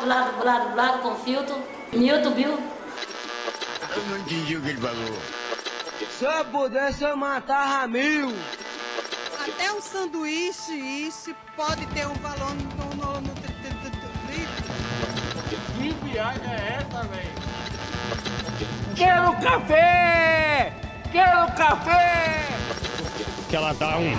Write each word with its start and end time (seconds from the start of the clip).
dublado, 0.00 0.32
dublado, 0.32 0.68
dublado 0.68 0.98
com 1.00 1.14
filtro. 1.16 1.62
Milton, 1.92 2.34
viu? 2.34 2.58
Eu 3.96 4.02
não 4.08 4.18
entendi 4.18 4.56
o 4.56 4.62
que 4.62 4.68
ele 4.68 4.80
falou. 4.80 5.18
Se 6.10 6.24
eu 6.24 6.44
pudesse, 6.46 7.04
eu 7.04 7.16
matava 7.16 7.86
mil. 7.86 8.34
Até 9.40 9.72
um 9.72 9.80
sanduíche 9.80 10.72
isso 10.72 11.34
pode 11.56 11.86
ter 11.86 12.06
um 12.06 12.14
valor 12.14 12.54
no, 12.54 12.84
no, 12.94 13.20
no, 13.20 13.34
Que 15.78 15.92
viagem 16.04 16.42
é 16.46 16.78
essa, 16.78 17.02
velho? 17.08 17.30
Quero 18.96 19.32
café! 19.40 20.72
Quero 21.10 21.52
café! 21.56 22.46
Que 23.48 23.56
ela 23.56 23.72
dá 23.74 23.96
um. 23.98 24.12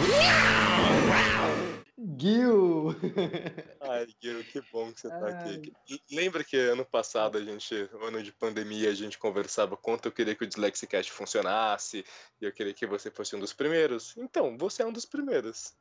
Gil! 2.22 2.90
Ai, 3.82 4.06
Guilherme, 4.22 4.44
que 4.44 4.62
bom 4.72 4.92
que 4.94 5.02
você 5.02 5.10
tá 5.10 5.28
aqui. 5.28 5.74
Lembra 6.12 6.44
que 6.44 6.56
ano 6.56 6.86
passado 6.86 7.38
a 7.38 7.42
gente, 7.44 7.74
ano 8.02 8.22
de 8.22 8.32
pandemia, 8.32 8.90
a 8.90 8.94
gente 8.94 9.18
conversava 9.18 9.76
quanto 9.76 10.06
eu 10.08 10.12
queria 10.12 10.36
que 10.36 10.44
o 10.44 10.48
Dyslexicast 10.48 11.12
funcionasse 11.12 12.06
e 12.40 12.46
eu 12.46 12.54
queria 12.54 12.74
que 12.74 12.86
você 12.86 13.10
fosse 13.10 13.36
um 13.36 13.40
dos 13.40 13.54
primeiros? 13.54 14.16
Então, 14.18 14.56
você 14.58 14.84
é 14.84 14.86
um 14.86 14.94
dos 14.94 15.06
primeiros. 15.06 15.74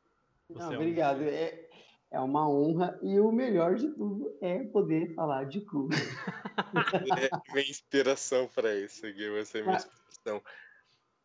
Não, 0.48 0.66
é 0.66 0.68
um- 0.70 0.80
obrigado. 0.80 1.22
É, 1.24 1.68
é 2.10 2.20
uma 2.20 2.48
honra 2.48 2.98
e 3.02 3.20
o 3.20 3.30
melhor 3.30 3.74
de 3.74 3.88
tudo 3.88 4.36
é 4.40 4.60
poder 4.64 5.14
falar 5.14 5.44
de 5.44 5.60
cu. 5.60 5.88
É 7.20 7.52
minha 7.52 7.68
inspiração 7.68 8.48
pra 8.48 8.74
isso, 8.74 9.02
Gui, 9.02 9.28
você 9.30 9.58
é 9.58 9.62
minha 9.62 9.74
Ah. 9.74 9.78
inspiração. 9.78 10.42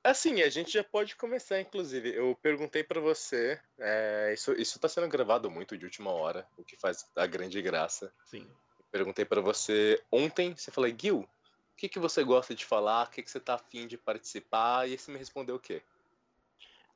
Assim, 0.06 0.44
a 0.44 0.50
gente 0.50 0.72
já 0.72 0.84
pode 0.84 1.16
começar, 1.16 1.60
inclusive. 1.60 2.14
Eu 2.14 2.38
perguntei 2.40 2.84
pra 2.84 3.02
você, 3.02 3.60
é, 3.80 4.32
isso, 4.36 4.54
isso 4.54 4.80
tá 4.80 4.88
sendo 4.88 5.08
gravado 5.08 5.50
muito 5.50 5.76
de 5.76 5.84
última 5.84 6.12
hora, 6.12 6.48
o 6.56 6.64
que 6.64 6.78
faz 6.78 7.10
a 7.16 7.26
grande 7.26 7.60
graça. 7.60 8.14
Sim. 8.24 8.48
Perguntei 8.92 9.26
pra 9.26 9.42
você 9.42 10.00
ontem, 10.12 10.56
você 10.56 10.70
falou, 10.70 10.92
Gil, 10.96 11.22
o 11.22 11.28
que, 11.76 11.90
que 11.90 11.98
você 11.98 12.24
gosta 12.24 12.54
de 12.54 12.64
falar, 12.64 13.08
o 13.08 13.10
que, 13.10 13.24
que 13.24 13.32
você 13.32 13.40
tá 13.40 13.56
afim 13.56 13.88
de 13.88 13.98
participar, 13.98 14.88
e 14.88 14.96
você 14.96 15.12
me 15.12 15.18
respondeu 15.18 15.56
o 15.56 15.60
quê? 15.60 15.82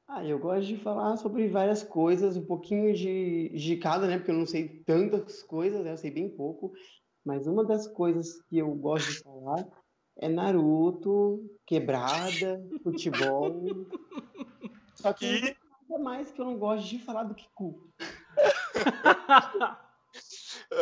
Ah, 0.08 0.24
eu 0.24 0.38
gosto 0.38 0.68
de 0.68 0.78
falar 0.78 1.18
sobre 1.18 1.48
várias 1.48 1.82
coisas, 1.82 2.38
um 2.38 2.46
pouquinho 2.46 2.94
de, 2.94 3.50
de 3.50 3.78
cada, 3.78 4.06
né? 4.06 4.20
Porque 4.20 4.30
eu 4.30 4.36
não 4.36 4.46
sei 4.46 4.84
tantas 4.86 5.42
coisas, 5.42 5.84
né? 5.84 5.94
Eu 5.94 5.98
sei 5.98 6.12
bem 6.12 6.30
pouco. 6.30 6.74
Mas 7.26 7.48
uma 7.48 7.66
das 7.66 7.88
coisas 7.88 8.40
que 8.44 8.60
eu 8.60 8.70
gosto 8.76 9.12
de 9.12 9.24
falar 9.24 9.68
é 10.22 10.30
Naruto, 10.30 11.50
quebrada, 11.70 12.60
futebol. 12.82 13.62
Só 14.96 15.14
que 15.14 15.40
tem 15.40 15.56
nada 15.88 16.04
mais 16.04 16.32
que 16.32 16.42
eu 16.42 16.46
não 16.46 16.58
gosto 16.58 16.90
de 16.90 16.98
falar 16.98 17.24
do 17.24 17.36
que 17.36 17.48
cu. 17.54 17.88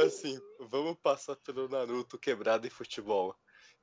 Assim, 0.06 0.40
vamos 0.70 0.96
passar 1.04 1.36
pelo 1.36 1.68
Naruto 1.68 2.18
quebrado 2.18 2.66
em 2.66 2.70
futebol. 2.70 3.36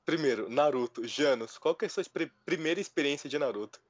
Primeiro, 0.05 0.48
Naruto, 0.48 1.06
Janos, 1.06 1.58
qual 1.58 1.75
que 1.75 1.84
é 1.84 1.88
a 1.88 1.91
sua 1.91 2.02
pri- 2.05 2.32
primeira 2.44 2.80
experiência 2.80 3.28
de 3.28 3.38
Naruto? 3.38 3.80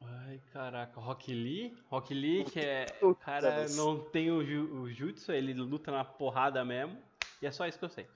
Ai, 0.00 0.40
caraca, 0.52 0.98
Rock 1.00 1.32
Lee? 1.32 1.76
Rock 1.86 2.14
Lee, 2.14 2.44
que 2.44 2.60
é. 2.60 2.86
O 3.02 3.14
cara 3.14 3.68
não 3.68 4.00
tem 4.10 4.30
o, 4.30 4.42
ju- 4.44 4.72
o 4.72 4.90
jutsu, 4.90 5.32
ele 5.32 5.52
luta 5.52 5.90
na 5.90 6.04
porrada 6.04 6.64
mesmo. 6.64 6.98
E 7.42 7.46
é 7.46 7.50
só 7.50 7.66
isso 7.66 7.78
que 7.78 7.84
eu 7.84 7.90
sei. 7.90 8.08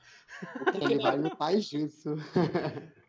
Ele 0.81 0.99
vai 0.99 1.17
no 1.17 1.31
taijutsu. 1.37 2.17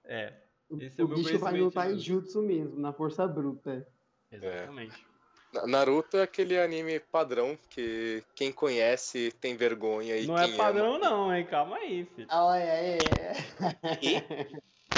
É, 0.03 0.42
O, 0.73 0.77
Esse 0.77 1.01
é 1.01 1.05
o 1.05 1.05
o 1.05 1.07
meu 1.07 1.21
bicho 1.21 1.39
vai 1.39 1.53
no 1.53 1.71
conhecimento 1.71 1.71
de 1.71 1.71
taijutsu 1.71 2.41
mesmo, 2.41 2.77
na 2.79 2.91
força 2.93 3.27
bruta. 3.27 3.87
exatamente. 4.31 5.05
Na- 5.53 5.67
Naruto 5.67 6.17
é 6.17 6.23
aquele 6.23 6.59
anime 6.59 6.99
padrão 6.99 7.57
que 7.69 8.23
quem 8.35 8.51
conhece 8.51 9.31
tem 9.31 9.55
vergonha 9.55 10.17
e 10.17 10.27
Não 10.27 10.37
quem 10.37 10.51
é 10.53 10.55
padrão, 10.57 10.97
não, 10.99 11.33
hein? 11.33 11.45
Calma 11.45 11.77
aí, 11.77 12.05
filho. 12.05 12.29
Ah, 12.29 12.57
é, 12.57 13.31
é. 13.31 13.33
ama. 13.61 13.73
E 14.01 14.21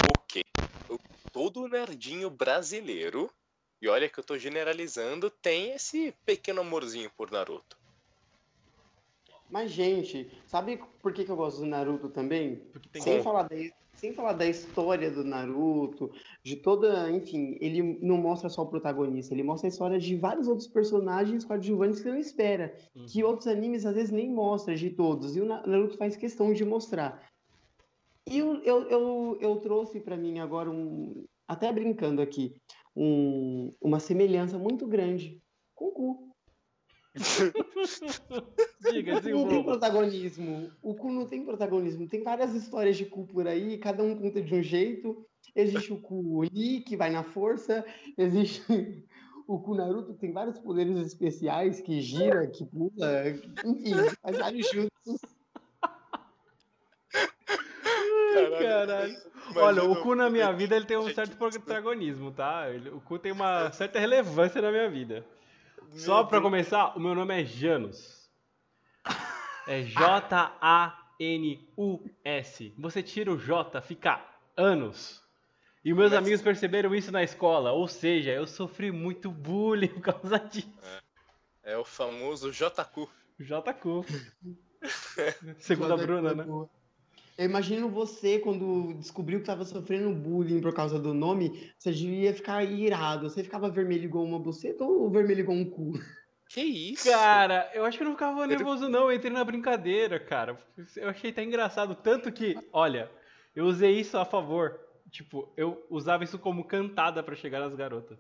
o 0.02 0.16
quê? 0.28 0.42
O- 0.90 1.00
Todo 1.32 1.68
nerdinho 1.68 2.30
brasileiro, 2.30 3.32
e 3.82 3.88
olha 3.90 4.10
que 4.10 4.20
eu 4.20 4.24
tô 4.24 4.38
generalizando, 4.38 5.30
tem 5.30 5.72
esse 5.74 6.14
pequeno 6.26 6.62
amorzinho 6.62 7.12
por 7.12 7.32
Naruto. 7.32 7.78
Mas, 9.50 9.72
gente, 9.72 10.28
sabe 10.48 10.80
por 11.02 11.14
que, 11.14 11.24
que 11.24 11.32
eu 11.32 11.36
gosto 11.36 11.60
do 11.60 11.66
Naruto 11.66 12.10
também? 12.10 12.62
Sem 13.00 13.22
falar, 13.24 13.44
da, 13.44 13.56
sem 13.94 14.14
falar 14.14 14.34
da 14.34 14.46
história 14.48 15.12
do 15.12 15.24
Naruto, 15.24 16.12
de 16.44 16.56
toda. 16.56 17.12
Enfim, 17.12 17.56
ele 17.62 18.00
não 18.02 18.18
mostra 18.18 18.50
só 18.50 18.64
o 18.64 18.68
protagonista, 18.68 19.34
ele 19.34 19.44
mostra 19.44 19.68
a 19.68 19.70
história 19.70 20.00
de 20.00 20.16
vários 20.16 20.48
outros 20.48 20.68
personagens 20.68 21.46
coadjuvantes 21.46 22.02
que 22.02 22.10
não 22.10 22.18
espera. 22.18 22.76
Uhum. 22.96 23.06
Que 23.06 23.24
outros 23.24 23.48
animes 23.48 23.86
às 23.86 23.96
vezes 23.96 24.12
nem 24.12 24.30
mostram 24.30 24.76
de 24.76 24.90
todos. 24.90 25.36
E 25.36 25.42
o 25.42 25.46
Na- 25.46 25.66
Naruto 25.66 25.98
faz 25.98 26.18
questão 26.18 26.52
de 26.52 26.66
mostrar. 26.66 27.24
E 28.28 28.40
eu, 28.40 28.56
eu, 28.64 28.82
eu, 28.90 29.38
eu 29.40 29.56
trouxe 29.58 30.00
pra 30.00 30.18
mim 30.18 30.40
agora 30.40 30.70
um. 30.72 31.26
Até 31.48 31.72
brincando 31.72 32.24
aqui, 32.24 32.56
um, 32.96 33.72
uma 33.80 34.00
semelhança 34.00 34.58
muito 34.58 34.88
grande 34.88 35.40
com 35.76 35.86
o 35.86 35.92
Ku. 35.92 36.35
Diga, 38.92 39.22
Não 39.22 39.48
tem 39.48 39.64
protagonismo. 39.64 40.72
O 40.82 40.94
Ku 40.96 41.12
não 41.12 41.26
tem 41.26 41.46
protagonismo. 41.46 42.08
Tem 42.08 42.24
várias 42.24 42.54
histórias 42.54 42.98
de 42.98 43.06
Ku 43.06 43.26
por 43.26 43.48
aí, 43.48 43.78
cada 43.78 44.04
um 44.04 44.16
conta 44.16 44.42
de 44.42 44.54
um 44.54 44.62
jeito. 44.62 45.26
Existe 45.56 45.94
o 45.94 46.02
Ku 46.02 46.42
Lee, 46.42 46.82
que 46.82 46.98
vai 46.98 47.10
na 47.10 47.24
força. 47.24 47.86
Existe 48.18 48.64
o 49.48 49.60
Ku 49.60 49.76
Naruto, 49.76 50.14
que 50.14 50.20
tem 50.20 50.34
vários 50.34 50.60
poderes 50.60 50.98
especiais, 50.98 51.80
que 51.80 52.02
gira, 52.02 52.48
que 52.48 52.66
pula. 52.66 53.30
Enfim, 53.64 53.94
faz 54.22 54.38
vários 54.38 54.68
jutsus. 54.70 55.22
Caralho. 58.60 59.16
Olha, 59.56 59.84
o 59.84 60.02
Ku 60.02 60.16
na 60.16 60.30
minha 60.30 60.52
vida 60.52 60.76
ele 60.76 60.86
tem 60.86 60.98
um 60.98 61.14
certo 61.14 61.38
protagonismo, 61.38 62.32
tá? 62.32 62.66
O 62.92 63.00
Ku 63.00 63.18
tem 63.18 63.32
uma 63.32 63.72
certa 63.72 64.00
relevância 64.00 64.62
na 64.62 64.72
minha 64.72 64.90
vida. 64.90 65.26
Só 65.96 66.24
pra 66.24 66.42
começar, 66.42 66.96
o 66.98 67.00
meu 67.00 67.16
nome 67.16 67.42
é 67.42 67.46
Janus. 67.46 68.30
É 69.68 69.82
J-A-N-U-S. 71.26 72.74
Você 72.78 73.02
tira 73.04 73.32
o 73.32 73.38
J, 73.38 73.82
fica 73.82 74.24
anos. 74.56 75.24
E 75.84 75.94
meus 75.94 76.12
Mas- 76.12 76.20
amigos 76.20 76.42
perceberam 76.42 76.94
isso 76.96 77.12
na 77.12 77.24
escola. 77.24 77.72
Ou 77.72 77.88
seja, 77.88 78.32
eu 78.32 78.46
sofri 78.48 78.92
muito 78.92 79.30
bullying 79.32 79.88
por 79.90 80.02
causa 80.02 80.40
disso. 80.40 80.72
É 81.64 81.78
o 81.78 81.86
famoso 81.86 82.52
JQ. 82.52 83.08
JQ. 83.40 84.04
Segundo 85.60 85.94
a 85.94 85.98
Bruna, 85.98 86.34
né? 86.34 86.46
Eu 87.38 87.46
imagino 87.46 87.90
você, 87.90 88.40
quando 88.40 88.94
descobriu 88.94 89.40
que 89.40 89.44
estava 89.44 89.66
sofrendo 89.66 90.14
bullying 90.16 90.62
por 90.62 90.74
causa 90.74 90.98
do 90.98 91.14
nome, 91.14 91.74
você 91.78 91.92
devia 91.92 92.34
ficar 92.34 92.64
irado. 92.64 93.30
Você 93.30 93.44
ficava 93.44 93.70
vermelho 93.70 94.06
igual 94.06 94.24
uma 94.24 94.40
buceta 94.40 94.86
ou 94.86 95.10
vermelho 95.10 95.42
igual 95.42 95.58
um 95.58 95.70
cu? 95.70 95.94
Que 96.48 96.62
isso? 96.62 97.10
Cara, 97.10 97.70
eu 97.74 97.84
acho 97.84 97.98
que 97.98 98.04
eu 98.04 98.08
não 98.08 98.14
ficava 98.14 98.48
nervoso 98.48 98.88
não, 98.88 99.12
eu 99.12 99.14
entrei 99.14 99.32
na 99.32 99.44
brincadeira, 99.44 100.20
cara. 100.20 100.58
Eu 100.96 101.10
achei 101.10 101.32
até 101.32 101.44
engraçado, 101.44 101.96
tanto 101.96 102.32
que, 102.32 102.56
olha, 102.72 103.12
eu 103.56 103.66
usei 103.66 104.00
isso 104.00 104.18
a 104.18 104.24
favor. 104.24 104.80
Tipo, 105.10 105.52
eu 105.58 105.86
usava 105.90 106.24
isso 106.24 106.40
como 106.40 106.64
cantada 106.64 107.22
pra 107.24 107.36
chegar 107.36 107.60
nas 107.60 107.76
garotas. 107.76 108.20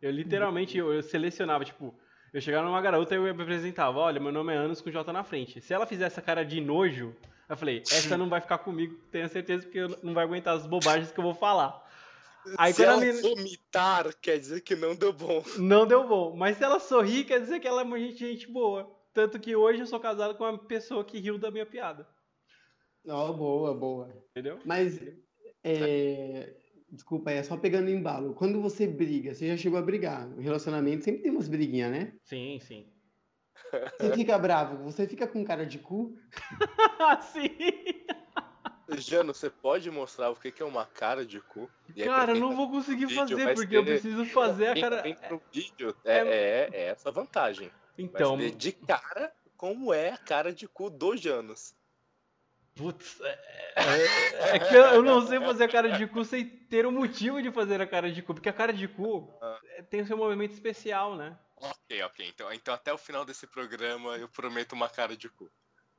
Eu 0.00 0.10
literalmente, 0.10 0.76
eu, 0.76 0.92
eu 0.92 1.02
selecionava, 1.02 1.64
tipo, 1.64 1.94
eu 2.32 2.40
chegava 2.40 2.66
numa 2.66 2.80
garota 2.80 3.14
e 3.14 3.18
eu 3.18 3.22
me 3.22 3.42
apresentava, 3.42 3.98
olha, 3.98 4.20
meu 4.20 4.32
nome 4.32 4.52
é 4.52 4.56
Anos 4.56 4.80
com 4.80 4.90
J 4.90 5.12
na 5.12 5.24
frente. 5.24 5.60
Se 5.60 5.72
ela 5.72 5.86
fizesse 5.86 6.14
essa 6.14 6.22
cara 6.22 6.44
de 6.44 6.60
nojo, 6.60 7.14
eu 7.48 7.56
falei, 7.56 7.82
essa 7.90 8.16
não 8.16 8.28
vai 8.28 8.40
ficar 8.40 8.58
comigo, 8.58 8.94
tenho 9.10 9.28
certeza 9.28 9.64
porque 9.64 9.78
eu 9.78 9.98
não 10.02 10.14
vai 10.14 10.24
aguentar 10.24 10.56
as 10.56 10.66
bobagens 10.66 11.12
que 11.12 11.18
eu 11.18 11.24
vou 11.24 11.34
falar. 11.34 11.84
Aí 12.56 12.72
Se 12.72 12.84
ela 12.84 12.96
menina- 12.98 13.20
vomitar, 13.20 14.14
quer 14.20 14.38
dizer 14.38 14.60
que 14.60 14.76
não 14.76 14.94
deu 14.94 15.12
bom. 15.12 15.42
Não 15.58 15.84
deu 15.86 16.06
bom. 16.06 16.36
Mas 16.36 16.56
se 16.56 16.64
ela 16.64 16.78
sorrir, 16.78 17.24
quer 17.24 17.40
dizer 17.40 17.58
que 17.58 17.66
ela 17.66 17.80
é 17.80 17.84
uma 17.84 17.98
gente, 17.98 18.18
gente 18.18 18.46
boa. 18.50 18.88
Tanto 19.12 19.40
que 19.40 19.56
hoje 19.56 19.80
eu 19.80 19.86
sou 19.86 19.98
casado 19.98 20.36
com 20.36 20.44
uma 20.44 20.56
pessoa 20.56 21.04
que 21.04 21.18
riu 21.18 21.38
da 21.38 21.50
minha 21.50 21.66
piada. 21.66 22.06
Ó, 23.08 23.32
boa, 23.32 23.74
boa. 23.74 24.12
Entendeu? 24.30 24.60
Mas, 24.64 25.00
é... 25.64 26.54
desculpa, 26.90 27.30
é 27.32 27.42
só 27.42 27.56
pegando 27.56 27.90
embalo. 27.90 28.34
Quando 28.34 28.60
você 28.60 28.86
briga, 28.86 29.34
você 29.34 29.48
já 29.48 29.56
chegou 29.56 29.78
a 29.78 29.82
brigar. 29.82 30.28
No 30.28 30.40
relacionamento 30.40 31.04
sempre 31.04 31.22
tem 31.22 31.32
umas 31.32 31.48
briguinhas, 31.48 31.90
né? 31.90 32.12
Sim, 32.22 32.58
sim. 32.60 32.86
Você 33.98 34.12
fica 34.14 34.38
bravo, 34.38 34.76
você 34.84 35.06
fica 35.06 35.26
com 35.26 35.44
cara 35.44 35.66
de 35.66 35.78
cu. 35.78 36.16
sim. 37.32 37.56
Jano, 38.98 39.34
você 39.34 39.50
pode 39.50 39.90
mostrar 39.90 40.30
o 40.30 40.36
que 40.36 40.62
é 40.62 40.64
uma 40.64 40.86
cara 40.86 41.26
de 41.26 41.40
cu? 41.40 41.68
E 41.94 42.04
Cara, 42.04 42.32
eu 42.32 42.36
não 42.40 42.50
tá 42.50 42.54
vou 42.56 42.70
conseguir 42.70 43.06
vídeo, 43.06 43.36
fazer 43.36 43.54
porque 43.54 43.76
eu 43.76 43.84
ser- 43.84 43.90
preciso 43.90 44.24
fazer 44.26 44.68
a 44.68 44.72
Quem 44.74 44.82
cara. 44.82 45.02
pro 45.26 45.42
vídeo 45.52 45.96
é, 46.04 46.18
é, 46.18 46.70
é 46.72 46.84
essa 46.86 47.08
a 47.08 47.12
vantagem. 47.12 47.70
Então, 47.98 48.36
de 48.36 48.72
cara 48.72 49.32
como 49.56 49.92
é 49.92 50.10
a 50.10 50.16
cara 50.18 50.52
de 50.52 50.68
cu 50.68 50.88
dos 50.88 51.20
Janos. 51.20 51.74
putz, 52.76 53.20
é, 53.22 53.38
é- 53.74 54.56
é 54.56 54.58
que 54.60 54.74
eu 54.74 54.84
eu 54.84 55.02
não 55.02 55.26
sei 55.26 55.40
fazer 55.40 55.64
a 55.64 55.68
cara 55.68 55.90
de 55.90 56.06
cu 56.06 56.24
sem 56.24 56.46
ter 56.46 56.86
um 56.86 56.92
motivo 56.92 57.42
de 57.42 57.50
fazer 57.50 57.80
a 57.80 57.86
cara 57.86 58.12
de 58.12 58.22
cu, 58.22 58.34
porque 58.34 58.48
a 58.50 58.52
cara 58.52 58.72
de 58.72 58.86
cu 58.86 59.34
Ah. 59.42 59.58
é, 59.78 59.82
tem 59.82 60.02
o 60.02 60.06
seu 60.06 60.16
movimento 60.16 60.52
especial, 60.52 61.16
né? 61.16 61.36
Ok, 61.56 62.02
ok. 62.02 62.28
Então, 62.28 62.52
então 62.52 62.74
até 62.74 62.92
o 62.92 62.98
final 62.98 63.24
desse 63.24 63.46
programa 63.46 64.16
eu 64.18 64.28
prometo 64.28 64.72
uma 64.72 64.88
cara 64.88 65.16
de 65.16 65.28
cu. 65.28 65.50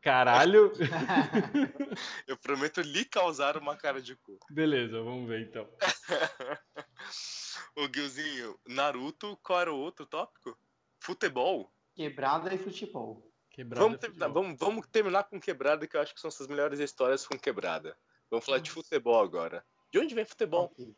Caralho. 0.01 0.71
Eu 2.27 2.37
prometo 2.37 2.81
lhe 2.81 3.03
causar 3.03 3.57
uma 3.57 3.75
cara 3.75 4.01
de 4.01 4.15
cu. 4.15 4.39
Beleza, 4.49 5.01
vamos 5.01 5.27
ver 5.27 5.41
então. 5.41 5.67
Ô, 7.75 7.87
Guilzinho, 7.87 8.57
Naruto, 8.67 9.37
qual 9.43 9.59
era 9.59 9.73
o 9.73 9.77
outro 9.77 10.05
tópico? 10.05 10.57
Futebol? 10.99 11.73
Quebrada 11.95 12.53
e 12.53 12.57
futebol. 12.57 13.27
Quebrada 13.49 13.83
Vamos 13.83 13.99
terminar, 13.99 14.27
futebol. 14.27 14.43
vamos, 14.43 14.59
vamos 14.59 14.87
terminar 14.87 15.23
com 15.23 15.39
quebrada, 15.39 15.87
que 15.87 15.97
eu 15.97 16.01
acho 16.01 16.13
que 16.13 16.21
são 16.21 16.29
essas 16.29 16.47
melhores 16.47 16.79
histórias 16.79 17.25
com 17.25 17.37
quebrada. 17.37 17.97
Vamos 18.29 18.45
falar 18.45 18.59
de 18.59 18.69
futebol 18.71 19.19
agora. 19.19 19.65
De 19.91 19.99
onde 19.99 20.13
vem 20.13 20.25
futebol? 20.25 20.65
Ok. 20.65 20.95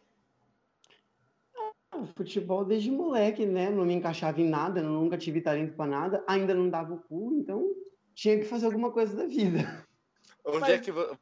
Ah, 1.91 2.05
Futebol 2.15 2.63
desde 2.65 2.91
moleque, 2.91 3.45
né? 3.45 3.69
Não 3.69 3.85
me 3.85 3.93
encaixava 3.93 4.39
em 4.39 4.47
nada, 4.47 4.79
eu 4.79 4.85
nunca 4.89 5.17
tive 5.17 5.41
talento 5.41 5.75
pra 5.75 5.85
nada, 5.87 6.23
ainda 6.27 6.53
não 6.53 6.69
dava 6.69 6.93
o 6.93 6.99
cu, 6.99 7.33
então 7.35 7.75
tinha 8.13 8.37
que 8.37 8.45
fazer 8.45 8.67
alguma 8.67 8.91
coisa 8.91 9.15
da 9.15 9.25
vida. 9.25 9.85
Onde 10.45 10.59
Mas- 10.61 10.69
é 10.69 10.77
que. 10.79 10.91
calma. 10.91 11.17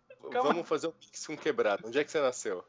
Vamos 0.54 0.68
fazer 0.68 0.88
um 0.88 0.94
mix 1.00 1.25
com 1.25 1.38
quebrada. 1.38 1.88
Onde 1.88 1.98
é 2.00 2.04
que 2.04 2.12
você 2.12 2.19
nasceu? 2.19 2.64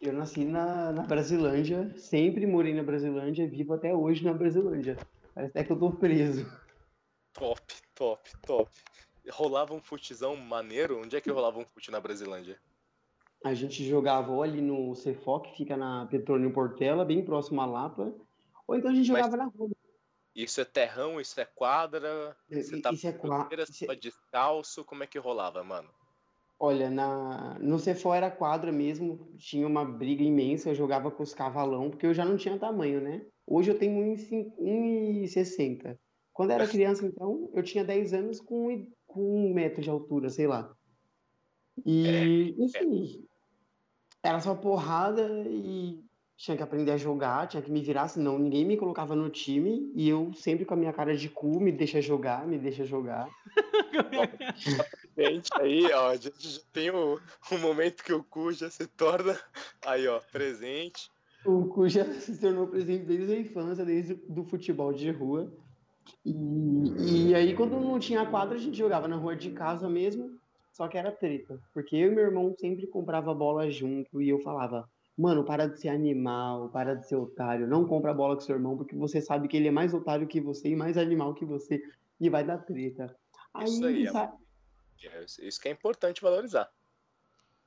Eu 0.00 0.12
nasci 0.12 0.44
na, 0.44 0.92
na 0.92 1.02
Brasilândia, 1.02 1.92
sempre 1.98 2.46
morei 2.46 2.74
na 2.74 2.82
Brasilândia, 2.82 3.48
vivo 3.48 3.74
até 3.74 3.94
hoje 3.94 4.22
na 4.24 4.32
Brasilândia. 4.32 4.96
Parece 5.34 5.50
até 5.50 5.64
que 5.64 5.72
eu 5.72 5.78
tô 5.78 5.90
preso. 5.90 6.46
Top, 7.32 7.60
top, 7.94 8.30
top. 8.46 8.70
Rolava 9.30 9.74
um 9.74 9.80
futezão 9.80 10.36
maneiro? 10.36 11.00
Onde 11.02 11.16
é 11.16 11.20
que 11.20 11.30
rolava 11.30 11.58
um 11.58 11.64
fute 11.66 11.90
na 11.90 11.98
Brasilândia? 11.98 12.58
A 13.44 13.54
gente 13.54 13.84
jogava 13.84 14.32
ou 14.32 14.42
ali 14.42 14.60
no 14.60 14.94
Cefoc, 14.94 15.46
que 15.50 15.56
fica 15.58 15.76
na 15.76 16.06
Petrônio 16.06 16.52
Portela, 16.52 17.04
bem 17.04 17.24
próximo 17.24 17.60
à 17.60 17.66
Lapa, 17.66 18.12
ou 18.66 18.74
então 18.76 18.90
a 18.90 18.94
gente 18.94 19.10
Mas- 19.12 19.24
jogava 19.26 19.36
na 19.36 19.50
rua. 19.56 19.70
Isso 20.34 20.60
é 20.60 20.64
terrão, 20.66 21.18
isso 21.20 21.40
é 21.40 21.46
quadra? 21.46 22.36
Você 22.50 22.78
tá 22.82 22.92
Isso 22.92 23.06
é 23.08 23.12
qua- 23.12 23.42
chuteira, 23.44 23.62
isso 23.62 23.90
é- 23.90 23.94
descalço? 23.96 24.84
Como 24.84 25.02
é 25.02 25.06
que 25.06 25.18
rolava, 25.18 25.64
mano? 25.64 25.88
Olha, 26.58 26.90
na... 26.90 27.58
no 27.60 27.78
Cefó 27.78 28.14
era 28.14 28.30
quadra 28.30 28.70
mesmo, 28.72 29.30
tinha 29.38 29.66
uma 29.66 29.84
briga 29.84 30.22
imensa, 30.22 30.70
eu 30.70 30.74
jogava 30.74 31.10
com 31.10 31.22
os 31.22 31.32
cavalão, 31.34 31.88
porque 31.90 32.06
eu 32.06 32.12
já 32.14 32.24
não 32.24 32.36
tinha 32.36 32.58
tamanho, 32.58 33.00
né? 33.00 33.24
Hoje 33.46 33.70
eu 33.70 33.78
tenho 33.78 34.14
1,60. 34.58 35.98
Quando 36.32 36.50
eu 36.50 36.56
era 36.56 36.66
criança, 37.02 37.06
então, 37.06 37.50
eu 37.54 37.62
tinha 37.62 37.84
10 37.84 38.12
anos 38.12 38.40
com, 38.40 38.68
um- 38.68 38.92
com 39.06 39.20
um 39.48 39.54
metro 39.54 39.80
de 39.82 39.88
altura, 39.88 40.28
sei 40.28 40.46
lá. 40.46 40.75
E, 41.84 42.54
enfim, 42.58 43.26
era 44.22 44.40
só 44.40 44.54
porrada 44.54 45.44
e 45.46 46.02
tinha 46.36 46.56
que 46.56 46.62
aprender 46.62 46.92
a 46.92 46.96
jogar, 46.96 47.48
tinha 47.48 47.62
que 47.62 47.70
me 47.70 47.80
virar, 47.80 48.08
senão 48.08 48.38
ninguém 48.38 48.64
me 48.64 48.76
colocava 48.76 49.16
no 49.16 49.30
time, 49.30 49.90
e 49.94 50.08
eu 50.08 50.32
sempre 50.34 50.66
com 50.66 50.74
a 50.74 50.76
minha 50.76 50.92
cara 50.92 51.16
de 51.16 51.28
cu, 51.30 51.58
me 51.58 51.72
deixa 51.72 52.00
jogar, 52.02 52.46
me 52.46 52.58
deixa 52.58 52.84
jogar. 52.84 53.28
Gente, 55.16 55.48
aí, 55.54 55.90
ó, 55.92 56.10
a 56.10 56.16
gente 56.16 56.46
já 56.46 56.60
tem 56.72 56.90
o, 56.90 57.18
o 57.50 57.58
momento 57.58 58.04
que 58.04 58.12
o 58.12 58.22
cu 58.22 58.52
já 58.52 58.68
se 58.68 58.86
torna, 58.86 59.38
aí, 59.84 60.06
ó, 60.06 60.20
presente. 60.30 61.10
O 61.44 61.66
cu 61.66 61.88
já 61.88 62.04
se 62.04 62.38
tornou 62.38 62.66
presente 62.66 63.04
desde 63.04 63.32
a 63.32 63.38
infância, 63.38 63.84
desde 63.84 64.12
o 64.12 64.16
do 64.28 64.44
futebol 64.44 64.92
de 64.92 65.10
rua. 65.10 65.50
E, 66.24 67.30
e 67.30 67.34
aí, 67.34 67.54
quando 67.54 67.80
não 67.80 67.98
tinha 67.98 68.26
quadra, 68.26 68.56
a 68.56 68.60
gente 68.60 68.76
jogava 68.76 69.08
na 69.08 69.16
rua 69.16 69.34
de 69.34 69.50
casa 69.52 69.88
mesmo, 69.88 70.35
só 70.76 70.86
que 70.88 70.98
era 70.98 71.10
treta. 71.10 71.58
Porque 71.72 71.96
eu 71.96 72.12
e 72.12 72.14
meu 72.14 72.24
irmão 72.24 72.54
sempre 72.58 72.86
comprava 72.86 73.32
bola 73.32 73.70
junto 73.70 74.20
e 74.20 74.28
eu 74.28 74.38
falava, 74.40 74.86
mano, 75.16 75.42
para 75.42 75.66
de 75.66 75.80
ser 75.80 75.88
animal, 75.88 76.68
para 76.68 76.94
de 76.94 77.08
ser 77.08 77.16
otário, 77.16 77.66
não 77.66 77.86
compra 77.86 78.12
bola 78.12 78.34
com 78.34 78.42
seu 78.42 78.56
irmão, 78.56 78.76
porque 78.76 78.94
você 78.94 79.22
sabe 79.22 79.48
que 79.48 79.56
ele 79.56 79.68
é 79.68 79.70
mais 79.70 79.94
otário 79.94 80.26
que 80.26 80.38
você 80.38 80.68
e 80.68 80.76
mais 80.76 80.98
animal 80.98 81.32
que 81.32 81.46
você, 81.46 81.82
e 82.20 82.28
vai 82.28 82.44
dar 82.44 82.58
treta. 82.58 83.16
Aí, 83.54 83.64
Isso 83.64 83.86
aí, 83.86 84.06
é 84.06 84.32
É, 85.06 85.24
Isso 85.24 85.58
que 85.58 85.68
é 85.68 85.72
importante 85.72 86.20
valorizar. 86.20 86.70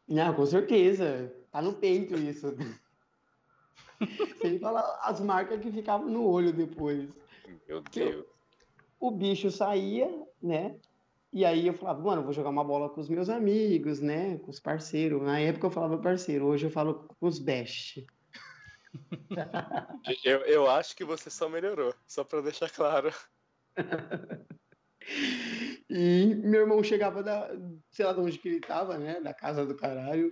Não, 0.08 0.32
com 0.36 0.46
certeza. 0.46 1.34
Tá 1.52 1.64
no 1.64 1.74
peito 1.74 2.16
isso. 2.16 2.56
Sem 4.40 4.60
falar 4.60 5.00
as 5.02 5.20
marcas 5.20 5.60
que 5.60 5.72
ficavam 5.72 6.08
no 6.08 6.28
olho 6.28 6.54
depois. 6.54 7.10
Meu 7.68 7.82
Deus. 7.82 8.26
O 9.00 9.10
bicho 9.10 9.50
saía, 9.50 10.08
né? 10.42 10.80
E 11.32 11.46
aí 11.46 11.68
eu 11.68 11.74
falava, 11.74 12.02
mano, 12.02 12.22
eu 12.22 12.26
vou 12.26 12.34
jogar 12.34 12.50
uma 12.50 12.64
bola 12.64 12.90
com 12.90 13.00
os 13.00 13.10
meus 13.10 13.30
amigos, 13.30 14.00
né? 14.00 14.38
Com 14.40 14.50
os 14.50 14.60
parceiros. 14.60 15.22
Na 15.22 15.40
época 15.40 15.68
eu 15.68 15.72
falava 15.72 15.98
parceiro, 15.98 16.46
hoje 16.46 16.66
eu 16.66 16.72
falo 16.72 17.08
com 17.08 17.28
os 17.28 17.40
best. 17.40 18.06
Eu, 20.26 20.40
eu 20.46 20.68
acho 20.68 20.96
que 20.96 21.06
você 21.06 21.30
só 21.30 21.48
melhorou, 21.48 21.94
só 22.08 22.24
pra 22.24 22.42
deixar 22.42 22.72
claro. 22.72 23.12
E 25.90 26.36
meu 26.44 26.62
irmão 26.62 26.84
chegava 26.84 27.24
da, 27.24 27.50
sei 27.90 28.06
lá 28.06 28.14
de 28.14 28.20
onde 28.20 28.38
que 28.38 28.48
ele 28.48 28.60
tava, 28.60 28.98
né? 28.98 29.20
Da 29.22 29.34
casa 29.34 29.66
do 29.66 29.76
caralho. 29.76 30.32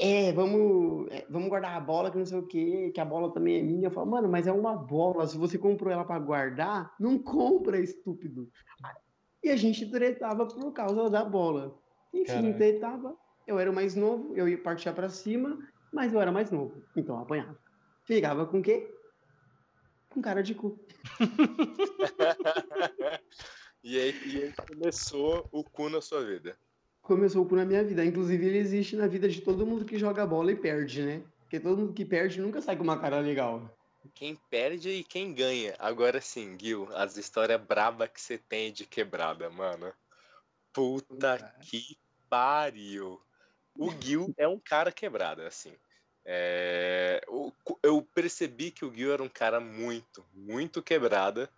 É, 0.00 0.32
vamos, 0.32 1.06
é, 1.10 1.26
vamos 1.28 1.50
guardar 1.50 1.76
a 1.76 1.80
bola, 1.80 2.10
que 2.10 2.16
não 2.16 2.24
sei 2.24 2.38
o 2.38 2.46
quê, 2.46 2.90
que 2.94 3.00
a 3.00 3.04
bola 3.04 3.30
também 3.30 3.58
é 3.58 3.62
minha. 3.62 3.88
Eu 3.88 3.90
falo, 3.90 4.10
mano, 4.10 4.28
mas 4.28 4.46
é 4.46 4.52
uma 4.52 4.74
bola. 4.74 5.26
Se 5.26 5.36
você 5.36 5.58
comprou 5.58 5.92
ela 5.92 6.04
pra 6.04 6.18
guardar, 6.18 6.94
não 6.98 7.18
compra, 7.18 7.78
estúpido. 7.78 8.50
E 9.42 9.50
a 9.50 9.56
gente 9.56 9.90
tretava 9.90 10.46
por 10.46 10.72
causa 10.72 11.08
da 11.10 11.24
bola. 11.24 11.78
Enfim, 12.12 12.26
Caralho. 12.26 12.56
tretava. 12.56 13.16
Eu 13.46 13.58
era 13.58 13.70
o 13.70 13.74
mais 13.74 13.94
novo, 13.96 14.36
eu 14.36 14.48
ia 14.48 14.62
partir 14.62 14.92
pra 14.94 15.08
cima, 15.08 15.58
mas 15.92 16.12
eu 16.12 16.20
era 16.20 16.30
mais 16.30 16.50
novo, 16.50 16.84
então 16.94 17.16
eu 17.16 17.22
apanhava. 17.22 17.58
Ficava 18.04 18.46
com 18.46 18.58
o 18.58 18.62
quê? 18.62 18.88
Com 20.10 20.20
cara 20.20 20.42
de 20.42 20.54
cu. 20.54 20.78
E 23.82 23.98
aí, 23.98 24.14
e 24.26 24.42
aí 24.42 24.52
começou 24.68 25.48
o 25.50 25.64
cu 25.64 25.88
na 25.88 26.00
sua 26.02 26.22
vida. 26.24 26.56
começou 27.02 27.46
por 27.46 27.56
na 27.56 27.64
minha 27.64 27.82
vida. 27.82 28.04
Inclusive, 28.04 28.46
ele 28.46 28.58
existe 28.58 28.94
na 28.94 29.06
vida 29.06 29.26
de 29.28 29.40
todo 29.40 29.66
mundo 29.66 29.84
que 29.86 29.98
joga 29.98 30.26
bola 30.26 30.52
e 30.52 30.56
perde, 30.56 31.02
né? 31.02 31.24
Porque 31.40 31.58
todo 31.58 31.78
mundo 31.78 31.94
que 31.94 32.04
perde 32.04 32.40
nunca 32.42 32.60
sai 32.60 32.76
com 32.76 32.84
uma 32.84 33.00
cara 33.00 33.20
legal. 33.20 33.74
Quem 34.14 34.36
perde 34.48 34.90
e 34.90 35.04
quem 35.04 35.34
ganha. 35.34 35.74
Agora 35.78 36.20
sim, 36.20 36.56
Gil, 36.58 36.88
as 36.94 37.16
histórias 37.16 37.60
braba 37.60 38.08
que 38.08 38.20
você 38.20 38.38
tem 38.38 38.72
de 38.72 38.86
quebrada, 38.86 39.50
mano. 39.50 39.92
Puta 40.72 41.54
que 41.62 41.98
pariu. 42.28 43.20
O 43.76 43.90
Gil 44.00 44.32
é 44.36 44.46
um 44.46 44.58
cara 44.58 44.90
quebrado, 44.92 45.42
assim. 45.42 45.72
É, 46.24 47.20
eu 47.82 48.02
percebi 48.14 48.70
que 48.70 48.84
o 48.84 48.94
Gil 48.94 49.12
era 49.12 49.22
um 49.22 49.28
cara 49.28 49.58
muito, 49.58 50.24
muito 50.34 50.82
quebrada 50.82 51.50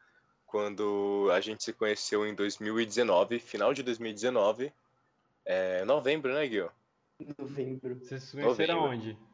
quando 0.47 1.31
a 1.33 1.41
gente 1.41 1.65
se 1.65 1.73
conheceu 1.73 2.27
em 2.27 2.35
2019, 2.35 3.39
final 3.39 3.73
de 3.73 3.83
2019. 3.83 4.73
É, 5.45 5.85
novembro, 5.85 6.33
né, 6.33 6.47
Gil? 6.47 6.71
Novembro. 7.39 7.97
Vocês 7.97 8.23
se 8.23 8.33
conheceram 8.33 8.83
Novembro. 8.83 8.97
onde? 8.97 9.32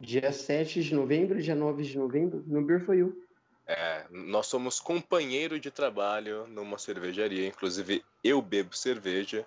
Dia 0.00 0.30
7 0.32 0.82
de 0.82 0.94
novembro, 0.94 1.40
dia 1.40 1.54
9 1.54 1.82
de 1.82 1.96
novembro, 1.96 2.44
no 2.46 2.62
Beer 2.64 2.84
For 2.84 2.94
You. 2.94 3.22
É, 3.66 4.06
nós 4.10 4.46
somos 4.46 4.78
companheiro 4.78 5.58
de 5.58 5.70
trabalho 5.70 6.46
numa 6.46 6.78
cervejaria. 6.78 7.48
Inclusive, 7.48 8.04
eu 8.22 8.40
bebo 8.40 8.76
cerveja. 8.76 9.46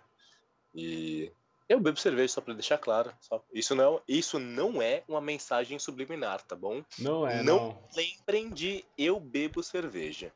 E 0.74 1.32
eu 1.70 1.79
bebo 1.79 1.98
cerveja, 2.00 2.34
só 2.34 2.41
pra 2.41 2.53
deixar 2.53 2.77
claro. 2.77 3.13
só- 3.22 3.44
Isso, 3.53 3.75
não 3.75 3.98
é, 3.98 4.01
isso 4.08 4.39
não 4.39 4.82
é 4.82 5.03
uma 5.08 5.22
mensagem 5.22 5.79
subliminar, 5.79 6.41
tá 6.44 6.56
bom? 6.56 6.84
Não 6.98 7.25
é, 7.27 7.41
Não. 7.44 7.70
não. 7.70 7.84
Lembrem 7.96 8.50
de 8.50 8.84
eu 8.98 9.20
bebo 9.20 9.63
cerveja. 9.63 10.34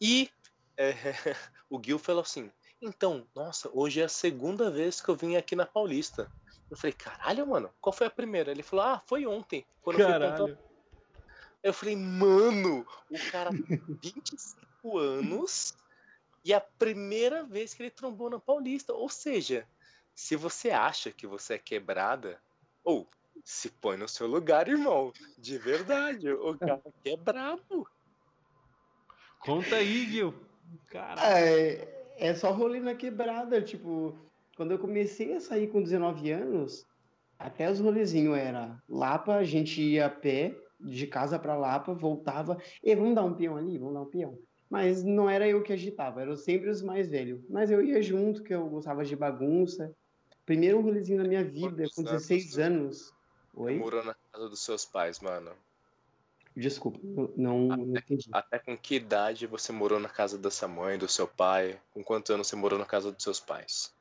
E 0.00 0.30
é, 0.76 0.92
o 1.68 1.80
Gil 1.84 1.98
falou 1.98 2.22
assim: 2.22 2.50
então, 2.80 3.26
nossa, 3.34 3.68
hoje 3.72 4.00
é 4.00 4.04
a 4.04 4.08
segunda 4.08 4.70
vez 4.70 5.00
que 5.00 5.08
eu 5.08 5.16
vim 5.16 5.36
aqui 5.36 5.56
na 5.56 5.66
Paulista. 5.66 6.30
Eu 6.70 6.76
falei, 6.76 6.92
caralho, 6.92 7.46
mano, 7.46 7.70
qual 7.80 7.92
foi 7.92 8.06
a 8.06 8.10
primeira? 8.10 8.50
Ele 8.50 8.62
falou, 8.62 8.84
ah, 8.84 9.02
foi 9.06 9.26
ontem. 9.26 9.66
Quando 9.82 9.98
eu 9.98 10.06
fui 10.06 10.12
Caralho. 10.12 10.58
eu 11.62 11.72
falei, 11.74 11.96
mano, 11.96 12.86
o 13.10 13.30
cara 13.30 13.50
tem 13.50 13.82
25 14.00 14.98
anos 14.98 15.74
e 16.44 16.52
é 16.52 16.56
a 16.56 16.60
primeira 16.60 17.44
vez 17.44 17.74
que 17.74 17.82
ele 17.82 17.90
trombou 17.90 18.30
na 18.30 18.38
Paulista. 18.38 18.92
Ou 18.92 19.08
seja, 19.08 19.66
se 20.14 20.36
você 20.36 20.70
acha 20.70 21.10
que 21.10 21.26
você 21.26 21.54
é 21.54 21.58
quebrada, 21.58 22.40
ou 22.84 23.08
se 23.44 23.70
põe 23.70 23.96
no 23.96 24.08
seu 24.08 24.26
lugar, 24.26 24.68
irmão. 24.68 25.12
De 25.36 25.58
verdade, 25.58 26.30
o 26.30 26.56
cara 26.56 26.74
aqui 26.74 27.10
é 27.10 27.16
brabo. 27.16 27.88
Conta 29.40 29.76
aí, 29.76 30.06
Gil. 30.10 30.34
Caralho. 30.88 31.20
É, 31.20 32.14
é 32.16 32.34
só 32.34 32.52
rolê 32.52 32.80
na 32.80 32.94
quebrada. 32.94 33.60
Tipo, 33.60 34.16
quando 34.56 34.72
eu 34.72 34.78
comecei 34.78 35.34
a 35.34 35.40
sair 35.40 35.68
com 35.68 35.82
19 35.82 36.30
anos, 36.30 36.86
até 37.38 37.70
os 37.70 37.80
rolezinhos 37.80 38.36
era 38.36 38.78
Lapa, 38.88 39.36
a 39.36 39.44
gente 39.44 39.80
ia 39.80 40.06
a 40.06 40.10
pé, 40.10 40.54
de 40.78 41.06
casa 41.06 41.38
pra 41.38 41.56
Lapa, 41.56 41.94
voltava. 41.94 42.58
E 42.82 42.94
vamos 42.94 43.14
dar 43.14 43.24
um 43.24 43.34
peão 43.34 43.56
ali? 43.56 43.78
Vamos 43.78 43.94
dar 43.94 44.02
um 44.02 44.10
peão. 44.10 44.38
Mas 44.68 45.02
não 45.02 45.28
era 45.28 45.48
eu 45.48 45.62
que 45.62 45.72
agitava, 45.72 46.20
eram 46.20 46.36
sempre 46.36 46.70
os 46.70 46.80
mais 46.80 47.08
velhos. 47.08 47.42
Mas 47.48 47.70
eu 47.70 47.82
ia 47.82 48.02
junto, 48.02 48.42
que 48.42 48.54
eu 48.54 48.68
gostava 48.68 49.04
de 49.04 49.16
bagunça. 49.16 49.94
Primeiro 50.46 50.80
rolezinho 50.80 51.22
na 51.22 51.28
minha 51.28 51.44
vida, 51.44 51.84
com 51.94 52.02
anos, 52.02 52.26
16 52.26 52.56
né? 52.56 52.64
anos. 52.64 53.14
Oi? 53.54 53.78
Morou 53.78 54.04
na 54.04 54.14
casa 54.32 54.48
dos 54.48 54.64
seus 54.64 54.84
pais, 54.84 55.20
mano. 55.20 55.50
Desculpa, 56.56 56.98
não, 57.36 57.68
não 57.68 57.96
entendi. 57.96 58.28
Até 58.32 58.58
com 58.58 58.76
que 58.76 58.96
idade 58.96 59.46
você 59.46 59.72
morou 59.72 60.00
na 60.00 60.08
casa 60.08 60.36
da 60.36 60.50
sua 60.50 60.68
mãe, 60.68 60.98
do 60.98 61.08
seu 61.08 61.26
pai? 61.26 61.80
Com 61.92 62.02
quantos 62.02 62.30
anos 62.30 62.48
você 62.48 62.56
morou 62.56 62.78
na 62.78 62.84
casa 62.84 63.12
dos 63.12 63.22
seus 63.22 63.40
pais? 63.40 63.94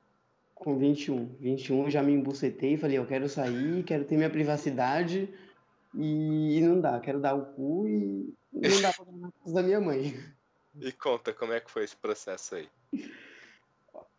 Com 0.60 0.78
21. 0.78 1.38
21 1.40 1.86
eu 1.86 1.90
já 1.90 2.04
me 2.04 2.14
embucetei, 2.14 2.78
falei, 2.78 2.98
eu 2.98 3.06
quero 3.06 3.28
sair, 3.28 3.84
quero 3.84 4.06
ter 4.06 4.18
minha 4.18 4.30
privacidade 4.30 5.34
e, 5.96 6.60
não 6.62 6.80
dá, 6.80 7.00
quero 7.00 7.20
dar 7.20 7.34
o 7.34 7.46
cu 7.54 7.88
e 7.88 8.34
não 8.54 8.82
dá 8.82 8.94
pra 8.94 9.06
morar 9.06 9.18
na 9.20 9.32
casa 9.32 9.56
da 9.56 9.64
minha 9.64 9.82
mãe. 9.82 10.14
E 10.80 10.92
conta 10.94 11.34
como 11.34 11.52
é 11.52 11.60
que 11.60 11.70
foi 11.70 11.84
esse 11.84 11.98
processo 11.98 12.56
aí. 12.56 12.70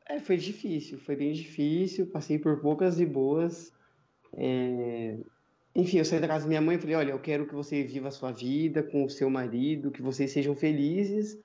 É, 0.07 0.19
foi 0.19 0.37
difícil, 0.37 0.99
foi 0.99 1.15
bem 1.15 1.33
difícil, 1.33 2.09
passei 2.09 2.39
por 2.39 2.61
poucas 2.61 3.01
e 3.01 3.07
boas. 3.07 3.73
É, 4.35 5.17
Enfim, 5.75 5.99
eu 5.99 6.05
saí 6.05 6.21
da 6.21 6.27
casa 6.27 6.45
da 6.45 6.49
minha 6.49 6.61
mãe 6.61 6.77
e 6.77 6.79
falei, 6.79 6.97
olha, 6.97 7.11
eu 7.13 7.21
quero 7.21 7.47
que 7.47 7.55
você 7.55 7.83
viva 7.85 8.09
a 8.09 8.11
sua 8.11 8.33
vida 8.33 8.83
com 8.83 9.05
o 9.05 9.09
seu 9.09 9.31
marido, 9.31 9.93
que 9.93 10.03
vocês 10.03 10.33
sejam 10.33 10.55
felizes. 10.55 11.39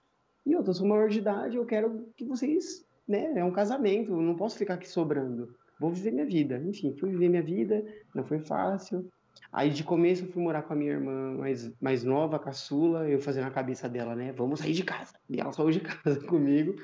E 0.45 0.51
eu, 0.51 0.63
eu 0.63 0.73
sou 0.73 0.87
maior 0.87 1.07
de 1.07 1.19
idade, 1.19 1.55
eu 1.55 1.65
quero 1.65 2.09
que 2.17 2.25
vocês, 2.25 2.84
né, 3.07 3.33
é 3.35 3.43
um 3.43 3.51
casamento, 3.51 4.15
não 4.15 4.35
posso 4.35 4.57
ficar 4.57 4.75
aqui 4.75 4.87
sobrando. 4.87 5.55
Vou 5.79 5.91
viver 5.91 6.11
minha 6.11 6.25
vida. 6.25 6.61
Enfim, 6.65 6.95
fui 6.97 7.09
viver 7.09 7.29
minha 7.29 7.43
vida, 7.43 7.83
não 8.13 8.23
foi 8.23 8.39
fácil. 8.39 9.09
Aí 9.51 9.69
de 9.69 9.83
começo 9.83 10.23
eu 10.23 10.31
fui 10.31 10.41
morar 10.41 10.63
com 10.63 10.73
a 10.73 10.75
minha 10.75 10.93
irmã 10.93 11.33
mais, 11.37 11.71
mais 11.79 12.03
nova, 12.03 12.39
caçula, 12.39 13.09
eu 13.09 13.19
fazendo 13.19 13.47
a 13.47 13.51
cabeça 13.51 13.87
dela, 13.87 14.15
né? 14.15 14.31
Vamos 14.31 14.59
sair 14.59 14.73
de 14.73 14.83
casa. 14.83 15.13
E 15.29 15.39
ela 15.39 15.51
saiu 15.51 15.71
de 15.71 15.79
casa 15.79 16.19
comigo, 16.27 16.75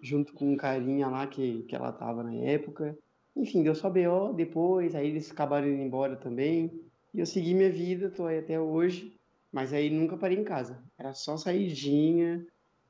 junto 0.00 0.32
com 0.32 0.52
um 0.52 0.56
carinha 0.56 1.08
lá 1.08 1.26
que, 1.26 1.62
que 1.62 1.74
ela 1.74 1.92
tava 1.92 2.22
na 2.22 2.34
época. 2.34 2.96
Enfim, 3.36 3.62
deu 3.62 3.74
só 3.74 3.88
BO 3.88 4.32
depois, 4.34 4.94
aí 4.94 5.08
eles 5.08 5.30
acabaram 5.30 5.68
indo 5.68 5.82
embora 5.82 6.16
também. 6.16 6.70
E 7.14 7.20
eu 7.20 7.26
segui 7.26 7.54
minha 7.54 7.70
vida, 7.70 8.10
tô 8.10 8.26
aí 8.26 8.38
até 8.38 8.60
hoje. 8.60 9.16
Mas 9.50 9.72
aí 9.72 9.90
nunca 9.90 10.16
parei 10.16 10.38
em 10.38 10.44
casa. 10.44 10.82
Era 10.98 11.12
só 11.12 11.36
saidinha, 11.36 12.44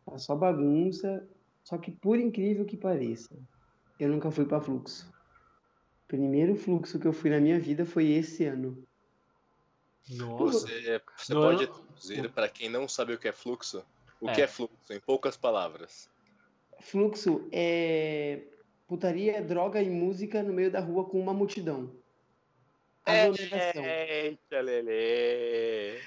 era 0.07 0.19
só 0.19 0.37
bagunça. 0.37 1.26
Só 1.64 1.78
que 1.78 1.90
por 1.90 2.19
incrível 2.19 2.64
que 2.64 2.76
pareça, 2.76 3.37
eu 3.99 4.09
nunca 4.09 4.31
fui 4.31 4.45
pra 4.45 4.61
fluxo. 4.61 5.09
O 6.04 6.09
primeiro 6.09 6.57
fluxo 6.57 6.99
que 6.99 7.07
eu 7.07 7.12
fui 7.12 7.31
na 7.31 7.40
minha 7.40 7.59
vida 7.59 7.87
foi 7.87 8.11
esse 8.11 8.45
ano. 8.45 8.85
Nossa. 10.11 10.66
Você, 10.66 11.00
você 11.16 11.35
pode 11.35 11.66
traduzir 11.66 12.31
para 12.33 12.49
quem 12.49 12.69
não 12.69 12.88
sabe 12.88 13.14
o 13.14 13.19
que 13.19 13.28
é 13.28 13.33
fluxo? 13.33 13.85
O 14.21 14.28
É. 14.28 14.35
que 14.35 14.42
é 14.42 14.47
fluxo, 14.47 14.92
em 14.92 15.00
poucas 15.00 15.37
palavras? 15.37 16.11
Fluxo 16.81 17.49
é 17.52 18.42
putaria, 18.87 19.40
droga 19.40 19.81
e 19.81 19.88
música 19.88 20.42
no 20.42 20.52
meio 20.52 20.71
da 20.71 20.81
rua 20.81 21.04
com 21.09 21.19
uma 21.19 21.33
multidão. 21.33 21.95
Aglomeração. 23.04 23.85
Eita, 23.85 24.61
Lelê. 24.61 25.99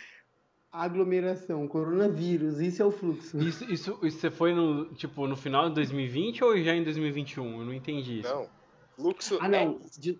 Aglomeração, 0.84 1.68
coronavírus, 1.68 2.60
isso 2.60 2.82
é 2.82 2.86
o 2.86 2.92
fluxo. 2.92 3.38
Isso, 3.40 3.64
isso, 3.72 4.00
isso 4.04 4.20
você 4.20 4.30
foi 4.30 4.54
no, 4.54 4.94
tipo, 4.94 5.26
no 5.28 5.36
final 5.36 5.70
de 5.70 5.76
2020 5.76 6.44
ou 6.44 6.58
já 6.62 6.76
em 6.76 6.84
2021? 6.84 7.60
Eu 7.60 7.66
não 7.66 7.74
entendi 7.74 8.20
isso. 8.20 8.34
Não. 8.34 8.50
Fluxo 8.96 9.38
Ah, 9.42 9.48
não. 9.48 9.80
de- 10.00 10.20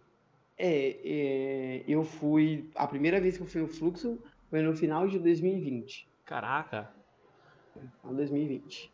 É, 0.58 0.98
é, 1.04 1.84
eu 1.88 2.04
fui. 2.04 2.70
A 2.76 2.88
primeira 2.88 3.20
vez 3.20 3.36
que 3.36 3.44
eu 3.44 3.48
fui 3.48 3.62
no 3.62 3.68
fluxo 3.68 4.18
foi 4.50 4.62
no 4.62 4.74
final 4.76 5.06
de 5.08 5.20
2020. 5.20 6.08
Caraca. 6.26 6.90
Final 7.74 8.12
de 8.12 8.16
2020. 8.18 8.92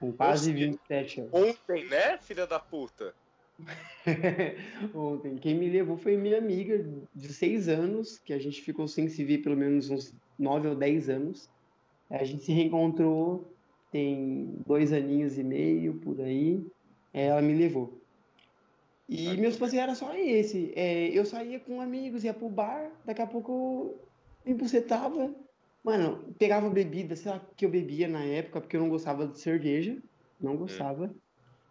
Com 0.00 0.12
quase 0.12 0.52
seja, 0.52 0.66
27 0.66 1.20
anos. 1.20 1.32
é 1.34 1.38
ontem, 1.50 1.84
né, 1.88 2.18
filha 2.18 2.46
da 2.46 2.58
puta? 2.58 3.14
Ontem. 4.94 5.36
Quem 5.36 5.54
me 5.54 5.68
levou 5.68 5.96
foi 5.96 6.16
minha 6.16 6.38
amiga 6.38 6.82
de 7.14 7.32
seis 7.32 7.68
anos, 7.68 8.18
que 8.18 8.32
a 8.32 8.38
gente 8.38 8.60
ficou 8.62 8.88
sem 8.88 9.08
se 9.08 9.22
ver 9.24 9.38
pelo 9.38 9.56
menos 9.56 9.90
uns 9.90 10.12
nove 10.38 10.68
ou 10.68 10.74
dez 10.74 11.08
anos. 11.08 11.48
A 12.10 12.24
gente 12.24 12.44
se 12.44 12.52
reencontrou 12.52 13.52
tem 13.92 14.56
dois 14.66 14.90
aninhos 14.90 15.36
e 15.36 15.44
meio 15.44 15.94
por 16.00 16.18
aí. 16.20 16.66
Ela 17.12 17.42
me 17.42 17.54
levou. 17.54 18.00
E 19.06 19.36
meus 19.36 19.58
passeios 19.58 19.82
era 19.82 19.94
só 19.94 20.14
esse. 20.14 20.72
É, 20.74 21.08
eu 21.08 21.26
saía 21.26 21.60
com 21.60 21.80
amigos, 21.80 22.24
ia 22.24 22.32
pro 22.32 22.48
bar, 22.48 22.90
daqui 23.04 23.20
a 23.20 23.26
pouco 23.26 23.94
eu 24.46 24.52
me 24.52 24.54
bucetava. 24.54 25.34
Mano, 25.84 26.34
pegava 26.38 26.70
bebida, 26.70 27.14
sei 27.14 27.32
lá 27.32 27.40
que 27.54 27.66
eu 27.66 27.70
bebia 27.70 28.08
na 28.08 28.24
época, 28.24 28.62
porque 28.62 28.76
eu 28.76 28.80
não 28.80 28.88
gostava 28.88 29.26
de 29.26 29.38
cerveja. 29.38 30.02
Não 30.40 30.56
gostava. 30.56 31.14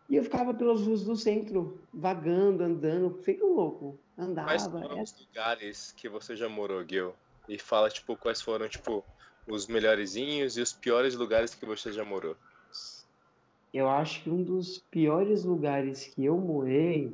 E 0.08 0.16
eu 0.16 0.24
ficava 0.24 0.54
pelas 0.54 0.82
ruas 0.82 1.04
do 1.04 1.16
centro, 1.16 1.82
vagando, 1.92 2.64
andando, 2.64 3.18
feito 3.24 3.46
louco. 3.48 3.98
Andava. 4.16 4.50
Quais 4.50 4.68
foram 4.68 5.00
é- 5.00 5.02
os 5.02 5.16
lugares 5.20 5.92
que 5.94 6.08
você 6.08 6.36
já 6.36 6.48
morou, 6.48 6.88
Gil? 6.88 7.14
E 7.48 7.58
fala, 7.58 7.90
tipo, 7.90 8.16
quais 8.16 8.42
foram, 8.42 8.68
tipo, 8.68 9.04
os 9.48 9.68
melhorzinhos 9.68 10.58
e 10.58 10.62
os 10.62 10.74
piores 10.74 11.16
lugares 11.16 11.54
que 11.54 11.66
você 11.66 11.92
já 11.92 12.06
morou. 12.06 12.36
Eu 13.74 13.90
acho 13.90 14.24
que 14.24 14.30
um 14.30 14.44
dos 14.44 14.80
piores 14.92 15.44
lugares 15.44 16.06
que 16.06 16.26
eu 16.26 16.38
morei 16.38 17.14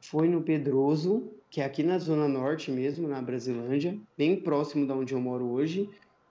foi 0.00 0.28
no 0.28 0.42
Pedroso, 0.42 1.30
que 1.50 1.60
é 1.60 1.64
aqui 1.64 1.82
na 1.82 1.98
Zona 1.98 2.28
Norte 2.28 2.70
mesmo, 2.70 3.08
na 3.08 3.20
Brasilândia, 3.20 3.98
bem 4.16 4.40
próximo 4.40 4.86
da 4.86 4.94
onde 4.94 5.14
eu 5.14 5.20
moro 5.20 5.50
hoje. 5.50 5.88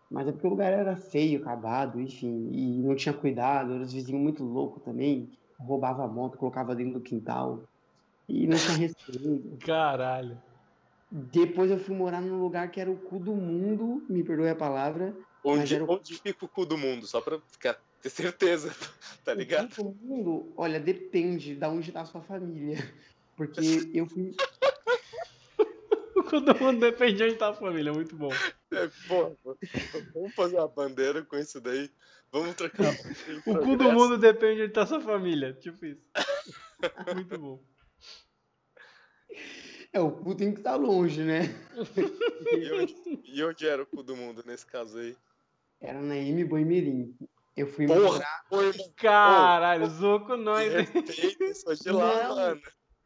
Mas 0.10 0.28
é 0.28 0.32
porque 0.32 0.48
o 0.48 0.52
lugar 0.52 0.72
era 0.72 0.96
feio, 0.96 1.42
acabado, 1.42 2.00
enfim, 2.00 2.50
e 2.52 2.82
não 2.82 2.96
tinha 2.96 3.14
cuidado, 3.14 3.74
eram 3.74 3.84
os 3.84 3.92
vizinhos 3.92 4.22
muito 4.22 4.44
loucos 4.44 4.84
também, 4.84 5.30
roubava 5.60 6.04
a 6.04 6.08
moto, 6.08 6.38
colocava 6.38 6.76
dentro 6.76 6.94
do 6.94 7.02
quintal, 7.02 7.64
e 8.30 8.46
não 8.46 8.58
tinha 8.58 8.78
respeito. 8.78 9.58
Caralho. 9.66 10.38
Depois 11.18 11.72
eu 11.72 11.80
fui 11.80 11.96
morar 11.96 12.20
num 12.20 12.42
lugar 12.42 12.70
que 12.70 12.78
era 12.80 12.92
o 12.92 12.98
cu 12.98 13.20
do 13.20 13.34
mundo, 13.34 14.06
me 14.10 14.22
perdoe 14.22 14.50
a 14.50 14.56
palavra, 14.56 15.16
Onde, 15.42 15.76
era 15.76 15.86
o- 15.86 15.92
onde 15.94 16.14
fica 16.20 16.44
o 16.44 16.50
cu 16.50 16.66
do 16.66 16.78
mundo? 16.78 17.08
Só 17.08 17.22
pra 17.22 17.40
ficar, 17.40 17.80
ter 18.02 18.10
certeza, 18.10 18.70
tá 19.24 19.34
ligado? 19.34 19.72
O 19.72 19.76
cu 19.76 19.84
do 19.94 20.06
mundo, 20.06 20.54
olha, 20.58 20.78
depende 20.78 21.56
de 21.56 21.66
onde 21.66 21.94
tá 21.94 22.02
a 22.02 22.06
sua 22.06 22.22
família. 22.22 22.78
Porque 23.38 23.62
eu 23.94 24.08
fui, 24.08 24.32
Todo 26.30 26.60
mundo 26.60 26.80
depende 26.82 27.14
de 27.18 27.24
onde 27.24 27.36
tá 27.36 27.50
a 27.50 27.54
família, 27.54 27.94
muito 27.94 28.18
bom. 28.18 28.30
É, 28.74 28.90
pô, 29.08 29.38
vamos 30.14 30.34
fazer 30.36 30.58
uma 30.58 30.68
bandeira 30.68 31.24
com 31.24 31.38
isso 31.38 31.62
daí. 31.62 31.90
Vamos 32.30 32.56
trocar. 32.56 32.94
O 33.46 33.58
cu 33.60 33.78
do 33.78 33.90
mundo 33.94 34.18
depende 34.18 34.56
de 34.58 34.64
onde 34.64 34.74
tá 34.74 34.86
sua 34.86 35.00
família. 35.00 35.54
Tipo 35.54 35.86
isso. 35.86 36.02
Muito 37.16 37.38
bom. 37.40 37.64
É, 39.96 40.00
o 40.02 40.12
cu 40.12 40.36
tem 40.36 40.52
que 40.52 40.60
estar 40.60 40.76
longe, 40.76 41.24
né? 41.24 41.44
E 42.52 42.72
onde, 42.74 42.96
e 43.24 43.44
onde 43.46 43.66
era 43.66 43.82
o 43.82 43.86
cu 43.86 44.04
do 44.04 44.14
mundo 44.14 44.44
nesse 44.46 44.66
caso 44.66 44.98
aí? 45.00 45.16
Era 45.80 46.02
na 46.02 46.18
M 46.18 46.44
Boimirim. 46.44 47.16
Eu 47.56 47.66
fui 47.66 47.88
Porra, 47.88 48.02
morar, 48.02 48.46
irmão, 48.52 48.94
Caralho, 48.98 49.88
zoou 49.88 50.20
com 50.20 50.36
nós, 50.36 50.70
hein? 50.76 50.86
respeita, 50.94 51.54
sou 51.54 51.74
de 51.74 51.90
lá, 51.92 52.28
Não. 52.28 52.36
mano. 52.36 52.62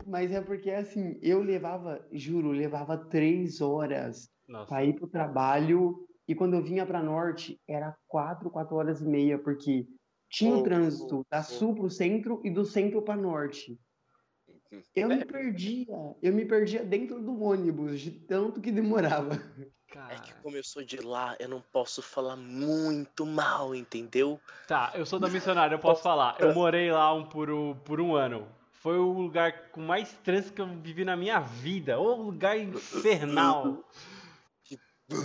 mas 0.07 0.31
é 0.31 0.41
porque 0.41 0.71
assim, 0.71 1.19
eu 1.21 1.43
levava, 1.43 2.03
juro, 2.11 2.49
levava 2.49 2.97
três 2.97 3.61
horas 3.61 4.27
Nossa. 4.47 4.65
pra 4.69 4.83
ir 4.83 4.95
pro 4.95 5.07
trabalho. 5.07 6.07
E 6.27 6.33
quando 6.33 6.55
eu 6.55 6.63
vinha 6.63 6.87
pra 6.87 7.03
norte, 7.03 7.59
era 7.67 7.95
quatro, 8.07 8.49
quatro 8.49 8.75
horas 8.75 8.99
e 9.01 9.05
meia, 9.05 9.37
porque 9.37 9.85
tinha 10.27 10.55
Oh, 10.55 10.59
o 10.61 10.63
trânsito 10.63 11.19
oh, 11.19 11.25
da 11.29 11.41
oh. 11.41 11.43
sul 11.43 11.75
pro 11.75 11.89
centro 11.89 12.41
e 12.43 12.49
do 12.49 12.65
centro 12.65 12.99
pra 13.03 13.15
norte. 13.15 13.79
Eu 14.95 15.09
É. 15.11 15.15
me 15.17 15.25
perdia, 15.25 16.15
eu 16.21 16.33
me 16.33 16.45
perdia 16.45 16.83
dentro 16.83 17.19
do 17.21 17.41
ônibus, 17.41 17.99
de 17.99 18.11
tanto 18.11 18.61
que 18.61 18.71
demorava. 18.71 19.33
É 19.33 20.15
que 20.15 20.29
Cara. 20.31 20.41
começou 20.43 20.83
de 20.83 20.97
lá, 21.01 21.35
eu 21.39 21.49
não 21.49 21.61
posso 21.61 22.01
falar 22.03 22.35
muito 22.35 23.25
mal, 23.25 23.73
entendeu? 23.73 24.39
Tá, 24.67 24.91
eu 24.93 25.03
sou 25.05 25.19
da 25.19 25.27
missionária, 25.27 25.73
eu 25.73 25.79
posso 25.79 26.03
falar. 26.03 26.35
Eu 26.39 26.53
morei 26.53 26.91
lá 26.91 27.11
um, 27.13 27.25
por, 27.25 27.49
um- 27.49 27.73
por 27.73 27.99
um 27.99 28.15
ano. 28.15 28.47
Foi 28.73 28.97
o 28.99 29.11
lugar 29.11 29.71
com 29.71 29.81
mais 29.81 30.13
trânsito 30.23 30.53
que 30.53 30.61
eu 30.61 30.67
vivi 30.67 31.03
na 31.03 31.17
minha 31.17 31.39
vida. 31.39 31.99
Ô 31.99 32.13
lugar 32.15 32.57
infernal. 32.57 33.83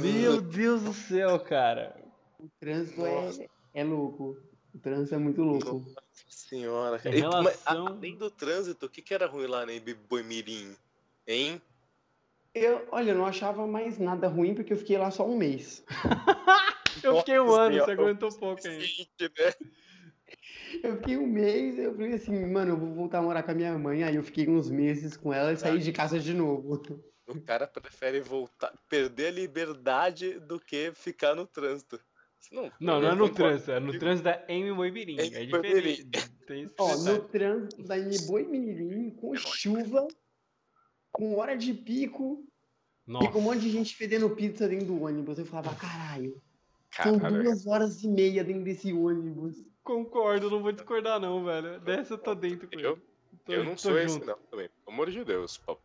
Meu 0.01 0.41
Deus 0.41 0.83
do 0.83 0.95
céu, 0.95 1.39
cara. 1.41 1.95
O 2.41 2.49
trânsito 2.59 3.05
é, 3.05 3.31
é 3.75 3.85
louco. 3.85 4.39
O 4.75 4.79
trânsito 4.79 5.15
é 5.15 5.19
muito 5.19 5.43
louco. 5.43 5.85
Nossa 6.15 6.49
senhora. 6.49 7.01
Em 7.05 7.09
E- 7.09 7.21
relação- 7.21 7.87
além 7.89 8.17
do 8.17 8.31
trânsito, 8.31 8.87
o 8.87 8.89
que, 8.89 9.03
que 9.03 9.15
era 9.15 9.27
ruim 9.27 9.47
lá 9.47 9.65
em 9.71 9.81
Boimirim? 10.09 10.77
Hein? 11.27 11.61
Eu, 12.55 12.87
olha, 12.93 13.11
eu 13.11 13.17
não 13.17 13.27
achava 13.27 13.67
mais 13.67 13.99
nada 13.99 14.29
ruim 14.29 14.55
porque 14.55 14.73
eu 14.73 14.77
fiquei 14.77 14.97
lá 14.97 15.11
só 15.11 15.27
um 15.27 15.37
mês. 15.37 15.83
Eu 17.03 17.19
fiquei 17.19 17.41
um 17.41 17.47
Nossa 17.47 17.61
ano, 17.63 17.79
você 17.85 17.91
aguentou 17.91 18.29
pouco 18.39 18.67
ainda. 18.69 18.85
Né? 18.85 19.53
Eu 20.83 20.97
fiquei 20.99 21.17
um 21.17 21.27
mês, 21.27 21.79
eu 21.79 21.93
falei 21.93 22.15
assim, 22.15 22.47
mano, 22.47 22.71
eu 22.73 22.77
vou 22.79 22.95
voltar 22.95 23.19
a 23.19 23.23
morar 23.23 23.43
com 23.43 23.51
a 23.51 23.55
minha 23.55 23.77
mãe. 23.77 24.05
Aí 24.05 24.15
eu 24.15 24.23
fiquei 24.23 24.49
uns 24.49 24.71
meses 24.71 25.17
com 25.17 25.33
ela 25.33 25.53
e 25.53 25.57
saí 25.57 25.81
de 25.81 25.93
casa 25.93 26.21
de 26.21 26.33
novo. 26.33 26.81
O 27.27 27.41
cara 27.41 27.67
prefere 27.67 28.21
voltar, 28.21 28.73
perder 28.89 29.27
a 29.27 29.31
liberdade 29.33 30.39
do 30.39 30.61
que 30.61 30.93
ficar 30.95 31.35
no 31.35 31.47
trânsito. 31.47 32.01
Não, 32.53 32.71
Não, 32.81 33.01
não 33.01 33.09
é 33.11 33.15
no 33.15 33.29
trânsito, 33.29 33.71
é 33.71 33.81
no 33.81 33.99
trânsito 33.99 34.25
da 34.25 34.45
Amy 34.49 34.71
Moimirim. 34.73 35.19
Amy 35.19 35.35
É 35.35 35.47
Moimirim. 35.47 35.93
diferente. 35.93 36.09
Esse 36.49 36.75
Ó, 36.79 36.97
no 36.99 37.21
trânsito 37.29 37.83
da 37.85 37.95
Boi 38.27 38.45
Mirim, 38.45 39.11
com 39.11 39.35
chuva, 39.35 40.07
com 41.13 41.37
hora 41.39 41.57
de 41.57 41.73
pico, 41.73 42.45
Nossa. 43.07 43.27
Fica 43.27 43.39
um 43.39 43.43
monte 43.43 43.61
de 43.61 43.71
gente 43.71 43.95
fedendo 43.97 44.31
pizza 44.31 44.67
dentro 44.69 44.87
do 44.87 45.03
ônibus. 45.03 45.39
Eu 45.39 45.45
falava, 45.47 45.75
caralho, 45.75 46.41
são 47.03 47.19
Caralho. 47.19 47.43
duas 47.45 47.67
horas 47.67 48.03
e 48.03 48.09
meia 48.09 48.43
dentro 48.45 48.65
desse 48.65 48.93
ônibus. 48.93 49.57
Concordo, 49.83 50.49
não 50.51 50.63
vou 50.63 50.73
discordar 50.73 51.21
não, 51.21 51.45
velho. 51.45 51.79
Dessa 51.81 52.15
eu 52.15 52.19
tô 52.19 52.35
dentro 52.35 52.67
com 52.69 52.79
Eu-. 52.81 52.97
Tô- 53.45 53.53
Eu 53.53 53.63
não 53.65 53.77
sou 53.77 53.99
esse, 53.99 54.15
junto. 54.15 54.27
não, 54.27 54.39
também. 54.51 54.69
Pelo 54.69 54.95
amor 54.95 55.11
de 55.11 55.23
Deus. 55.25 55.59
pô. 55.59 55.77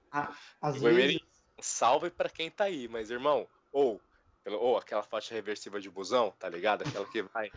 Às 0.61 0.81
O 0.81 0.87
Emery, 0.87 0.95
vezes, 1.07 1.21
salve 1.59 2.09
pra 2.09 2.29
quem 2.29 2.49
tá 2.49 2.65
aí, 2.65 2.87
mas 2.87 3.09
irmão, 3.11 3.45
ou, 3.71 3.99
ou 4.57 4.77
aquela 4.77 5.03
faixa 5.03 5.33
reversível 5.33 5.79
de 5.79 5.89
busão, 5.89 6.31
tá 6.39 6.47
ligado? 6.49 6.81
Aquela 6.87 7.05
que 7.05 7.21
vai. 7.23 7.51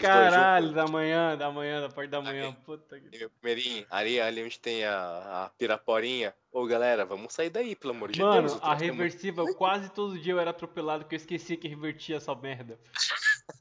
Caralho, 0.00 0.68
juntos. 0.68 0.76
da 0.84 0.90
manhã, 0.90 1.36
da 1.36 1.50
manhã, 1.50 1.80
da 1.80 1.88
parte 1.88 2.10
da 2.10 2.20
manhã. 2.20 2.52
Puta 2.64 2.98
que. 3.00 3.26
O 3.26 3.30
Merim, 3.42 3.84
ali, 3.90 4.20
ali 4.20 4.44
onde 4.44 4.58
tem 4.58 4.84
a, 4.84 5.44
a 5.44 5.50
Piraporinha. 5.58 6.34
Ô 6.50 6.66
galera, 6.66 7.04
vamos 7.04 7.32
sair 7.32 7.50
daí, 7.50 7.74
pelo 7.74 7.92
amor 7.94 8.12
de 8.12 8.20
Mano, 8.20 8.48
Deus. 8.48 8.54
o 8.60 8.64
a 8.64 8.74
é 8.74 8.90
muito- 8.92 9.54
quase 9.56 9.90
todo 9.90 10.18
dia 10.18 10.32
eu 10.32 10.38
era 10.40 10.50
atropelado 10.50 11.04
porque 11.04 11.14
eu 11.14 11.18
esquecia 11.18 11.56
que 11.56 11.66
revertia 11.68 12.16
essa 12.16 12.34
merda. 12.34 12.78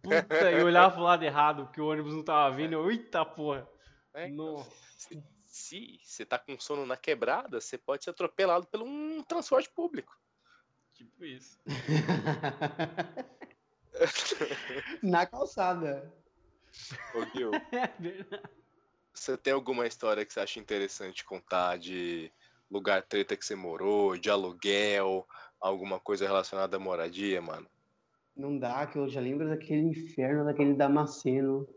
Puta, 0.03 0.51
eu 0.51 0.65
olhava 0.65 0.93
pro 0.93 1.03
lado 1.03 1.23
errado, 1.23 1.69
que 1.71 1.79
o 1.81 1.88
ônibus 1.88 2.13
não 2.13 2.23
tava 2.23 2.55
vindo. 2.55 2.73
Eu, 2.73 2.91
eita 2.91 3.23
porra. 3.25 3.67
É, 4.13 4.27
então, 4.27 4.53
Nossa. 4.57 4.71
se- 4.97 5.23
Se 5.45 6.00
você 6.03 6.25
tá 6.25 6.38
com 6.39 6.57
sono 6.59 6.85
na 6.85 6.95
quebrada, 6.95 7.59
você 7.59 7.77
pode 7.77 8.03
ser 8.03 8.09
atropelado 8.11 8.65
por 8.67 8.81
um 8.81 9.21
transporte 9.23 9.69
público. 9.69 10.17
Tipo 11.01 11.25
isso. 11.25 11.58
na 15.01 15.25
calçada. 15.25 16.13
Ô, 17.15 17.25
Gil, 17.36 17.51
É 17.74 17.88
verdade. 18.00 18.43
você 19.13 19.36
tem 19.36 19.51
alguma 19.53 19.88
história 19.88 20.24
que 20.25 20.31
você 20.31 20.39
acha 20.39 20.60
interessante 20.60 21.25
contar 21.25 21.77
de 21.79 22.31
lugar 22.70 23.01
treta 23.01 23.36
que 23.36 23.43
você 23.43 23.55
morou, 23.55 24.15
de 24.15 24.29
aluguel, 24.29 25.27
alguma 25.60 26.00
coisa 26.00 26.27
relacionada 26.27 26.77
à 26.77 26.79
moradia, 26.79 27.41
mano? 27.41 27.67
Não 28.36 28.58
dá, 28.58 28.86
que 28.88 28.98
eu 28.98 29.10
já 29.10 29.20
lembro 29.20 29.50
daquele 29.50 29.81
inferno 29.81 30.46
daquele 30.46 30.74
Damasceno. 30.75 31.67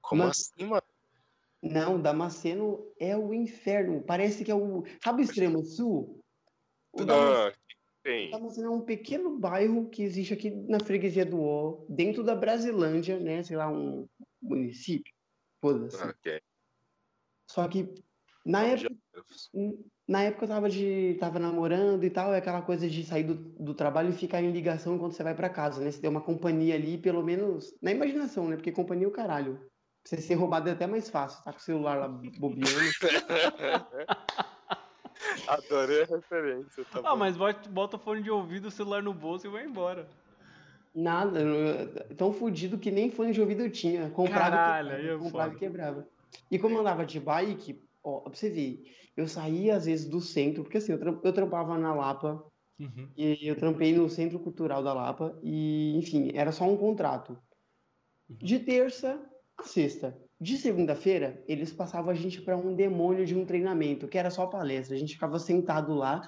Como 0.00 0.22
Mas- 0.24 0.52
assim, 0.56 0.66
mano? 0.66 0.82
Não, 1.60 2.00
Damasceno 2.00 2.86
é 2.98 3.16
o 3.16 3.34
inferno. 3.34 4.02
Parece 4.02 4.44
que 4.44 4.50
é 4.50 4.54
o. 4.54 4.84
Sabe 5.02 5.22
o 5.22 5.24
extremo 5.24 5.64
sul? 5.64 6.20
O 6.92 7.02
Ah, 7.02 7.52
tem. 8.02 8.30
Damasceno 8.30 8.68
é 8.68 8.70
um 8.70 8.80
pequeno 8.80 9.38
bairro 9.38 9.88
que 9.88 10.02
existe 10.02 10.34
aqui 10.34 10.50
na 10.50 10.80
freguesia 10.80 11.24
do 11.24 11.40
Ó, 11.40 11.84
dentro 11.88 12.22
da 12.22 12.34
Brasilândia, 12.34 13.18
né? 13.18 13.42
Sei 13.42 13.56
lá, 13.56 13.70
um 13.70 14.08
município. 14.40 15.12
Foda-se. 15.60 16.02
Ok. 16.02 16.40
Só 17.46 17.68
que 17.68 17.94
na 18.44 18.62
época, 18.62 18.94
na 20.08 20.22
época 20.24 20.44
eu 20.44 20.48
tava, 20.48 20.68
de, 20.68 21.16
tava 21.20 21.38
namorando 21.38 22.02
e 22.02 22.10
tal, 22.10 22.34
é 22.34 22.38
aquela 22.38 22.62
coisa 22.62 22.88
de 22.88 23.04
sair 23.04 23.24
do, 23.24 23.34
do 23.34 23.74
trabalho 23.74 24.10
e 24.10 24.12
ficar 24.12 24.42
em 24.42 24.50
ligação 24.50 24.96
enquanto 24.96 25.12
você 25.12 25.22
vai 25.22 25.34
pra 25.34 25.48
casa, 25.48 25.80
né? 25.82 25.90
Você 25.90 26.00
tem 26.00 26.10
uma 26.10 26.20
companhia 26.20 26.74
ali, 26.74 26.98
pelo 26.98 27.22
menos 27.22 27.72
na 27.80 27.92
imaginação, 27.92 28.48
né? 28.48 28.56
Porque 28.56 28.72
companhia 28.72 29.06
é 29.06 29.08
o 29.08 29.12
caralho. 29.12 29.58
Pra 30.02 30.16
você 30.16 30.20
ser 30.20 30.34
roubado 30.34 30.68
é 30.68 30.72
até 30.72 30.86
mais 30.86 31.08
fácil, 31.08 31.44
tá 31.44 31.52
com 31.52 31.58
o 31.58 31.62
celular 31.62 31.96
lá 31.96 32.08
bobeando. 32.08 32.66
Adorei 35.48 36.02
a 36.02 36.06
referência, 36.06 36.84
tá 36.90 37.00
Ah, 37.00 37.10
bom. 37.12 37.16
mas 37.16 37.36
bota, 37.36 37.68
bota 37.70 37.96
o 37.96 38.00
fone 38.00 38.22
de 38.22 38.30
ouvido, 38.30 38.68
o 38.68 38.70
celular 38.70 39.02
no 39.02 39.12
bolso 39.14 39.46
e 39.46 39.50
vai 39.50 39.64
embora. 39.64 40.06
Nada, 40.94 41.40
tão 42.18 42.32
fudido 42.32 42.78
que 42.78 42.90
nem 42.90 43.10
fone 43.10 43.32
de 43.32 43.40
ouvido 43.40 43.62
eu 43.62 43.70
tinha. 43.70 44.10
Comprava, 44.10 44.50
Caralho, 44.50 44.88
e 44.90 44.92
é 44.92 44.96
quebrava, 44.98 45.22
comprava 45.22 45.52
foda. 45.52 45.56
e 45.56 45.58
quebrava. 45.58 46.08
E 46.50 46.58
como 46.58 46.74
eu 46.76 46.80
andava 46.80 47.06
de 47.06 47.18
bike, 47.18 47.82
ó, 48.04 48.20
pra 48.20 48.34
você 48.34 48.50
ver, 48.50 48.84
eu 49.16 49.26
saía 49.26 49.76
às 49.76 49.86
vezes 49.86 50.06
do 50.08 50.20
centro, 50.20 50.62
porque 50.62 50.78
assim, 50.78 50.92
eu, 50.92 50.98
tram- 50.98 51.20
eu 51.24 51.32
trampava 51.32 51.78
na 51.78 51.94
Lapa, 51.94 52.44
Uhum. 52.78 53.08
e 53.16 53.46
eu 53.46 53.54
trampei 53.56 53.92
no 53.94 54.08
Centro 54.08 54.38
Cultural 54.40 54.82
da 54.82 54.92
Lapa, 54.92 55.38
e 55.42 55.96
enfim, 55.96 56.30
era 56.34 56.50
só 56.52 56.64
um 56.64 56.76
contrato. 56.76 57.38
De 58.28 58.58
terça 58.58 59.24
a 59.56 59.62
sexta. 59.62 60.21
De 60.42 60.58
segunda-feira, 60.58 61.40
eles 61.46 61.72
passavam 61.72 62.10
a 62.10 62.14
gente 62.14 62.42
para 62.42 62.56
um 62.56 62.74
demônio 62.74 63.24
de 63.24 63.32
um 63.32 63.46
treinamento, 63.46 64.08
que 64.08 64.18
era 64.18 64.28
só 64.28 64.44
palestra. 64.44 64.96
A 64.96 64.98
gente 64.98 65.14
ficava 65.14 65.38
sentado 65.38 65.94
lá 65.94 66.20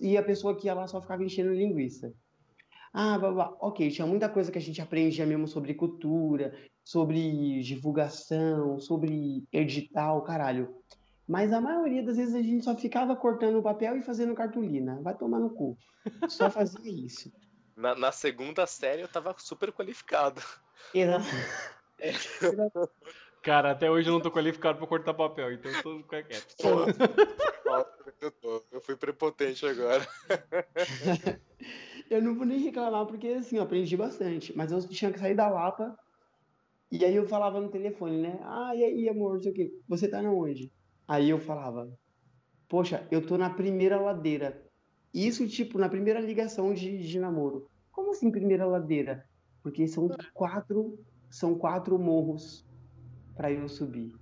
e 0.00 0.16
a 0.16 0.22
pessoa 0.22 0.56
que 0.56 0.68
ia 0.68 0.74
lá 0.74 0.86
só 0.86 1.02
ficava 1.02 1.24
enchendo 1.24 1.52
linguiça. 1.52 2.14
Ah, 2.92 3.18
babá, 3.18 3.56
ok, 3.60 3.90
tinha 3.90 4.06
muita 4.06 4.28
coisa 4.28 4.52
que 4.52 4.58
a 4.58 4.60
gente 4.60 4.80
aprendia 4.80 5.26
mesmo 5.26 5.48
sobre 5.48 5.74
cultura, 5.74 6.56
sobre 6.84 7.60
divulgação, 7.60 8.78
sobre 8.78 9.44
edital, 9.52 10.22
caralho. 10.22 10.72
Mas 11.26 11.52
a 11.52 11.60
maioria 11.60 12.04
das 12.04 12.18
vezes 12.18 12.36
a 12.36 12.42
gente 12.42 12.64
só 12.64 12.76
ficava 12.76 13.16
cortando 13.16 13.58
o 13.58 13.62
papel 13.64 13.96
e 13.96 14.02
fazendo 14.02 14.32
cartolina. 14.32 15.00
Vai 15.02 15.16
tomar 15.16 15.40
no 15.40 15.50
cu. 15.50 15.76
Só 16.28 16.48
fazia 16.48 16.88
isso. 16.88 17.32
Na, 17.76 17.94
na 17.94 18.10
segunda 18.10 18.64
série 18.64 19.02
eu 19.02 19.08
tava 19.08 19.34
super 19.36 19.70
qualificado. 19.70 20.40
Era... 20.94 21.18
Cara, 23.46 23.70
até 23.70 23.88
hoje 23.88 24.08
eu 24.08 24.12
não 24.12 24.20
tô 24.20 24.28
qualificado 24.28 24.76
pra 24.76 24.88
cortar 24.88 25.14
papel, 25.14 25.52
então 25.52 25.70
eu 25.70 25.80
tô 25.80 26.02
quieto. 26.08 26.56
Eu, 28.20 28.32
tô, 28.32 28.62
eu 28.72 28.80
fui 28.80 28.96
prepotente 28.96 29.64
agora. 29.64 30.04
Eu 32.10 32.20
não 32.22 32.34
vou 32.34 32.44
nem 32.44 32.58
reclamar, 32.58 33.06
porque 33.06 33.28
assim, 33.28 33.56
eu 33.56 33.62
aprendi 33.62 33.96
bastante. 33.96 34.56
Mas 34.56 34.70
eu 34.70 34.80
tinha 34.88 35.12
que 35.12 35.18
sair 35.18 35.34
da 35.34 35.48
Lapa. 35.48 35.96
E 36.90 37.04
aí 37.04 37.14
eu 37.14 37.26
falava 37.26 37.60
no 37.60 37.70
telefone, 37.70 38.20
né? 38.20 38.38
Ah, 38.42 38.72
e 38.74 38.84
aí, 38.84 39.08
amor, 39.08 39.34
não 39.34 39.42
sei 39.42 39.52
o 39.52 39.54
quê. 39.54 39.72
Você 39.88 40.08
tá 40.08 40.22
na 40.22 40.30
onde? 40.30 40.72
Aí 41.08 41.30
eu 41.30 41.38
falava, 41.38 41.88
poxa, 42.68 43.06
eu 43.10 43.24
tô 43.24 43.36
na 43.38 43.50
primeira 43.50 44.00
ladeira. 44.00 44.64
Isso, 45.14 45.48
tipo, 45.48 45.78
na 45.78 45.88
primeira 45.88 46.20
ligação 46.20 46.74
de, 46.74 46.98
de 46.98 47.18
namoro. 47.18 47.68
Como 47.90 48.10
assim 48.10 48.30
primeira 48.30 48.66
ladeira? 48.66 49.24
Porque 49.62 49.86
são 49.88 50.08
quatro, 50.34 50.98
são 51.30 51.56
quatro 51.56 51.98
morros 51.98 52.65
pra 53.36 53.52
eu 53.52 53.68
subir. 53.68 54.14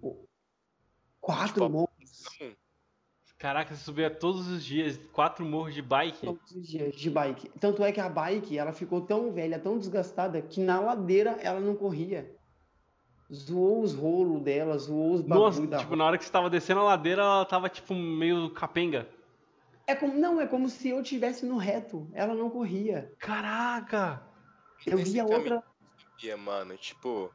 Pô, 0.00 0.26
Quatro 1.20 1.54
Tipo, 1.54 1.68
morros 1.68 1.92
Caraca, 3.38 3.74
você 3.74 3.82
subia 3.82 4.08
todos 4.08 4.46
os 4.46 4.64
dias, 4.64 4.96
quatro 5.12 5.44
morros 5.44 5.74
de 5.74 5.82
bike. 5.82 6.24
todos 6.26 6.52
os 6.52 6.64
dias 6.64 6.94
de 6.94 7.10
bike. 7.10 7.48
Tanto 7.58 7.82
é 7.82 7.90
que 7.90 8.00
a 8.00 8.08
bike, 8.08 8.56
ela 8.56 8.72
ficou 8.72 9.00
tão 9.00 9.32
velha, 9.32 9.58
tão 9.58 9.78
desgastada, 9.78 10.40
que 10.40 10.60
na 10.60 10.78
ladeira 10.78 11.32
ela 11.40 11.58
não 11.58 11.74
corria. 11.74 12.36
Zoou 13.32 13.82
os 13.82 13.94
rolos 13.94 14.42
dela, 14.42 14.78
zoou 14.78 15.14
os 15.14 15.24
Nossa, 15.24 15.56
bagulho 15.56 15.70
da 15.70 15.78
tipo, 15.78 15.96
na 15.96 16.04
hora 16.04 16.18
que 16.18 16.24
você 16.24 16.30
tava 16.30 16.48
descendo 16.48 16.80
a 16.80 16.84
ladeira, 16.84 17.22
ela 17.22 17.44
tava 17.44 17.68
tipo 17.68 17.94
meio 17.94 18.48
capenga. 18.50 19.08
É 19.88 19.96
como, 19.96 20.14
não, 20.14 20.40
é 20.40 20.46
como 20.46 20.68
se 20.68 20.90
eu 20.90 21.02
tivesse 21.02 21.44
no 21.44 21.56
reto. 21.56 22.08
Ela 22.12 22.34
não 22.34 22.48
corria. 22.48 23.12
Caraca! 23.18 24.22
Eu 24.86 25.00
Esse 25.00 25.14
via 25.14 25.24
outra. 25.24 25.64
E, 26.22 26.32
mano, 26.36 26.76
tipo, 26.76 27.32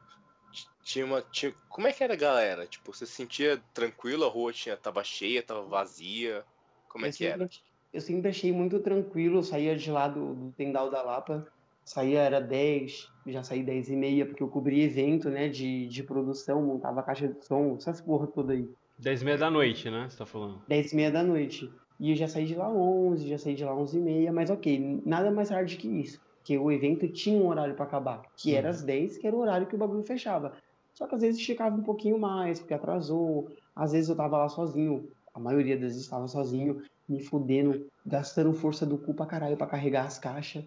tinha 0.82 1.04
uma. 1.04 1.20
Tinha... 1.22 1.52
Como 1.68 1.86
é 1.86 1.92
que 1.92 2.02
era 2.02 2.14
a 2.14 2.16
galera? 2.16 2.66
Tipo, 2.66 2.94
você 2.94 3.04
se 3.04 3.12
sentia 3.12 3.60
tranquilo, 3.74 4.24
a 4.24 4.28
rua 4.28 4.52
tinha, 4.52 4.76
tava 4.76 5.04
cheia, 5.04 5.42
tava 5.42 5.62
vazia. 5.62 6.44
Como 6.88 7.04
é 7.04 7.08
eu 7.08 7.12
que 7.12 7.26
era? 7.26 7.48
eu 7.92 8.00
sempre 8.00 8.28
achei 8.30 8.52
muito 8.52 8.78
tranquilo. 8.80 9.38
Eu 9.38 9.42
saía 9.42 9.76
de 9.76 9.90
lá 9.90 10.08
do, 10.08 10.34
do 10.34 10.52
Tendal 10.52 10.90
da 10.90 11.02
Lapa. 11.02 11.46
Saía, 11.84 12.20
era 12.20 12.38
10, 12.38 13.10
já 13.28 13.42
saí 13.42 13.62
10 13.62 13.88
e 13.88 13.96
meia, 13.96 14.26
porque 14.26 14.42
eu 14.42 14.48
cobria 14.48 14.84
evento, 14.84 15.30
né, 15.30 15.48
de, 15.48 15.86
de 15.86 16.02
produção, 16.02 16.60
montava 16.60 17.02
caixa 17.02 17.26
de 17.26 17.42
som, 17.42 17.76
essas 17.76 17.98
porra 17.98 18.26
toda 18.26 18.52
aí. 18.52 18.68
Dez 18.98 19.22
e 19.22 19.24
meia 19.24 19.38
da 19.38 19.50
noite, 19.50 19.88
né? 19.88 20.06
Você 20.06 20.18
tá 20.18 20.26
falando. 20.26 20.60
10 20.68 20.92
e 20.92 20.96
meia 20.96 21.10
da 21.10 21.22
noite. 21.22 21.72
E 21.98 22.10
eu 22.10 22.16
já 22.16 22.28
saí 22.28 22.44
de 22.44 22.54
lá 22.54 22.68
11, 22.70 23.26
já 23.26 23.38
saí 23.38 23.54
de 23.54 23.64
lá 23.64 23.74
11 23.74 23.96
e 23.96 24.00
meia, 24.00 24.32
mas 24.32 24.50
ok, 24.50 25.00
nada 25.04 25.30
mais 25.30 25.48
tarde 25.48 25.76
que 25.76 25.88
isso. 25.88 26.20
Porque 26.48 26.56
o 26.56 26.72
evento 26.72 27.06
tinha 27.12 27.38
um 27.38 27.46
horário 27.48 27.74
para 27.74 27.84
acabar, 27.84 28.22
que 28.34 28.54
era 28.54 28.70
às 28.70 28.82
10, 28.82 29.18
que 29.18 29.26
era 29.26 29.36
o 29.36 29.40
horário 29.40 29.66
que 29.66 29.74
o 29.74 29.78
bagulho 29.78 30.02
fechava. 30.02 30.56
Só 30.96 31.06
que 31.06 31.14
às 31.14 31.20
vezes 31.20 31.38
esticava 31.38 31.76
um 31.76 31.82
pouquinho 31.82 32.18
mais, 32.18 32.58
porque 32.58 32.72
atrasou. 32.72 33.54
Às 33.76 33.92
vezes 33.92 34.08
eu 34.08 34.16
tava 34.16 34.38
lá 34.38 34.48
sozinho, 34.48 35.12
a 35.34 35.38
maioria 35.38 35.74
das 35.76 35.88
vezes 35.88 36.04
estava 36.04 36.26
sozinho, 36.26 36.82
me 37.06 37.22
fudendo, 37.22 37.86
gastando 38.06 38.54
força 38.54 38.86
do 38.86 38.96
cu 38.96 39.12
pra 39.12 39.26
caralho 39.26 39.58
pra 39.58 39.66
carregar 39.66 40.06
as 40.06 40.18
caixas. 40.18 40.64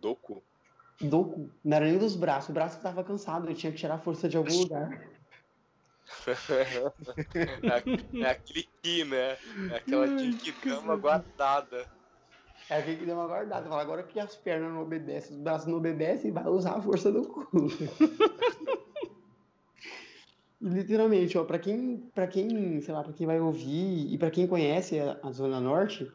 Doku? 0.00 0.42
Do 1.02 1.26
cu. 1.26 1.50
Não 1.62 1.76
era 1.76 1.84
nem 1.84 1.98
dos 1.98 2.16
braços, 2.16 2.48
o 2.48 2.54
braço 2.54 2.80
tava 2.80 3.04
cansado, 3.04 3.46
eu 3.50 3.54
tinha 3.54 3.72
que 3.72 3.78
tirar 3.78 3.98
força 3.98 4.26
de 4.26 4.38
algum 4.38 4.56
lugar. 4.56 4.88
É, 7.34 7.70
a- 7.70 7.82
é 8.26 8.30
aquele 8.30 8.66
ki, 8.82 9.04
né? 9.04 9.32
É 9.70 9.76
aquela 9.76 10.06
dama 10.64 10.96
guardada. 10.96 11.86
É 12.70 12.78
aquele 12.78 12.96
que 12.96 13.06
deu 13.06 13.14
uma 13.14 13.26
guardada. 13.26 13.68
Fala, 13.68 13.82
agora 13.82 14.02
que 14.02 14.18
as 14.18 14.34
pernas 14.36 14.72
não 14.72 14.82
obedecem, 14.82 15.36
os 15.36 15.42
braços 15.42 15.66
não 15.66 15.76
obedecem, 15.76 16.32
vai 16.32 16.46
usar 16.46 16.76
a 16.76 16.80
força 16.82 17.12
do 17.12 17.22
cu. 17.28 17.46
Literalmente, 20.60 21.36
ó, 21.36 21.44
pra 21.44 21.58
quem, 21.58 21.98
pra 22.14 22.26
quem, 22.26 22.80
sei 22.80 22.94
lá, 22.94 23.02
pra 23.02 23.12
quem 23.12 23.26
vai 23.26 23.38
ouvir 23.38 24.12
e 24.12 24.16
pra 24.16 24.30
quem 24.30 24.46
conhece 24.46 24.98
a, 24.98 25.18
a 25.22 25.30
Zona 25.30 25.60
Norte, 25.60 26.10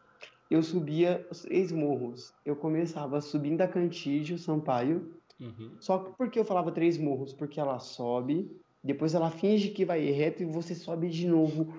eu 0.50 0.60
subia 0.62 1.24
os 1.30 1.42
três 1.42 1.70
morros. 1.70 2.34
Eu 2.44 2.56
começava 2.56 3.20
subindo 3.20 3.60
a 3.62 3.68
Cantígio, 3.68 4.38
Sampaio, 4.38 5.14
Uhum. 5.40 5.70
só 5.80 5.98
que 6.00 6.10
por 6.18 6.28
que 6.30 6.38
eu 6.38 6.44
falava 6.44 6.70
três 6.70 6.98
morros? 6.98 7.32
Porque 7.32 7.58
ela 7.58 7.78
sobe, 7.78 8.60
depois 8.84 9.14
ela 9.14 9.30
finge 9.30 9.70
que 9.70 9.86
vai 9.86 10.04
reto 10.10 10.42
e 10.42 10.46
você 10.46 10.74
sobe 10.74 11.08
de 11.08 11.26
novo 11.26 11.72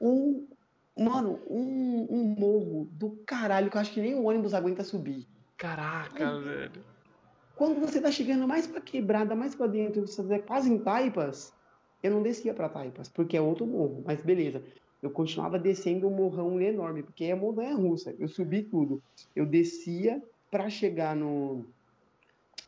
um 0.00 0.46
Mano, 0.98 1.40
um, 1.48 2.06
um 2.10 2.24
morro 2.38 2.88
do 2.92 3.10
caralho 3.26 3.70
que 3.70 3.76
eu 3.76 3.80
acho 3.80 3.92
que 3.92 4.00
nem 4.00 4.14
o 4.14 4.24
ônibus 4.24 4.52
aguenta 4.52 4.84
subir. 4.84 5.26
Caraca, 5.56 6.38
velho. 6.40 6.84
Quando 7.56 7.80
você 7.80 8.00
tá 8.00 8.10
chegando 8.10 8.46
mais 8.46 8.66
pra 8.66 8.80
quebrada, 8.80 9.34
mais 9.34 9.54
pra 9.54 9.66
dentro, 9.66 10.06
você 10.06 10.22
tá 10.22 10.38
quase 10.40 10.70
em 10.70 10.78
Taipas, 10.78 11.52
eu 12.02 12.10
não 12.10 12.22
descia 12.22 12.52
pra 12.52 12.68
Taipas, 12.68 13.08
porque 13.08 13.36
é 13.36 13.40
outro 13.40 13.66
morro, 13.66 14.02
mas 14.04 14.22
beleza. 14.22 14.62
Eu 15.02 15.10
continuava 15.10 15.58
descendo 15.58 16.06
um 16.06 16.14
morrão 16.14 16.60
enorme, 16.60 17.02
porque 17.02 17.24
é 17.24 17.34
montanha 17.34 17.74
russa. 17.74 18.14
Eu 18.18 18.28
subi 18.28 18.62
tudo. 18.62 19.02
Eu 19.34 19.44
descia 19.44 20.22
pra 20.50 20.68
chegar 20.70 21.16
no, 21.16 21.66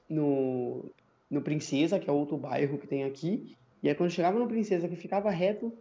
no, 0.08 0.90
no 1.30 1.42
Princesa, 1.42 1.98
que 2.00 2.10
é 2.10 2.12
outro 2.12 2.36
bairro 2.36 2.78
que 2.78 2.86
tem 2.86 3.04
aqui. 3.04 3.56
E 3.82 3.88
aí 3.88 3.94
quando 3.94 4.10
eu 4.10 4.14
chegava 4.14 4.38
no 4.38 4.48
Princesa, 4.48 4.88
que 4.88 4.96
ficava 4.96 5.30
reto, 5.30 5.72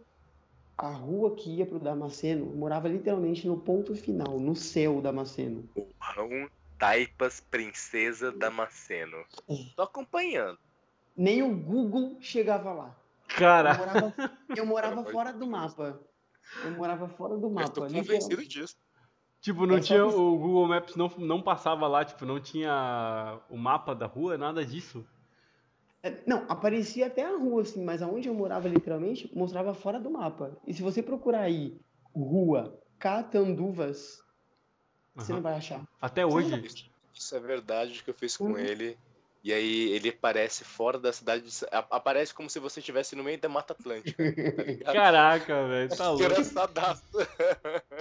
a 0.76 0.88
rua 0.90 1.34
que 1.36 1.50
ia 1.56 1.66
pro 1.66 1.78
Damasceno 1.78 2.46
morava 2.46 2.88
literalmente 2.88 3.46
no 3.46 3.56
ponto 3.58 3.94
final, 3.94 4.38
no 4.40 4.54
céu 4.56 5.00
Damasceno. 5.00 5.68
Morrão 5.76 6.48
Taipas 6.78 7.40
Princesa 7.40 8.32
Damasceno. 8.32 9.16
Tô 9.76 9.82
acompanhando. 9.82 10.58
Nem 11.16 11.42
o 11.42 11.54
Google 11.56 12.16
chegava 12.20 12.72
lá. 12.72 12.96
Eu 13.30 13.36
Cara, 13.36 13.74
morava, 13.78 14.14
eu 14.56 14.66
morava 14.66 15.04
fora 15.04 15.32
do 15.32 15.46
mapa. 15.46 16.00
Eu 16.64 16.72
morava 16.72 17.08
fora 17.08 17.36
do 17.36 17.46
Eu 17.46 17.50
mapa. 17.50 17.70
tô 17.70 17.84
literalmente. 17.86 18.06
convencido 18.08 18.46
disso. 18.46 18.76
tipo, 19.40 19.64
não 19.66 19.76
É 19.76 19.80
tinha. 19.80 20.04
O 20.04 20.36
Google 20.38 20.66
Maps 20.68 20.94
não, 20.96 21.08
não 21.18 21.40
passava 21.40 21.86
lá, 21.86 22.04
tipo, 22.04 22.24
não 22.26 22.40
tinha 22.40 23.40
o 23.48 23.56
mapa 23.56 23.94
da 23.94 24.06
rua, 24.06 24.36
nada 24.36 24.64
disso. 24.64 25.06
É, 26.04 26.22
Não, 26.26 26.44
aparecia 26.50 27.06
até 27.06 27.24
a 27.24 27.34
rua, 27.34 27.62
assim, 27.62 27.82
mas 27.82 28.02
aonde 28.02 28.28
eu 28.28 28.34
morava 28.34 28.68
literalmente, 28.68 29.34
mostrava 29.34 29.72
fora 29.72 29.98
do 29.98 30.10
mapa. 30.10 30.54
E 30.66 30.74
se 30.74 30.82
você 30.82 31.02
procurar 31.02 31.40
aí, 31.40 31.80
rua 32.14 32.78
Catanduvas, 32.98 34.22
você 35.14 35.32
Aham. 35.32 35.36
não 35.36 35.42
vai 35.42 35.54
achar. 35.54 35.82
Até 35.98 36.26
hoje. 36.26 36.60
Isso, 36.66 36.90
isso 37.14 37.34
é 37.34 37.40
verdade 37.40 38.04
que 38.04 38.10
eu 38.10 38.14
fiz 38.14 38.36
com 38.36 38.50
Uhum. 38.50 38.58
ele. 38.58 38.98
E 39.44 39.52
aí 39.52 39.92
ele 39.92 40.10
parece 40.10 40.64
fora 40.64 40.98
da 40.98 41.12
cidade. 41.12 41.44
Aparece 41.90 42.32
como 42.32 42.48
se 42.48 42.58
você 42.58 42.80
estivesse 42.80 43.14
no 43.14 43.22
meio 43.22 43.38
da 43.38 43.46
Mata 43.46 43.74
Atlântica. 43.74 44.24
Tá? 44.82 44.92
Caraca, 44.94 45.68
velho, 45.68 45.94
tá 45.94 46.08
louco. 46.08 46.24
Engraçadaço. 46.24 47.02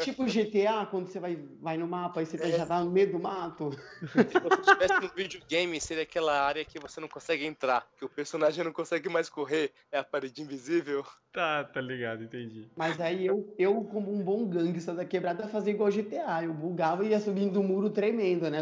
Tipo 0.04 0.26
GTA, 0.26 0.86
quando 0.90 1.08
você 1.08 1.20
vai, 1.20 1.38
vai 1.62 1.76
no 1.78 1.86
mapa 1.86 2.22
e 2.22 2.26
você 2.26 2.38
tá- 2.38 2.48
já 2.50 2.66
tá 2.66 2.80
no 2.82 2.90
meio 2.92 3.12
do 3.12 3.20
mato. 3.20 3.72
Se 4.02 4.40
você 4.40 4.62
estivesse 4.62 5.02
no 5.02 5.10
videogame, 5.14 5.82
seria 5.82 6.04
aquela 6.04 6.42
área 6.46 6.64
que 6.64 6.80
você 6.80 7.02
não 7.02 7.10
consegue 7.10 7.46
entrar. 7.46 7.86
Que 7.98 8.06
o 8.06 8.10
personagem 8.10 8.64
não 8.64 8.72
consegue 8.72 9.10
mais 9.10 9.28
correr. 9.28 9.72
É 9.92 10.00
a 10.00 10.04
parede 10.04 10.42
invisível. 10.42 11.04
Tá, 11.34 11.64
tá 11.64 11.82
ligado, 11.82 12.24
entendi. 12.24 12.70
Mas 12.76 13.02
aí 13.02 13.26
eu, 13.26 13.54
eu 13.58 13.84
como 13.86 14.14
um 14.14 14.22
bom 14.24 14.46
gangsta 14.46 14.94
da 14.94 15.04
quebrada, 15.04 15.48
fazia 15.48 15.74
igual 15.74 15.90
GTA. 15.92 16.44
Eu 16.44 16.54
bugava 16.54 17.04
e 17.04 17.10
ia 17.10 17.20
subindo 17.20 17.60
um 17.60 17.64
muro 17.64 17.90
tremendo, 17.90 18.50
né? 18.52 18.60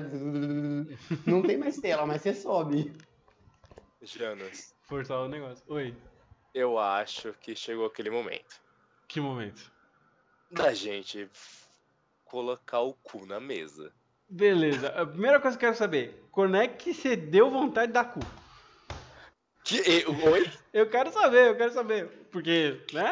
Não 1.28 1.42
tem 1.42 1.58
mais 1.58 1.78
tela, 1.78 2.06
mas 2.06 2.22
você 2.22 2.34
sobe. 2.34 2.71
Janos, 4.02 4.76
Forçar 4.84 5.20
o 5.20 5.28
negócio. 5.28 5.64
Oi, 5.68 5.96
eu 6.54 6.78
acho 6.78 7.34
que 7.34 7.56
chegou 7.56 7.86
aquele 7.86 8.10
momento 8.10 8.62
que 9.12 9.20
momento? 9.20 9.70
da 10.50 10.74
gente 10.74 11.30
colocar 12.24 12.80
o 12.80 12.94
cu 12.94 13.26
na 13.26 13.42
mesa. 13.42 13.94
Beleza, 14.30 14.88
a 14.88 15.06
primeira 15.06 15.38
coisa 15.42 15.58
que 15.58 15.66
eu 15.66 15.68
quero 15.68 15.78
saber, 15.78 16.30
quando 16.32 16.56
é 16.56 16.66
que 16.66 16.94
você 16.94 17.18
deu 17.18 17.52
vontade 17.52 17.88
de 17.88 17.94
dar 17.94 18.06
cu? 18.06 18.22
Que, 19.66 19.82
oi? 20.30 20.50
Eu 20.72 20.90
quero 20.90 21.12
saber, 21.12 21.50
eu 21.50 21.58
quero 21.58 21.74
saber. 21.74 22.08
Porque, 22.32 22.82
né? 22.94 23.12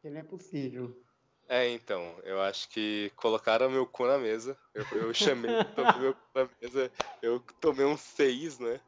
Que 0.00 0.10
não 0.10 0.20
é 0.20 0.22
possível. 0.22 1.03
É, 1.48 1.68
então, 1.70 2.18
eu 2.24 2.40
acho 2.40 2.68
que 2.70 3.12
colocaram 3.16 3.70
meu 3.70 3.86
cu 3.86 4.06
na 4.06 4.18
mesa. 4.18 4.58
Eu, 4.74 4.86
eu 4.92 5.14
chamei, 5.14 5.50
tomei 5.76 5.98
meu 5.98 6.14
cu 6.14 6.20
na 6.34 6.48
mesa. 6.60 6.92
Eu 7.22 7.40
tomei 7.60 7.84
um 7.84 7.96
seis, 7.96 8.58
né? 8.58 8.80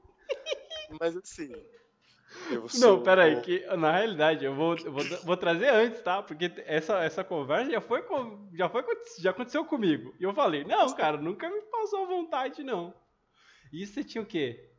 Mas 1.00 1.16
assim. 1.16 1.52
Eu 2.50 2.68
sou 2.68 2.96
Não, 2.96 3.02
pera 3.02 3.24
aí, 3.24 3.40
que 3.40 3.64
na 3.76 3.92
realidade 3.92 4.44
eu 4.44 4.54
vou, 4.54 4.76
eu 4.76 4.92
vou, 4.92 5.04
vou 5.24 5.36
trazer 5.36 5.68
antes, 5.68 6.00
tá? 6.02 6.22
Porque 6.22 6.50
essa, 6.66 7.02
essa 7.02 7.22
conversa 7.24 7.70
já 7.70 7.80
foi, 7.80 8.02
com- 8.02 8.48
já 8.54 8.68
foi 8.68 8.84
já 9.18 9.30
aconteceu 9.30 9.64
comigo. 9.64 10.14
E 10.18 10.24
eu 10.24 10.34
falei, 10.34 10.64
não, 10.64 10.94
cara, 10.94 11.16
nunca 11.16 11.48
me 11.48 11.62
passou 11.62 12.06
vontade, 12.06 12.62
não. 12.62 12.94
E 13.72 13.86
você 13.86 14.02
tinha 14.02 14.22
o 14.22 14.26
quê? 14.26 14.70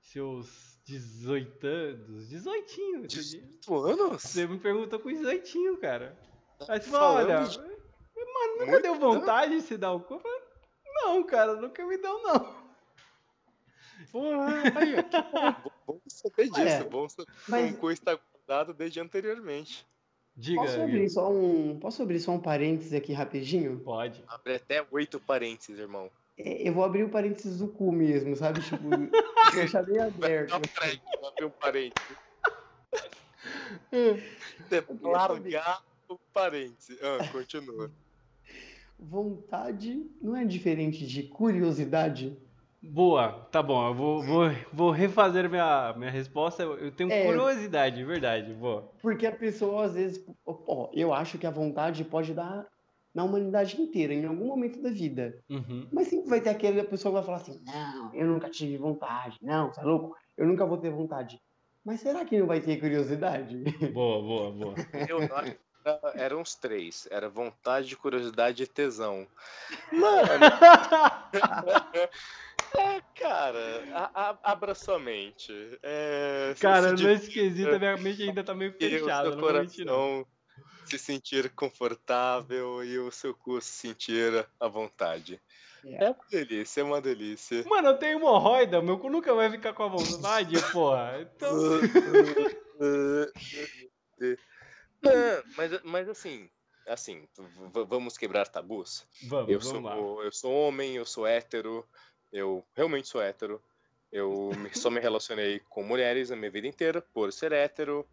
Seus 0.00 0.78
18 0.84 1.66
anos? 1.66 2.28
18. 2.28 3.06
18 3.08 3.74
anos? 3.74 4.22
Você 4.22 4.46
me 4.46 4.58
perguntou 4.58 4.98
com 4.98 5.08
18, 5.08 5.78
cara. 5.78 6.16
Aí 6.68 6.80
você 6.80 6.90
Falando 6.90 7.28
falou, 7.28 7.36
olha, 7.36 7.48
de- 7.48 7.58
mano, 7.58 8.52
nunca 8.58 8.66
Muito 8.72 8.82
deu 8.82 8.94
vontade 8.94 9.56
de 9.56 9.62
se 9.62 9.76
dar 9.76 9.92
o 9.92 10.00
cu? 10.00 10.20
Não, 10.94 11.22
cara, 11.24 11.54
nunca 11.56 11.84
me 11.86 11.96
deu, 11.98 12.22
não. 12.22 12.66
Porra, 14.12 14.46
aí, 14.78 14.96
ó, 14.98 15.02
que 15.02 15.22
bom, 15.62 15.70
bom- 15.86 16.00
saber 16.08 16.44
disso. 16.48 16.60
É, 16.60 16.84
bom 16.84 17.08
saber 17.08 17.30
que 17.30 17.50
mas- 17.50 17.74
o 17.74 17.78
cu 17.78 17.90
está 17.90 18.14
guardado 18.46 18.72
desde 18.74 19.00
anteriormente. 19.00 19.86
Diga, 20.38 20.60
Posso 20.62 20.80
abrir 20.82 21.08
só 21.08 21.30
um, 21.30 21.78
posso 21.80 22.02
abrir 22.02 22.20
só 22.20 22.30
um 22.32 22.40
parênteses 22.40 22.92
aqui 22.92 23.12
rapidinho? 23.14 23.78
Pode. 23.80 24.22
Abre 24.28 24.56
até 24.56 24.84
oito 24.90 25.18
parênteses, 25.18 25.78
irmão. 25.78 26.10
É, 26.38 26.68
eu 26.68 26.74
vou 26.74 26.84
abrir 26.84 27.04
o 27.04 27.08
parênteses 27.08 27.58
do 27.58 27.68
cu 27.68 27.90
mesmo, 27.90 28.36
sabe? 28.36 28.60
Tipo, 28.60 28.76
deixar 29.54 29.82
bem 29.82 29.98
aberto. 29.98 30.50
Dá 30.50 30.58
um 30.58 30.60
track, 30.60 31.00
abre 31.26 31.44
um 31.44 31.50
parênteses. 31.50 32.16
Hum. 33.92 34.20
Largar 35.02 35.82
o 36.14 36.18
parênteses. 36.32 36.98
Ah, 37.02 37.26
continua. 37.32 37.90
Vontade 38.98 40.06
não 40.22 40.34
é 40.36 40.44
diferente 40.44 41.06
de 41.06 41.24
curiosidade? 41.24 42.36
Boa, 42.82 43.32
tá 43.50 43.62
bom, 43.62 43.88
eu 43.88 43.94
vou, 43.94 44.22
vou, 44.22 44.44
vou 44.72 44.90
refazer 44.90 45.50
minha, 45.50 45.92
minha 45.96 46.10
resposta. 46.10 46.62
Eu 46.62 46.90
tenho 46.92 47.10
É. 47.10 47.24
curiosidade, 47.26 48.02
verdade, 48.04 48.54
boa. 48.54 48.90
Porque 49.02 49.26
a 49.26 49.32
pessoa, 49.32 49.84
às 49.84 49.94
vezes, 49.94 50.24
ó, 50.46 50.88
eu 50.94 51.12
acho 51.12 51.36
que 51.36 51.46
a 51.46 51.50
vontade 51.50 52.04
pode 52.04 52.32
dar 52.32 52.66
na 53.14 53.24
humanidade 53.24 53.80
inteira, 53.80 54.14
em 54.14 54.24
algum 54.24 54.46
momento 54.46 54.80
da 54.80 54.90
vida. 54.90 55.42
Uhum. 55.50 55.88
Mas 55.92 56.08
sempre 56.08 56.28
vai 56.28 56.40
ter 56.40 56.50
aquela 56.50 56.84
pessoa 56.84 57.12
que 57.12 57.16
vai 57.16 57.24
falar 57.24 57.38
assim: 57.38 57.60
não, 57.64 58.14
eu 58.14 58.26
nunca 58.26 58.48
tive 58.48 58.76
vontade, 58.76 59.36
não, 59.42 59.72
você 59.72 59.80
é 59.80 59.84
louco? 59.84 60.14
Eu 60.36 60.46
nunca 60.46 60.64
vou 60.64 60.78
ter 60.78 60.90
vontade. 60.90 61.40
Mas 61.84 62.00
será 62.00 62.24
que 62.24 62.38
não 62.38 62.46
vai 62.46 62.60
ter 62.60 62.78
curiosidade? 62.78 63.56
Boa, 63.92 64.22
boa, 64.22 64.52
boa. 64.52 64.74
Eu 65.08 65.18
acho 65.34 65.56
era- 65.86 66.12
eram 66.16 66.40
uns 66.40 66.54
três. 66.54 67.06
Era 67.10 67.28
vontade, 67.28 67.96
curiosidade 67.96 68.62
e 68.62 68.66
tesão. 68.66 69.26
Mano, 69.92 70.28
é, 72.76 73.00
cara, 73.18 73.84
a- 73.92 74.10
a- 74.30 74.38
abra 74.42 74.74
sua 74.74 74.98
mente. 74.98 75.52
É, 75.82 76.54
Cara, 76.60 76.96
se 76.96 77.04
nesse 77.04 77.30
quesito 77.30 77.74
a 77.74 77.78
minha 77.78 77.96
mente 77.98 78.22
ainda 78.22 78.42
tá 78.42 78.54
meio 78.54 78.72
fechada, 78.72 79.30
não 79.36 79.52
mentir 79.52 79.84
não. 79.86 79.94
coração 79.94 80.26
se 80.84 80.98
sentir 80.98 81.50
confortável 81.50 82.84
e 82.84 82.98
o 82.98 83.10
seu 83.10 83.34
cu 83.34 83.60
se 83.60 83.70
sentir 83.72 84.46
à 84.60 84.68
vontade. 84.68 85.40
É. 85.84 86.04
É 86.04 86.10
uma 86.10 86.16
delícia, 86.30 86.80
é 86.80 86.84
uma 86.84 87.00
delícia. 87.00 87.64
Mano, 87.64 87.88
eu 87.88 87.98
tenho 87.98 88.18
hemorroida, 88.18 88.80
meu 88.82 88.98
cu 88.98 89.08
nunca 89.10 89.32
vai 89.34 89.50
ficar 89.50 89.72
com 89.72 89.84
a 89.84 89.88
vontade, 89.88 90.54
porra. 90.72 91.20
Então, 91.20 91.50
Mas, 95.56 95.82
mas 95.82 96.08
assim, 96.08 96.48
assim, 96.86 97.28
vamos 97.88 98.16
quebrar 98.16 98.48
tabus. 98.48 99.06
vamos, 99.24 99.50
Eu 99.50 99.60
vamos 99.60 99.82
lá. 99.82 99.96
sou, 99.96 100.24
eu 100.24 100.32
sou 100.32 100.52
homem, 100.52 100.94
eu 100.96 101.06
sou 101.06 101.26
hétero, 101.26 101.86
eu 102.32 102.64
realmente 102.74 103.08
sou 103.08 103.20
hétero. 103.22 103.62
Eu 104.12 104.50
só 104.72 104.88
me 104.90 105.00
relacionei 105.00 105.60
com 105.68 105.82
mulheres 105.82 106.30
a 106.30 106.36
minha 106.36 106.50
vida 106.50 106.66
inteira 106.66 107.02
por 107.02 107.32
ser 107.32 107.52
hétero, 107.52 108.06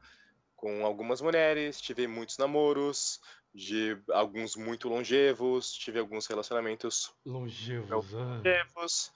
com 0.56 0.86
algumas 0.86 1.21
mulheres, 1.21 1.79
tive 1.79 2.08
muitos 2.08 2.38
namoros, 2.38 3.21
de 3.53 3.95
alguns 4.12 4.56
muito 4.56 4.89
longevos, 4.89 5.71
tive 5.71 5.99
alguns 5.99 6.25
relacionamentos 6.25 7.13
Longevos. 7.25 8.13
ah. 8.15 8.17
longevos, 8.38 9.12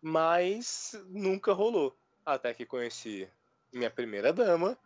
mas 0.00 0.92
nunca 1.08 1.52
rolou. 1.52 1.96
Até 2.24 2.54
que 2.54 2.64
conheci 2.66 3.28
minha 3.72 3.90
primeira 3.90 4.32
dama, 4.32 4.78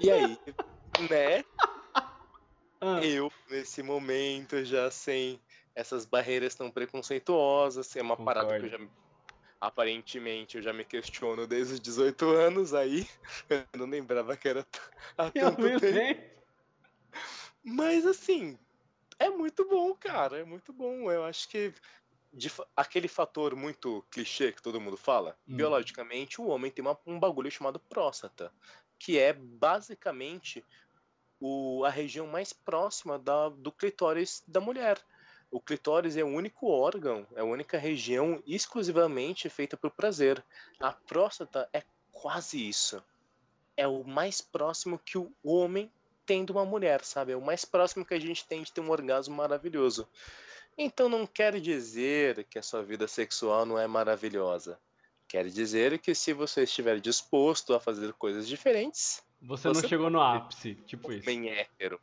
e 0.00 0.10
aí, 0.10 0.38
né, 0.98 1.44
Ah, 2.80 3.00
eu, 3.04 3.32
nesse 3.48 3.82
momento, 3.82 4.64
já 4.64 4.90
sem 4.90 5.42
essas 5.74 6.04
barreiras 6.04 6.54
tão 6.54 6.70
preconceituosas, 6.70 7.94
é 7.96 8.02
uma 8.02 8.16
parada 8.16 8.54
que 8.54 8.64
eu 8.64 8.68
já 8.68 8.78
aparentemente 9.60 10.56
eu 10.58 10.62
já 10.62 10.72
me 10.72 10.84
questiono 10.84 11.46
desde 11.46 11.74
os 11.74 11.80
18 11.80 12.26
anos 12.30 12.74
aí, 12.74 13.08
eu 13.50 13.66
não 13.78 13.86
lembrava 13.86 14.36
que 14.36 14.48
era 14.48 14.66
há 15.18 15.30
eu 15.34 15.50
tanto 15.50 15.62
me 15.62 15.72
tempo. 15.72 16.22
Mas 17.64 18.06
assim, 18.06 18.58
é 19.18 19.30
muito 19.30 19.68
bom, 19.68 19.94
cara, 19.96 20.38
é 20.40 20.44
muito 20.44 20.72
bom. 20.72 21.10
Eu 21.10 21.24
acho 21.24 21.48
que 21.48 21.74
de 22.32 22.48
aquele 22.76 23.08
fator 23.08 23.56
muito 23.56 24.02
clichê 24.10 24.52
que 24.52 24.62
todo 24.62 24.80
mundo 24.80 24.96
fala, 24.96 25.38
Hum. 25.46 25.56
biologicamente 25.56 26.40
o 26.40 26.46
homem 26.48 26.70
tem 26.72 26.84
uma- 26.84 27.00
um 27.06 27.20
bagulho 27.20 27.50
chamado 27.50 27.80
próstata, 27.80 28.54
que 28.98 29.18
é 29.18 29.32
basicamente 29.32 30.66
o, 31.42 31.84
a 31.84 31.90
região 31.90 32.28
mais 32.28 32.52
próxima 32.52 33.18
da, 33.18 33.48
do 33.48 33.72
clitóris 33.72 34.44
da 34.46 34.60
mulher. 34.60 34.96
O 35.50 35.60
clitóris 35.60 36.16
é 36.16 36.22
o 36.22 36.28
único 36.28 36.68
órgão, 36.68 37.26
é 37.34 37.40
a 37.40 37.44
única 37.44 37.76
região 37.76 38.40
exclusivamente 38.46 39.48
feita 39.50 39.76
por 39.76 39.90
prazer. 39.90 40.42
A 40.78 40.92
próstata 40.92 41.68
é 41.72 41.82
quase 42.12 42.66
isso. 42.66 43.02
É 43.76 43.88
o 43.88 44.04
mais 44.04 44.40
próximo 44.40 44.98
que 44.98 45.18
o 45.18 45.32
homem 45.42 45.90
tem 46.24 46.44
de 46.44 46.52
uma 46.52 46.64
mulher, 46.64 47.04
sabe? 47.04 47.32
É 47.32 47.36
o 47.36 47.42
mais 47.42 47.64
próximo 47.64 48.06
que 48.06 48.14
a 48.14 48.20
gente 48.20 48.46
tem 48.46 48.62
de 48.62 48.72
ter 48.72 48.80
um 48.80 48.90
orgasmo 48.90 49.34
maravilhoso. 49.34 50.08
Então 50.78 51.08
não 51.08 51.26
quer 51.26 51.60
dizer 51.60 52.44
que 52.44 52.58
a 52.58 52.62
sua 52.62 52.84
vida 52.84 53.08
sexual 53.08 53.66
não 53.66 53.76
é 53.76 53.86
maravilhosa. 53.88 54.78
Quer 55.26 55.48
dizer 55.48 55.98
que 55.98 56.14
se 56.14 56.32
você 56.32 56.62
estiver 56.62 57.00
disposto 57.00 57.74
a 57.74 57.80
fazer 57.80 58.12
coisas 58.12 58.46
diferentes, 58.46 59.22
Você, 59.42 59.68
não 59.68 59.74
chegou 59.82 60.08
no 60.08 60.20
ápice, 60.20 60.74
tipo 60.86 61.12
isso. 61.12 61.28
homem 61.28 61.50
hétero. 61.50 62.00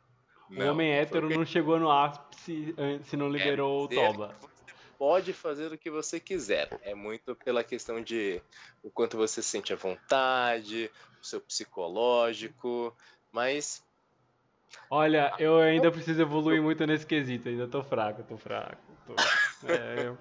o 0.50 0.62
homem 0.62 0.92
hétero 0.92 1.30
não 1.30 1.44
chegou 1.44 1.78
no 1.78 1.90
ápice 1.90 2.74
an- 2.76 3.02
se 3.02 3.16
não 3.16 3.28
liberou 3.30 3.84
o 3.84 3.88
toba. 3.88 4.38
pode 4.98 5.32
fazer 5.32 5.72
o 5.72 5.78
que 5.78 5.90
você 5.90 6.20
quiser. 6.20 6.68
É 6.82 6.94
muito 6.94 7.34
pela 7.36 7.64
questão 7.64 8.02
de 8.02 8.42
o 8.82 8.90
quanto 8.90 9.16
você 9.16 9.42
se 9.42 9.48
sente 9.48 9.72
à 9.72 9.76
vontade, 9.76 10.90
o 11.22 11.26
seu 11.26 11.40
psicológico, 11.40 12.94
mas 13.32 13.82
Olha, 14.88 15.32
eu 15.38 15.58
ainda 15.58 15.90
preciso 15.90 16.20
evoluir 16.22 16.62
muito 16.62 16.86
nesse 16.86 17.06
quesito, 17.06 17.48
ainda 17.48 17.66
tô 17.66 17.82
fraco, 17.82 18.22
tô 18.22 18.36
fraco. 18.36 18.76
tô- 19.06 19.14
É, 19.68 20.06
eu- 20.08 20.18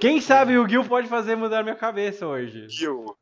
Quem 0.00 0.20
sabe 0.20 0.56
o 0.58 0.68
Gil 0.68 0.84
pode 0.84 1.08
fazer 1.08 1.36
mudar 1.36 1.62
minha 1.62 1.76
cabeça 1.76 2.26
hoje. 2.26 2.68
Gil, 2.68 3.16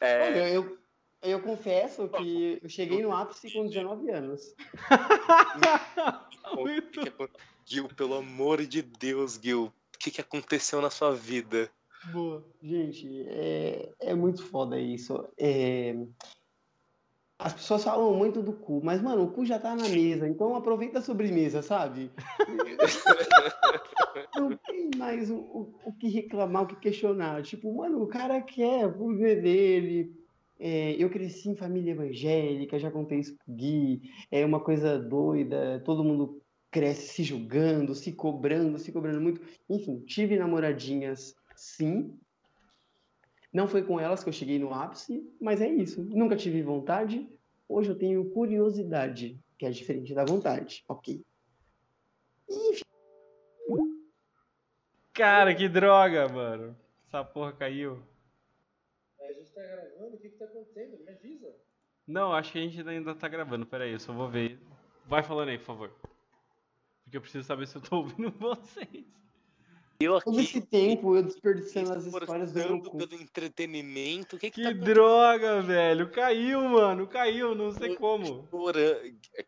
é, 0.00 0.22
Olha, 0.22 0.48
eu, 0.48 0.78
eu 1.26 1.40
confesso 1.40 2.08
que 2.08 2.58
eu 2.62 2.68
cheguei 2.68 3.02
no 3.02 3.12
ápice 3.12 3.52
com 3.52 3.66
19 3.66 4.10
anos. 4.10 4.54
o 6.56 6.64
que 6.64 6.82
que 6.82 7.08
acon- 7.08 7.28
Gil, 7.64 7.88
pelo 7.88 8.14
amor 8.14 8.64
de 8.64 8.80
Deus, 8.82 9.38
Gil, 9.42 9.64
o 9.66 9.98
que, 9.98 10.10
que 10.10 10.20
aconteceu 10.20 10.80
na 10.80 10.90
sua 10.90 11.12
vida? 11.12 11.70
Boa. 12.12 12.44
Gente, 12.62 13.24
é, 13.28 13.92
é 14.00 14.14
muito 14.14 14.44
foda 14.44 14.78
isso. 14.78 15.26
É, 15.36 15.96
As 17.38 17.52
pessoas 17.54 17.82
falam 17.82 18.14
muito 18.14 18.40
do 18.42 18.52
cu, 18.52 18.80
mas, 18.84 19.02
mano, 19.02 19.24
o 19.24 19.30
cu 19.32 19.44
já 19.44 19.58
tá 19.58 19.74
na 19.74 19.88
mesa, 19.88 20.28
então 20.28 20.54
aproveita 20.54 21.00
a 21.00 21.02
sobremesa, 21.02 21.60
sabe? 21.62 22.10
Não 24.36 24.56
tem 24.56 24.90
mais 24.96 25.30
o, 25.30 25.36
o, 25.36 25.74
o 25.86 25.92
que 25.92 26.08
reclamar, 26.08 26.62
o 26.62 26.66
que 26.66 26.76
questionar. 26.76 27.42
Tipo, 27.42 27.74
mano, 27.74 28.02
o 28.02 28.06
cara 28.06 28.40
quer 28.40 28.86
o 28.86 29.08
viver 29.08 29.42
dele. 29.42 30.25
É, 30.58 30.92
eu 30.92 31.10
cresci 31.10 31.50
em 31.50 31.56
família 31.56 31.92
evangélica, 31.92 32.78
já 32.78 32.90
contei 32.90 33.20
isso 33.20 33.36
pro 33.36 33.54
Gui. 33.54 34.02
É 34.30 34.44
uma 34.44 34.60
coisa 34.60 34.98
doida, 34.98 35.82
todo 35.84 36.04
mundo 36.04 36.42
cresce 36.70 37.08
se 37.08 37.22
julgando, 37.22 37.94
se 37.94 38.12
cobrando, 38.12 38.78
se 38.78 38.92
cobrando 38.92 39.20
muito. 39.20 39.40
Enfim, 39.68 40.00
tive 40.00 40.38
namoradinhas, 40.38 41.34
sim. 41.54 42.18
Não 43.52 43.68
foi 43.68 43.82
com 43.82 43.98
elas 43.98 44.22
que 44.22 44.28
eu 44.28 44.32
cheguei 44.32 44.58
no 44.58 44.72
ápice, 44.72 45.26
mas 45.40 45.60
é 45.60 45.68
isso. 45.68 46.02
Nunca 46.02 46.36
tive 46.36 46.62
vontade. 46.62 47.28
Hoje 47.68 47.90
eu 47.90 47.98
tenho 47.98 48.30
curiosidade, 48.30 49.38
que 49.58 49.66
é 49.66 49.70
diferente 49.70 50.14
da 50.14 50.24
vontade. 50.24 50.84
Ok. 50.88 51.22
Cara, 55.12 55.54
que 55.54 55.68
droga, 55.68 56.28
mano. 56.28 56.76
Essa 57.08 57.24
porra 57.24 57.52
caiu. 57.52 58.02
A 59.28 59.32
gente 59.32 59.50
tá 59.52 59.62
gravando, 59.62 60.16
o 60.16 60.18
que 60.18 60.28
que 60.30 60.36
tá 60.36 60.44
acontecendo? 60.44 60.98
Me 61.04 61.10
avisa. 61.10 61.54
Não, 62.06 62.32
acho 62.32 62.52
que 62.52 62.58
a 62.58 62.62
gente 62.62 62.88
ainda 62.88 63.14
tá 63.14 63.28
gravando. 63.28 63.66
Pera 63.66 63.84
aí, 63.84 63.92
eu 63.92 63.98
só 64.00 64.12
vou 64.12 64.28
ver. 64.28 64.58
Vai 65.06 65.22
falando 65.22 65.48
aí, 65.48 65.58
por 65.58 65.64
favor. 65.64 65.90
Porque 67.04 67.16
eu 67.16 67.20
preciso 67.20 67.44
saber 67.46 67.66
se 67.66 67.76
eu 67.76 67.82
tô 67.82 67.96
ouvindo 67.98 68.30
vocês. 68.38 69.04
Eu 69.98 70.20
Todo 70.20 70.38
esse 70.38 70.58
aqui 70.58 70.66
tempo 70.66 71.16
eu 71.16 71.22
desperdiçando 71.22 71.90
as 71.94 72.04
histórias 72.04 72.52
do 72.52 72.58
meu 72.58 72.82
cu. 72.82 72.98
pelo 72.98 73.14
entretenimento, 73.14 74.36
o 74.36 74.38
que 74.38 74.50
que, 74.50 74.62
Que 74.62 74.74
tá 74.74 74.84
droga, 74.84 75.62
velho. 75.62 76.10
Caiu, 76.10 76.60
mano. 76.68 77.06
Caiu, 77.06 77.54
não 77.54 77.72
sei 77.72 77.96
como. 77.96 78.46
Ora- 78.52 79.00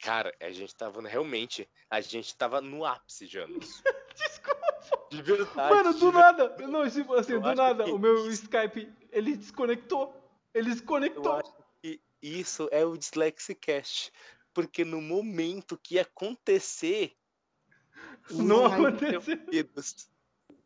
Cara, 0.03 0.35
a 0.41 0.51
gente 0.51 0.75
tava 0.75 1.07
realmente, 1.07 1.69
a 1.91 2.01
gente 2.01 2.35
tava 2.35 2.63
no 2.63 2.83
ápice 2.87 3.27
de 3.27 3.39
anos. 3.39 3.83
Desculpa. 4.17 4.48
De 5.11 5.23
verdade. 5.23 5.75
Mano, 5.75 5.95
do 5.95 6.13
nada. 6.13 6.57
Não, 6.67 6.83
assim, 6.83 7.05
assim, 7.17 7.33
Eu 7.33 7.41
do 7.41 7.55
nada. 7.55 7.85
que 7.85 7.91
O 7.91 7.99
meu 7.99 8.29
Skype, 8.31 8.93
ele 9.11 9.37
desconectou. 9.37 10.15
Ele 10.55 10.69
Eu 10.71 10.75
desconectou. 10.75 11.33
acho 11.33 11.53
que 11.83 12.01
isso 12.23 12.69
é 12.71 12.85
o 12.85 12.97
Dyslexicast. 12.97 14.13
Porque 14.53 14.85
no 14.85 15.01
momento 15.01 15.79
que 15.83 15.99
acontecer, 15.99 17.13
Não 18.31 18.67
aconteceu. 18.67 19.23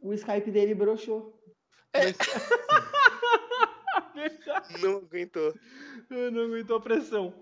O 0.01 0.13
Skype 0.13 0.51
dele 0.51 0.75
broxou. 0.75 1.39
Verdade. 4.15 4.83
não 4.83 4.97
aguentou. 4.99 5.55
Eu 6.11 6.31
não 6.31 6.43
aguentou 6.43 6.77
a 6.77 6.81
pressão. 6.81 7.33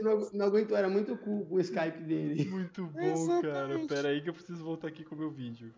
Não, 0.00 0.30
não 0.32 0.46
aguentou, 0.46 0.76
era 0.76 0.88
muito 0.88 1.16
cu 1.16 1.46
o 1.50 1.60
Skype 1.60 1.98
dele. 2.02 2.44
Muito 2.46 2.86
bom, 2.86 3.26
cara. 3.42 3.52
Exatamente. 3.74 3.88
Pera 3.88 4.08
aí 4.08 4.22
que 4.22 4.30
eu 4.30 4.34
preciso 4.34 4.64
voltar 4.64 4.88
aqui 4.88 5.04
com 5.04 5.14
o 5.14 5.18
meu 5.18 5.30
vídeo. 5.30 5.74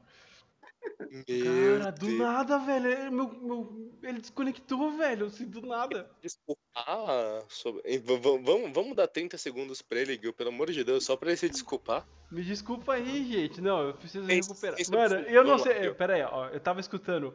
Meu 1.29 1.79
Cara, 1.79 1.91
do 1.93 2.07
Deus. 2.07 2.19
nada, 2.19 2.59
velho. 2.59 2.87
Ele, 2.87 3.11
meu, 3.11 3.29
meu- 3.29 3.93
ele 4.03 4.21
desconectou, 4.21 4.97
velho. 4.97 5.27
Assim, 5.27 5.47
do 5.47 5.61
nada. 5.63 6.11
Desculpar 6.23 7.45
sobre. 7.49 7.83
Vamos, 7.99 8.73
vamos 8.73 8.97
dar 8.97 9.07
30 9.09 9.37
segundos 9.39 9.83
pra 9.83 9.99
ele, 10.01 10.19
Gil, 10.21 10.33
pelo 10.33 10.51
amor 10.51 10.71
de 10.71 10.83
Deus, 10.85 11.05
só 11.05 11.17
pra 11.17 11.29
ele 11.31 11.37
se 11.37 11.49
desculpar. 11.49 12.07
Me 12.31 12.43
desculpa 12.43 12.95
aí, 12.95 13.25
gente. 13.31 13.61
Não, 13.61 13.83
eu 13.89 13.95
preciso 13.95 14.27
Pensa- 14.27 14.51
recuperar. 14.51 14.77
pensa 14.77 14.93
Mano, 14.93 15.15
eu 15.27 15.45
não 15.45 15.53
lá, 15.53 15.59
sei. 15.59 15.93
Pera 15.95 16.15
aí, 16.15 16.23
ó. 16.23 16.49
Eu 16.49 16.61
tava 16.61 16.81
escutando. 16.81 17.35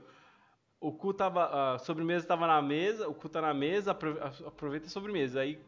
O 0.80 0.92
cu 0.92 1.14
tava. 1.14 1.76
A 1.76 1.80
sobremesa 1.80 2.26
tava 2.26 2.48
na 2.48 2.62
mesa. 2.62 3.08
O 3.08 3.14
cu 3.14 3.30
tá 3.30 3.42
na 3.42 3.54
mesa. 3.54 3.92
Aproveita 3.92 4.88
a 4.88 4.90
sobremesa. 4.90 5.42
Aí. 5.42 5.60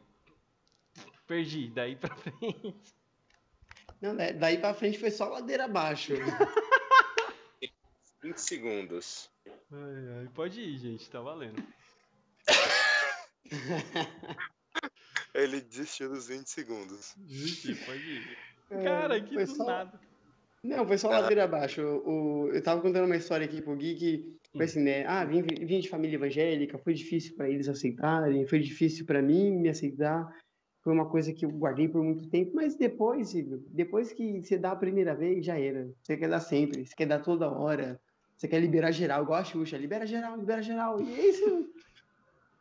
Perdi. 1.28 1.70
Daí 1.70 1.96
pra 1.96 2.14
frente. 2.16 2.76
Não, 4.02 4.16
da- 4.16 4.32
daí 4.32 4.58
pra 4.58 4.74
frente 4.74 4.98
foi 5.00 5.12
só 5.12 5.28
ladeira 5.30 5.66
abaixo. 5.66 6.14
20 8.24 8.38
segundos. 8.38 9.30
Ai, 9.72 10.20
ai, 10.20 10.28
pode 10.34 10.62
ir, 10.62 10.78
gente. 10.78 11.10
Tá 11.10 11.20
valendo. 11.20 11.62
Ele 15.34 15.62
desistiu 15.62 16.10
dos 16.10 16.28
20 16.28 16.48
segundos. 16.48 17.16
Gente, 17.28 17.76
pode 17.86 18.00
ir. 18.00 18.38
É, 18.70 18.84
Cara, 18.84 19.22
que 19.22 19.34
foi 19.34 19.46
do 19.46 19.56
só- 19.56 19.66
nada. 19.66 20.00
Não, 20.64 20.88
foi 20.88 20.98
só 20.98 21.12
Ah. 21.12 21.20
ladeira 21.20 21.44
abaixo. 21.44 21.82
O, 21.82 22.50
eu 22.54 22.64
tava 22.64 22.82
contando 22.82 23.06
uma 23.06 23.18
história 23.18 23.46
aqui 23.46 23.62
pro 23.62 23.76
Gui 23.76 23.96
que 23.96 24.38
foi 24.56 24.66
assim, 24.66 24.82
né? 24.82 25.06
Ah, 25.06 25.26
vim, 25.26 25.42
vim 25.42 25.80
de 25.80 25.90
família 25.90 26.16
evangélica, 26.16 26.78
foi 26.78 26.94
difícil 26.94 27.36
pra 27.36 27.50
eles 27.50 27.68
aceitarem, 27.68 28.46
foi 28.48 28.60
difícil 28.60 29.06
pra 29.06 29.22
mim 29.22 29.52
me 29.52 29.68
aceitar. 29.70 30.26
Foi 30.82 30.94
uma 30.94 31.10
coisa 31.10 31.34
que 31.34 31.46
eu 31.46 31.50
guardei 31.50 31.88
por 31.90 32.04
muito 32.04 32.30
tempo, 32.30 32.52
mas 32.56 32.76
depois, 32.76 33.34
depois 33.70 34.12
que 34.14 34.42
você 34.42 34.58
dá 34.58 34.72
a 34.72 34.76
primeira 34.76 35.16
vez, 35.16 35.46
já 35.46 35.58
era. 35.60 35.90
Você 36.02 36.16
quer 36.18 36.30
dar 36.30 36.40
sempre, 36.42 36.86
você 36.86 36.96
quer 36.96 37.08
dar 37.08 37.20
toda 37.20 37.50
hora. 37.50 38.00
Você 38.44 38.50
quer 38.50 38.60
liberar 38.60 38.92
geral, 38.92 39.24
igual 39.24 39.40
a 39.40 39.44
Xuxa, 39.46 39.78
libera 39.78 40.06
geral, 40.06 40.36
libera 40.36 40.62
geral. 40.62 41.02
E 41.02 41.14
é 41.18 41.28
isso. 41.30 41.74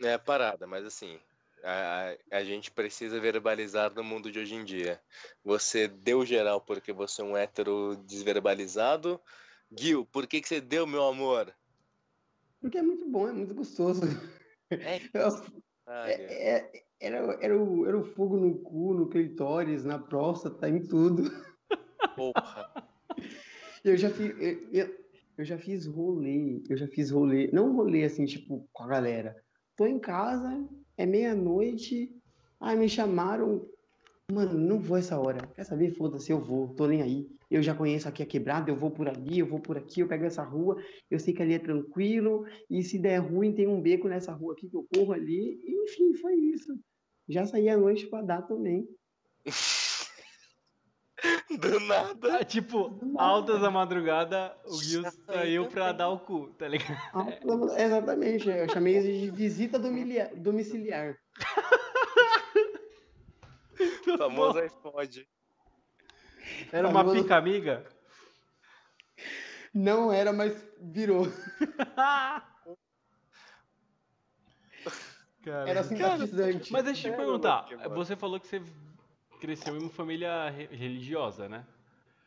É 0.01 0.15
a 0.15 0.19
parada, 0.19 0.67
mas 0.67 0.85
assim, 0.85 1.19
a, 1.63 2.17
a- 2.33 2.45
gente 2.45 2.71
precisa 2.73 3.21
verbalizar 3.21 3.93
no 3.95 4.03
mundo 4.03 4.33
de 4.33 4.39
hoje 4.39 4.55
em 4.55 4.65
dia. 4.65 5.01
Você 5.45 5.87
deu 5.87 6.25
geral 6.25 6.61
porque 6.61 6.93
você 6.93 7.21
é 7.21 7.25
um 7.25 7.37
hétero 7.37 7.97
desverbalizado. 8.05 9.21
Gil, 9.77 10.05
por 10.07 10.27
que, 10.27 10.41
que 10.41 10.49
você 10.49 10.61
deu, 10.61 10.87
meu 10.87 11.05
amor? 11.05 11.53
Porque 12.61 12.79
é 12.79 12.83
muito 12.83 13.09
bom, 13.09 13.29
é 13.29 13.33
muito 13.33 13.55
gostoso. 13.55 14.03
É, 14.71 15.01
Eu-. 15.15 15.53
É- 15.89 16.49
é- 16.49 16.85
era, 17.01 17.39
era, 17.41 17.59
o, 17.59 17.87
era 17.87 17.99
o 17.99 18.05
fogo 18.05 18.37
no 18.37 18.59
cu, 18.61 18.95
no 18.95 19.09
clitóris, 19.09 19.85
na 19.85 19.99
próstata, 19.99 20.69
em 20.69 20.81
tudo. 20.81 21.25
Porra. 22.17 22.73
Eu 23.85 23.97
já 23.97 24.09
fiz, 24.11 24.31
eu, 24.41 24.69
eu, 24.73 25.02
eu 25.37 25.45
já 25.45 25.59
fiz 25.59 25.87
rolê, 25.87 26.63
eu 26.69 26.77
já 26.77 26.87
fiz 26.87 27.11
rolê, 27.11 27.51
não 27.53 27.75
rolê 27.75 28.05
assim, 28.05 28.25
tipo, 28.25 28.69
com 28.73 28.85
a 28.85 28.87
galera. 28.87 29.37
Tô 29.77 29.87
em 29.87 29.99
casa, 29.99 30.65
é 30.97 31.07
meia-noite, 31.07 32.15
ai, 32.61 32.77
me 32.77 32.89
chamaram, 32.89 33.67
mano, 34.31 34.59
não 34.59 34.79
vou 34.79 34.97
essa 34.97 35.19
hora. 35.19 35.47
Quer 35.55 35.65
saber? 35.65 35.93
Foda-se, 35.93 36.31
eu 36.31 36.41
vou, 36.41 36.69
tô 36.75 36.87
nem 36.87 37.03
aí. 37.03 37.29
Eu 37.51 37.63
já 37.63 37.75
conheço 37.75 38.09
aqui 38.09 38.23
a 38.23 38.27
quebrada, 38.27 38.71
eu 38.71 38.77
vou 38.77 38.91
por 38.91 39.09
ali, 39.09 39.39
eu 39.39 39.47
vou 39.47 39.61
por 39.61 39.77
aqui, 39.77 40.01
eu 40.01 40.09
pego 40.09 40.25
essa 40.25 40.43
rua, 40.43 40.83
eu 41.11 41.19
sei 41.19 41.35
que 41.35 41.43
ali 41.43 41.55
é 41.55 41.59
tranquilo, 41.59 42.47
e 42.71 42.83
se 42.83 42.99
der 42.99 43.19
ruim, 43.19 43.53
tem 43.53 43.67
um 43.67 43.81
beco 43.81 44.09
nessa 44.09 44.33
rua 44.33 44.55
aqui 44.55 44.69
que 44.69 44.77
eu 44.77 44.87
corro 44.95 45.13
ali, 45.13 45.61
enfim, 45.67 46.15
foi 46.15 46.35
isso. 46.35 46.79
Já 47.29 47.47
saí 47.47 47.69
à 47.69 47.77
noite 47.77 48.07
pra 48.07 48.23
dar 48.23 48.43
também. 48.43 48.89
Do 51.59 51.81
nada. 51.81 52.39
Ah, 52.39 52.45
tipo, 52.45 52.89
Do 52.91 53.07
nada. 53.07 53.23
altas 53.23 53.61
da 53.61 53.71
madrugada, 53.71 54.57
o 54.65 54.83
Gil 54.83 55.03
saiu 55.27 55.65
saí 55.65 55.73
pra 55.73 55.93
dar 55.93 56.09
o 56.09 56.19
cu, 56.19 56.49
tá 56.59 56.67
ligado? 56.69 56.97
Ah, 57.15 57.27
Exatamente, 57.83 58.49
eu 58.49 58.69
chamei 58.69 58.99
isso 58.99 59.07
de 59.09 59.31
visita 59.31 59.79
domiciliar. 59.79 61.17
Muito 63.79 64.19
Famoso 64.19 64.59
iPod. 64.59 65.29
Era 66.73 66.89
uma 66.89 67.01
Famoso- 67.01 67.23
pica 67.23 67.37
amiga? 67.37 67.85
Não 69.75 70.13
era, 70.13 70.33
mas 70.33 70.55
virou. 70.81 71.27
Cara, 75.45 75.69
Era 75.69 75.83
simpatizante. 75.83 76.73
Mas 76.73 76.85
deixa 76.85 77.09
eu 77.09 77.13
te 77.13 77.17
perguntar. 77.17 77.67
Você 77.95 78.15
falou 78.15 78.39
que 78.39 78.47
você 78.47 78.63
cresceu 79.43 79.75
em 79.75 79.81
uma 79.81 79.91
família 79.91 80.49
re- 80.51 80.67
religiosa, 80.67 81.49
né? 81.49 81.67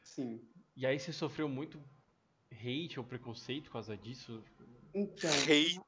Sim. 0.04 0.42
E 0.76 0.86
aí 0.86 1.00
você 1.00 1.14
sofreu 1.14 1.48
muito 1.48 1.80
hate 2.52 3.00
ou 3.00 3.06
preconceito 3.06 3.66
por 3.66 3.74
causa 3.74 3.96
disso? 3.96 4.44
Então, 4.94 5.32
Hate. 5.32 5.80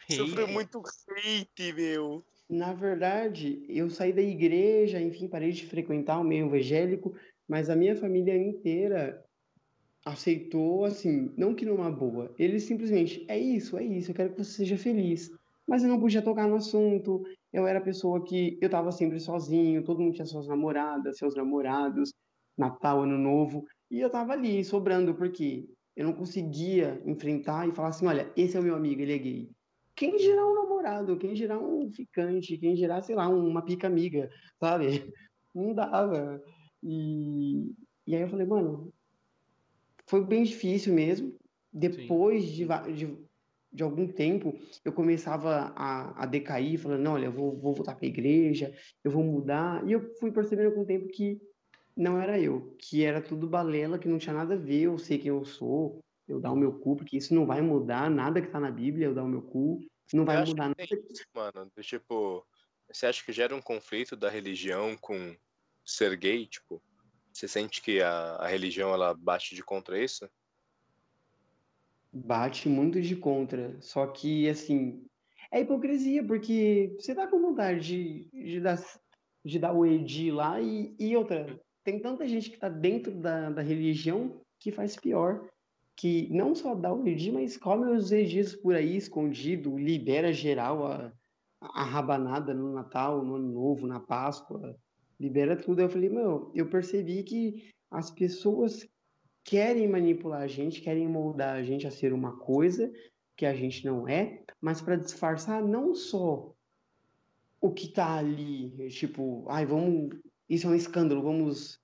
Hate? 0.00 0.16
Sofreu 0.16 0.46
muito 0.48 0.80
hate, 0.80 1.72
meu. 1.72 2.24
na 2.48 2.72
verdade, 2.72 3.64
eu 3.68 3.90
saí 3.90 4.12
da 4.12 4.22
igreja, 4.22 5.00
enfim, 5.00 5.28
parei 5.28 5.50
de 5.52 5.66
frequentar 5.66 6.18
o 6.20 6.24
meio 6.24 6.46
evangélico, 6.46 7.14
mas 7.48 7.68
a 7.68 7.76
minha 7.76 7.96
família 7.96 8.36
inteira 8.36 9.24
aceitou, 10.04 10.84
assim, 10.84 11.32
não 11.36 11.54
que 11.54 11.66
numa 11.66 11.90
boa. 11.90 12.34
Eles 12.38 12.64
simplesmente, 12.64 13.24
é 13.28 13.38
isso, 13.38 13.76
é 13.76 13.84
isso, 13.84 14.10
eu 14.10 14.14
quero 14.14 14.32
que 14.34 14.38
você 14.44 14.52
seja 14.52 14.78
feliz. 14.78 15.30
Mas 15.68 15.82
eu 15.82 15.88
não 15.88 16.00
podia 16.00 16.22
tocar 16.22 16.48
no 16.48 16.56
assunto. 16.56 17.24
Eu 17.52 17.66
era 17.66 17.78
a 17.78 17.82
pessoa 17.82 18.24
que 18.24 18.58
eu 18.60 18.70
tava 18.70 18.92
sempre 18.92 19.18
sozinho, 19.18 19.84
todo 19.84 20.00
mundo 20.00 20.14
tinha 20.14 20.26
suas 20.26 20.46
namoradas, 20.46 21.18
seus 21.18 21.34
namorados, 21.34 22.12
Natal, 22.56 23.02
Ano 23.02 23.18
Novo, 23.18 23.64
e 23.90 24.00
eu 24.00 24.10
tava 24.10 24.32
ali 24.32 24.64
sobrando 24.64 25.14
porque 25.14 25.68
eu 25.96 26.04
não 26.04 26.12
conseguia 26.12 27.02
enfrentar 27.04 27.68
e 27.68 27.72
falar 27.72 27.88
assim, 27.88 28.06
olha, 28.06 28.32
esse 28.36 28.56
é 28.56 28.60
o 28.60 28.62
meu 28.62 28.74
amigo, 28.74 29.00
ele 29.02 29.14
é 29.14 29.18
gay. 29.18 29.50
Quem 29.96 30.16
dirá 30.16 30.46
um 30.46 30.54
namorado, 30.54 31.18
quem 31.18 31.34
dirá 31.34 31.58
um 31.58 31.90
ficante, 31.90 32.56
quem 32.56 32.74
dirá, 32.74 33.02
sei 33.02 33.14
lá, 33.14 33.28
uma 33.28 33.62
pica 33.62 33.86
amiga, 33.86 34.30
sabe? 34.58 34.86
Não 35.54 35.74
dava. 35.74 36.40
E, 36.82 37.72
e 38.06 38.14
aí 38.14 38.22
eu 38.22 38.28
falei, 38.28 38.46
mano, 38.46 38.92
foi 40.06 40.24
bem 40.24 40.44
difícil 40.44 40.94
mesmo. 40.94 41.34
Depois 41.72 42.44
de, 42.44 42.66
de, 42.94 43.18
de 43.72 43.82
algum 43.82 44.06
tempo, 44.08 44.58
eu 44.84 44.92
começava 44.92 45.72
a, 45.76 46.22
a 46.22 46.26
decair, 46.26 46.78
falando, 46.78 47.02
não, 47.02 47.12
olha, 47.12 47.26
eu 47.26 47.32
vou, 47.32 47.56
vou 47.58 47.74
voltar 47.74 47.94
para 47.94 48.04
a 48.04 48.08
igreja, 48.08 48.74
eu 49.04 49.10
vou 49.10 49.22
mudar. 49.22 49.86
E 49.86 49.92
eu 49.92 50.14
fui 50.18 50.32
percebendo 50.32 50.74
com 50.74 50.82
o 50.82 50.86
tempo 50.86 51.08
que 51.08 51.40
não 51.96 52.20
era 52.20 52.38
eu, 52.38 52.74
que 52.78 53.04
era 53.04 53.20
tudo 53.20 53.48
balela, 53.48 53.98
que 53.98 54.08
não 54.08 54.18
tinha 54.18 54.34
nada 54.34 54.54
a 54.54 54.58
ver, 54.58 54.82
eu 54.82 54.98
sei 54.98 55.18
quem 55.18 55.28
eu 55.28 55.44
sou, 55.44 56.00
eu 56.26 56.40
dar 56.40 56.52
o 56.52 56.56
meu 56.56 56.72
cu, 56.78 56.96
porque 56.96 57.16
isso 57.16 57.34
não 57.34 57.46
vai 57.46 57.60
mudar 57.60 58.10
nada 58.10 58.40
que 58.40 58.48
tá 58.48 58.58
na 58.58 58.70
Bíblia, 58.70 59.06
eu 59.06 59.14
dar 59.14 59.24
o 59.24 59.28
meu 59.28 59.42
cu, 59.42 59.80
não 60.12 60.24
vai 60.24 60.44
mudar 60.44 60.68
nada. 60.68 60.82
isso, 61.10 61.24
mano. 61.34 61.70
Do 61.76 61.82
tipo, 61.82 62.44
você 62.90 63.06
acha 63.06 63.24
que 63.24 63.32
gera 63.32 63.54
um 63.54 63.62
conflito 63.62 64.16
da 64.16 64.28
religião 64.28 64.96
com 64.96 65.36
ser 65.84 66.16
gay? 66.16 66.46
Tipo, 66.46 66.82
você 67.32 67.46
sente 67.46 67.80
que 67.80 68.00
a, 68.00 68.36
a 68.36 68.48
religião 68.48 68.92
ela 68.92 69.14
bate 69.14 69.54
de 69.54 69.62
contra 69.62 70.02
isso? 70.02 70.28
Bate 72.12 72.68
muito 72.68 73.00
de 73.00 73.14
contra, 73.14 73.80
só 73.80 74.06
que, 74.06 74.48
assim, 74.48 75.04
é 75.52 75.60
hipocrisia, 75.60 76.24
porque 76.24 76.94
você 76.98 77.14
tá 77.14 77.26
com 77.26 77.40
vontade 77.40 77.80
de, 77.80 78.28
de 78.32 78.60
dar, 78.60 78.78
de 79.44 79.58
dar 79.58 79.72
o 79.72 79.86
edi 79.86 80.30
lá 80.30 80.60
e, 80.60 80.94
e 80.98 81.16
outra, 81.16 81.60
tem 81.84 82.00
tanta 82.00 82.26
gente 82.26 82.50
que 82.50 82.58
tá 82.58 82.68
dentro 82.68 83.12
da, 83.12 83.50
da 83.50 83.62
religião 83.62 84.40
que 84.58 84.70
faz 84.70 84.96
pior, 84.96 85.48
que 85.96 86.28
não 86.32 86.54
só 86.54 86.74
dá 86.74 86.92
o 86.92 87.06
edi, 87.06 87.30
mas 87.30 87.56
come 87.56 87.86
os 87.92 88.10
edis 88.12 88.56
por 88.56 88.74
aí 88.74 88.96
escondido, 88.96 89.76
libera 89.76 90.32
geral 90.32 90.86
a, 90.86 91.12
a 91.60 91.84
rabanada 91.84 92.54
no 92.54 92.72
Natal, 92.72 93.24
no 93.24 93.36
Ano 93.36 93.52
Novo, 93.52 93.86
na 93.86 94.00
Páscoa, 94.00 94.76
libera 95.18 95.56
tudo. 95.56 95.80
Eu 95.80 95.90
falei, 95.90 96.08
meu, 96.08 96.50
eu 96.54 96.68
percebi 96.68 97.22
que 97.22 97.70
as 97.90 98.10
pessoas 98.10 98.86
querem 99.50 99.88
manipular 99.88 100.42
a 100.42 100.46
gente, 100.46 100.80
querem 100.80 101.08
moldar 101.08 101.56
a 101.56 101.62
gente 101.64 101.84
a 101.84 101.90
ser 101.90 102.12
uma 102.12 102.36
coisa 102.36 102.88
que 103.36 103.44
a 103.44 103.52
gente 103.52 103.84
não 103.84 104.06
é, 104.06 104.44
mas 104.60 104.80
para 104.80 104.94
disfarçar 104.94 105.60
não 105.60 105.92
só 105.92 106.54
o 107.60 107.72
que 107.72 107.88
tá 107.88 108.18
ali, 108.18 108.88
tipo, 108.90 109.44
ai, 109.48 109.66
vamos, 109.66 110.16
isso 110.48 110.68
é 110.68 110.70
um 110.70 110.74
escândalo, 110.76 111.20
vamos 111.20 111.80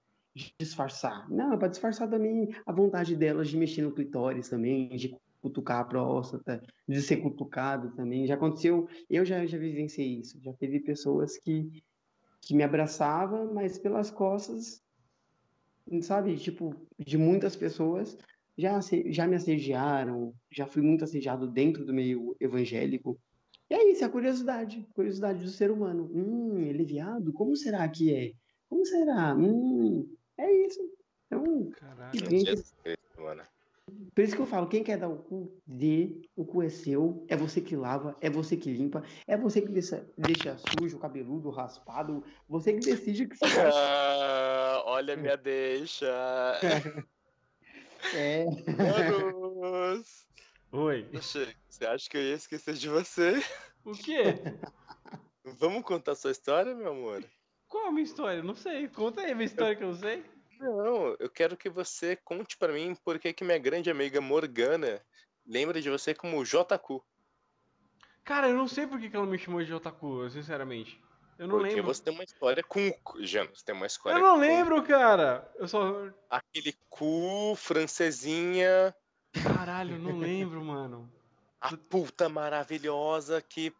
disfarçar. 0.60 1.28
Não, 1.28 1.54
é 1.54 1.56
para 1.56 1.66
disfarçar 1.66 2.08
também 2.08 2.54
a 2.64 2.72
vontade 2.72 3.16
delas 3.16 3.48
de 3.48 3.56
mexer 3.56 3.82
no 3.82 3.92
clitóris 3.92 4.48
também, 4.48 4.90
de 4.90 5.18
cutucar 5.42 5.80
a 5.80 5.84
próstata, 5.84 6.62
de 6.86 7.02
ser 7.02 7.16
cutucado 7.16 7.90
também. 7.96 8.28
Já 8.28 8.34
aconteceu, 8.34 8.88
eu 9.10 9.24
já, 9.24 9.44
já 9.44 9.58
vivenciei 9.58 10.20
isso. 10.20 10.40
Já 10.40 10.52
teve 10.52 10.78
pessoas 10.78 11.36
que, 11.36 11.82
que 12.42 12.54
me 12.54 12.62
abraçavam, 12.62 13.52
mas 13.52 13.76
pelas 13.76 14.08
costas 14.08 14.85
sabe, 16.02 16.36
tipo, 16.36 16.74
de 16.98 17.16
muitas 17.16 17.54
pessoas 17.54 18.16
já, 18.56 18.80
já 19.06 19.26
me 19.26 19.36
assediaram, 19.36 20.34
já 20.50 20.66
fui 20.66 20.82
muito 20.82 21.04
assediado 21.04 21.46
dentro 21.46 21.84
do 21.84 21.92
meio 21.92 22.34
evangélico. 22.40 23.18
E 23.68 23.74
é 23.74 23.90
isso, 23.90 24.04
é 24.04 24.06
a 24.06 24.10
curiosidade, 24.10 24.86
curiosidade 24.94 25.42
do 25.42 25.50
ser 25.50 25.70
humano. 25.70 26.10
Hum, 26.12 26.58
ele 26.60 26.82
é 26.82 26.86
viado? 26.86 27.32
Como 27.32 27.56
será 27.56 27.86
que 27.88 28.14
é? 28.14 28.32
Como 28.68 28.84
será? 28.84 29.34
Hum, 29.34 30.08
é 30.38 30.50
isso. 30.66 30.80
Então, 31.26 31.70
Caralho. 31.70 32.30
Gente, 32.30 32.64
mano. 33.18 33.42
por 34.14 34.22
isso 34.22 34.36
que 34.36 34.42
eu 34.42 34.46
falo, 34.46 34.68
quem 34.68 34.84
quer 34.84 34.98
dar 34.98 35.08
o 35.08 35.18
cu, 35.18 35.60
dê, 35.66 36.22
o 36.36 36.44
cu 36.44 36.62
é 36.62 36.68
seu, 36.68 37.24
é 37.28 37.36
você 37.36 37.60
que 37.60 37.74
lava, 37.74 38.16
é 38.20 38.30
você 38.30 38.56
que 38.56 38.72
limpa, 38.72 39.02
é 39.26 39.36
você 39.36 39.60
que 39.60 39.68
deixa, 39.68 40.08
deixa 40.16 40.56
sujo, 40.56 40.98
cabeludo, 40.98 41.50
raspado, 41.50 42.22
você 42.48 42.72
que 42.72 42.80
decide 42.80 43.24
o 43.24 43.28
que 43.28 43.36
você 43.36 43.44
olha 44.96 45.14
a 45.14 45.16
minha 45.16 45.36
deixa. 45.36 46.06
É, 48.14 48.44
Manos. 48.76 50.26
Oi. 50.72 51.08
Você 51.12 51.86
acha 51.86 52.08
que 52.08 52.16
eu 52.16 52.22
ia 52.22 52.34
esquecer 52.34 52.74
de 52.74 52.88
você? 52.88 53.42
O 53.84 53.92
quê? 53.92 54.34
Vamos 55.44 55.84
contar 55.84 56.14
sua 56.14 56.30
história, 56.30 56.74
meu 56.74 56.92
amor? 56.92 57.24
Qual 57.68 57.86
a 57.86 57.90
minha 57.90 58.04
história? 58.04 58.42
Não 58.42 58.54
sei. 58.54 58.88
Conta 58.88 59.20
aí 59.20 59.32
a 59.32 59.34
minha 59.34 59.46
história 59.46 59.76
que 59.76 59.82
eu 59.82 59.88
não 59.88 59.94
sei. 59.94 60.24
Não, 60.58 61.14
eu 61.18 61.28
quero 61.28 61.56
que 61.56 61.68
você 61.68 62.16
conte 62.16 62.56
pra 62.56 62.72
mim 62.72 62.96
por 63.04 63.18
que 63.18 63.32
que 63.32 63.44
minha 63.44 63.58
grande 63.58 63.90
amiga 63.90 64.20
Morgana 64.20 65.02
lembra 65.46 65.80
de 65.80 65.90
você 65.90 66.14
como 66.14 66.44
JQ. 66.44 67.00
Cara, 68.24 68.48
eu 68.48 68.56
não 68.56 68.66
sei 68.66 68.86
por 68.86 68.98
que 68.98 69.10
que 69.10 69.16
ela 69.16 69.26
me 69.26 69.38
chamou 69.38 69.62
de 69.62 69.74
otaku, 69.74 70.28
sinceramente. 70.30 71.00
Eu 71.38 71.46
não 71.48 71.58
Porque 71.58 71.74
lembro. 71.74 71.94
você 71.94 72.02
tem 72.02 72.14
uma 72.14 72.24
história 72.24 72.62
com. 72.62 72.92
Janos, 73.20 73.62
tem 73.62 73.74
uma 73.74 73.86
história 73.86 74.16
Eu 74.16 74.22
não 74.22 74.34
com 74.36 74.40
lembro, 74.40 74.82
cara. 74.82 75.50
Eu 75.56 75.68
só. 75.68 76.08
Aquele 76.30 76.74
cu, 76.88 77.54
francesinha, 77.56 78.94
Caralho, 79.42 79.98
não 79.98 80.18
lembro, 80.18 80.64
mano. 80.64 81.12
a 81.60 81.76
puta 81.76 82.28
maravilhosa 82.28 83.42
que. 83.42 83.72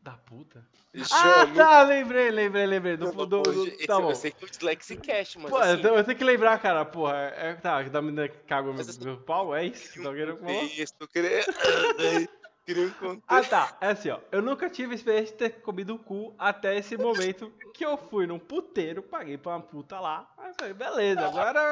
Da 0.00 0.12
puta? 0.12 0.64
Ah, 1.10 1.46
tá, 1.56 1.82
lembrei, 1.82 2.30
lembrei, 2.30 2.66
lembrei. 2.66 2.96
Do, 2.96 3.10
do, 3.10 3.26
do, 3.42 3.86
tá 3.86 3.98
bom. 3.98 4.10
eu 4.10 4.14
sei 4.14 4.30
que 4.30 4.44
é 4.44 4.46
o 4.46 4.50
Dyslexicast, 4.50 5.38
mas 5.38 5.50
Pô, 5.50 5.56
assim, 5.56 5.70
eu 5.72 5.82
tenho- 5.82 5.94
eu 5.96 6.04
tenho 6.04 6.18
que 6.18 6.24
lembrar, 6.24 6.58
cara, 6.60 6.84
porra. 6.84 7.16
É, 7.34 7.54
tá, 7.54 7.82
que 7.82 7.88
dá 7.90 8.00
me 8.02 8.28
cago 8.46 8.70
meu, 8.72 8.80
assim, 8.82 9.02
meu 9.02 9.16
pau, 9.16 9.54
é 9.56 9.64
isso? 9.64 10.00
Tá 10.02 10.12
querendo 10.12 10.36
falar? 10.36 10.52
Isso, 10.52 10.94
eu 11.00 11.08
queria... 11.08 11.40
queria 12.64 12.86
um 12.86 12.90
contexto. 12.90 13.24
Ah, 13.26 13.42
tá. 13.42 13.76
É 13.80 13.88
assim, 13.88 14.10
ó. 14.10 14.18
Eu 14.32 14.42
nunca 14.42 14.70
tive 14.70 14.94
experiência 14.94 15.32
de 15.32 15.38
ter 15.38 15.60
comido 15.60 15.94
o 15.94 15.98
cu 15.98 16.34
até 16.38 16.76
esse 16.76 16.96
momento 16.96 17.52
que 17.74 17.84
eu 17.84 17.96
fui 17.96 18.26
num 18.26 18.38
puteiro, 18.38 19.02
paguei 19.02 19.36
pra 19.36 19.52
uma 19.52 19.60
puta 19.60 20.00
lá. 20.00 20.32
Aí 20.38 20.50
eu 20.50 20.54
falei, 20.54 20.74
beleza, 20.74 21.26
agora 21.26 21.68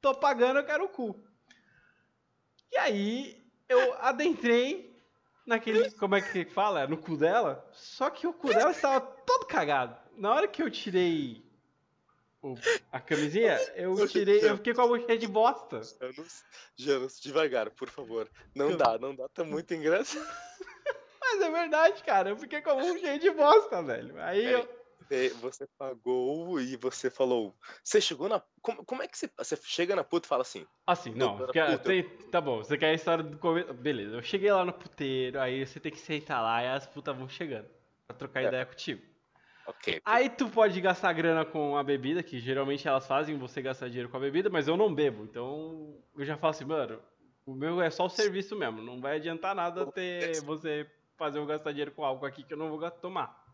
tô 0.00 0.14
pagando, 0.14 0.58
eu 0.58 0.64
quero 0.64 0.84
o 0.84 0.88
cu. 0.88 1.18
E 2.72 2.76
aí, 2.76 3.42
eu 3.68 3.94
adentrei 4.00 4.96
naquele. 5.46 5.90
Como 5.92 6.14
é 6.14 6.20
que 6.20 6.44
fala? 6.44 6.86
No 6.86 6.96
cu 6.96 7.16
dela. 7.16 7.68
Só 7.72 8.10
que 8.10 8.26
o 8.26 8.32
cu 8.32 8.48
dela 8.48 8.70
estava 8.70 9.00
todo 9.00 9.46
cagado. 9.46 9.96
Na 10.16 10.32
hora 10.32 10.46
que 10.46 10.62
eu 10.62 10.70
tirei 10.70 11.49
o- 12.42 12.54
a 12.90 13.00
camisinha, 13.00 13.56
eu 13.76 14.08
tirei. 14.08 14.40
Eu 14.48 14.56
fiquei 14.56 14.74
com 14.74 14.82
a 14.82 14.86
boca 14.86 15.04
cheia 15.06 15.18
de 15.18 15.26
bosta. 15.28 15.80
Janos, 16.00 16.44
Janos, 16.76 17.20
devagar, 17.20 17.70
por 17.70 17.88
favor. 17.88 18.28
Não 18.54 18.76
dá, 18.76 18.98
não 18.98 19.14
dá, 19.14 19.28
tá 19.28 19.44
muito 19.44 19.72
engraçado. 19.74 20.24
Mas 21.22 21.40
é 21.42 21.50
verdade, 21.50 22.02
cara. 22.02 22.30
Eu 22.30 22.36
fiquei 22.36 22.60
com 22.60 22.70
a 22.70 22.74
boca 22.74 22.98
cheia 22.98 23.18
de 23.18 23.30
bosta, 23.30 23.82
velho. 23.82 24.14
Aí 24.22 24.44
eu. 24.44 24.80
Você- 25.40 25.66
pagou 25.76 26.60
e 26.60 26.76
você 26.76 27.10
falou. 27.10 27.52
Você 27.82 28.00
chegou 28.00 28.28
na. 28.28 28.40
Como, 28.62 28.84
como 28.84 29.02
é 29.02 29.08
que 29.08 29.18
você. 29.18 29.28
Você 29.36 29.56
chega 29.64 29.96
na 29.96 30.04
puta 30.04 30.26
e 30.26 30.28
fala 30.28 30.42
assim? 30.42 30.64
Assim, 30.86 31.10
não. 31.12 31.46
Quer- 31.48 31.72
puta. 31.72 31.84
tem- 31.84 32.08
tá 32.30 32.40
bom, 32.40 32.58
você 32.58 32.78
quer 32.78 32.90
a 32.90 32.94
história 32.94 33.24
do 33.24 33.36
começo. 33.36 33.72
Beleza, 33.74 34.14
eu 34.16 34.22
cheguei 34.22 34.52
lá 34.52 34.64
no 34.64 34.72
puteiro, 34.72 35.40
aí 35.40 35.66
você 35.66 35.80
tem 35.80 35.90
que 35.90 35.98
sentar 35.98 36.40
lá 36.42 36.62
e 36.62 36.68
as 36.68 36.86
putas 36.86 37.16
vão 37.16 37.28
chegando 37.28 37.68
pra 38.06 38.16
trocar 38.16 38.44
É. 38.44 38.46
ideia 38.48 38.64
contigo. 38.66 39.02
Ok. 39.66 40.00
Aí 40.04 40.28
tu 40.28 40.48
pode 40.48 40.80
gastar 40.80 41.12
grana 41.12 41.44
com 41.44 41.76
a 41.76 41.82
bebida, 41.82 42.22
que 42.22 42.40
geralmente 42.40 42.86
elas 42.88 43.06
fazem 43.06 43.38
você 43.38 43.62
gastar 43.62 43.88
dinheiro 43.88 44.08
com 44.08 44.16
a 44.16 44.20
bebida, 44.20 44.50
mas 44.50 44.66
eu 44.66 44.76
não 44.76 44.94
bebo. 44.94 45.24
Então 45.24 45.96
eu 46.16 46.24
já 46.24 46.36
falo 46.36 46.50
assim, 46.50 46.64
mano, 46.64 47.00
o 47.46 47.54
meu 47.54 47.80
é 47.80 47.90
só 47.90 48.06
o 48.06 48.10
serviço 48.10 48.56
mesmo. 48.56 48.82
Não 48.82 49.00
vai 49.00 49.16
adiantar 49.16 49.54
nada 49.54 49.86
ter 49.92 50.40
você 50.42 50.90
fazer 51.16 51.38
eu 51.38 51.46
gastar 51.46 51.70
dinheiro 51.70 51.92
com 51.92 52.04
algo 52.04 52.24
aqui 52.24 52.42
que 52.42 52.52
eu 52.52 52.58
não 52.58 52.70
vou 52.70 52.90
tomar. 52.90 53.44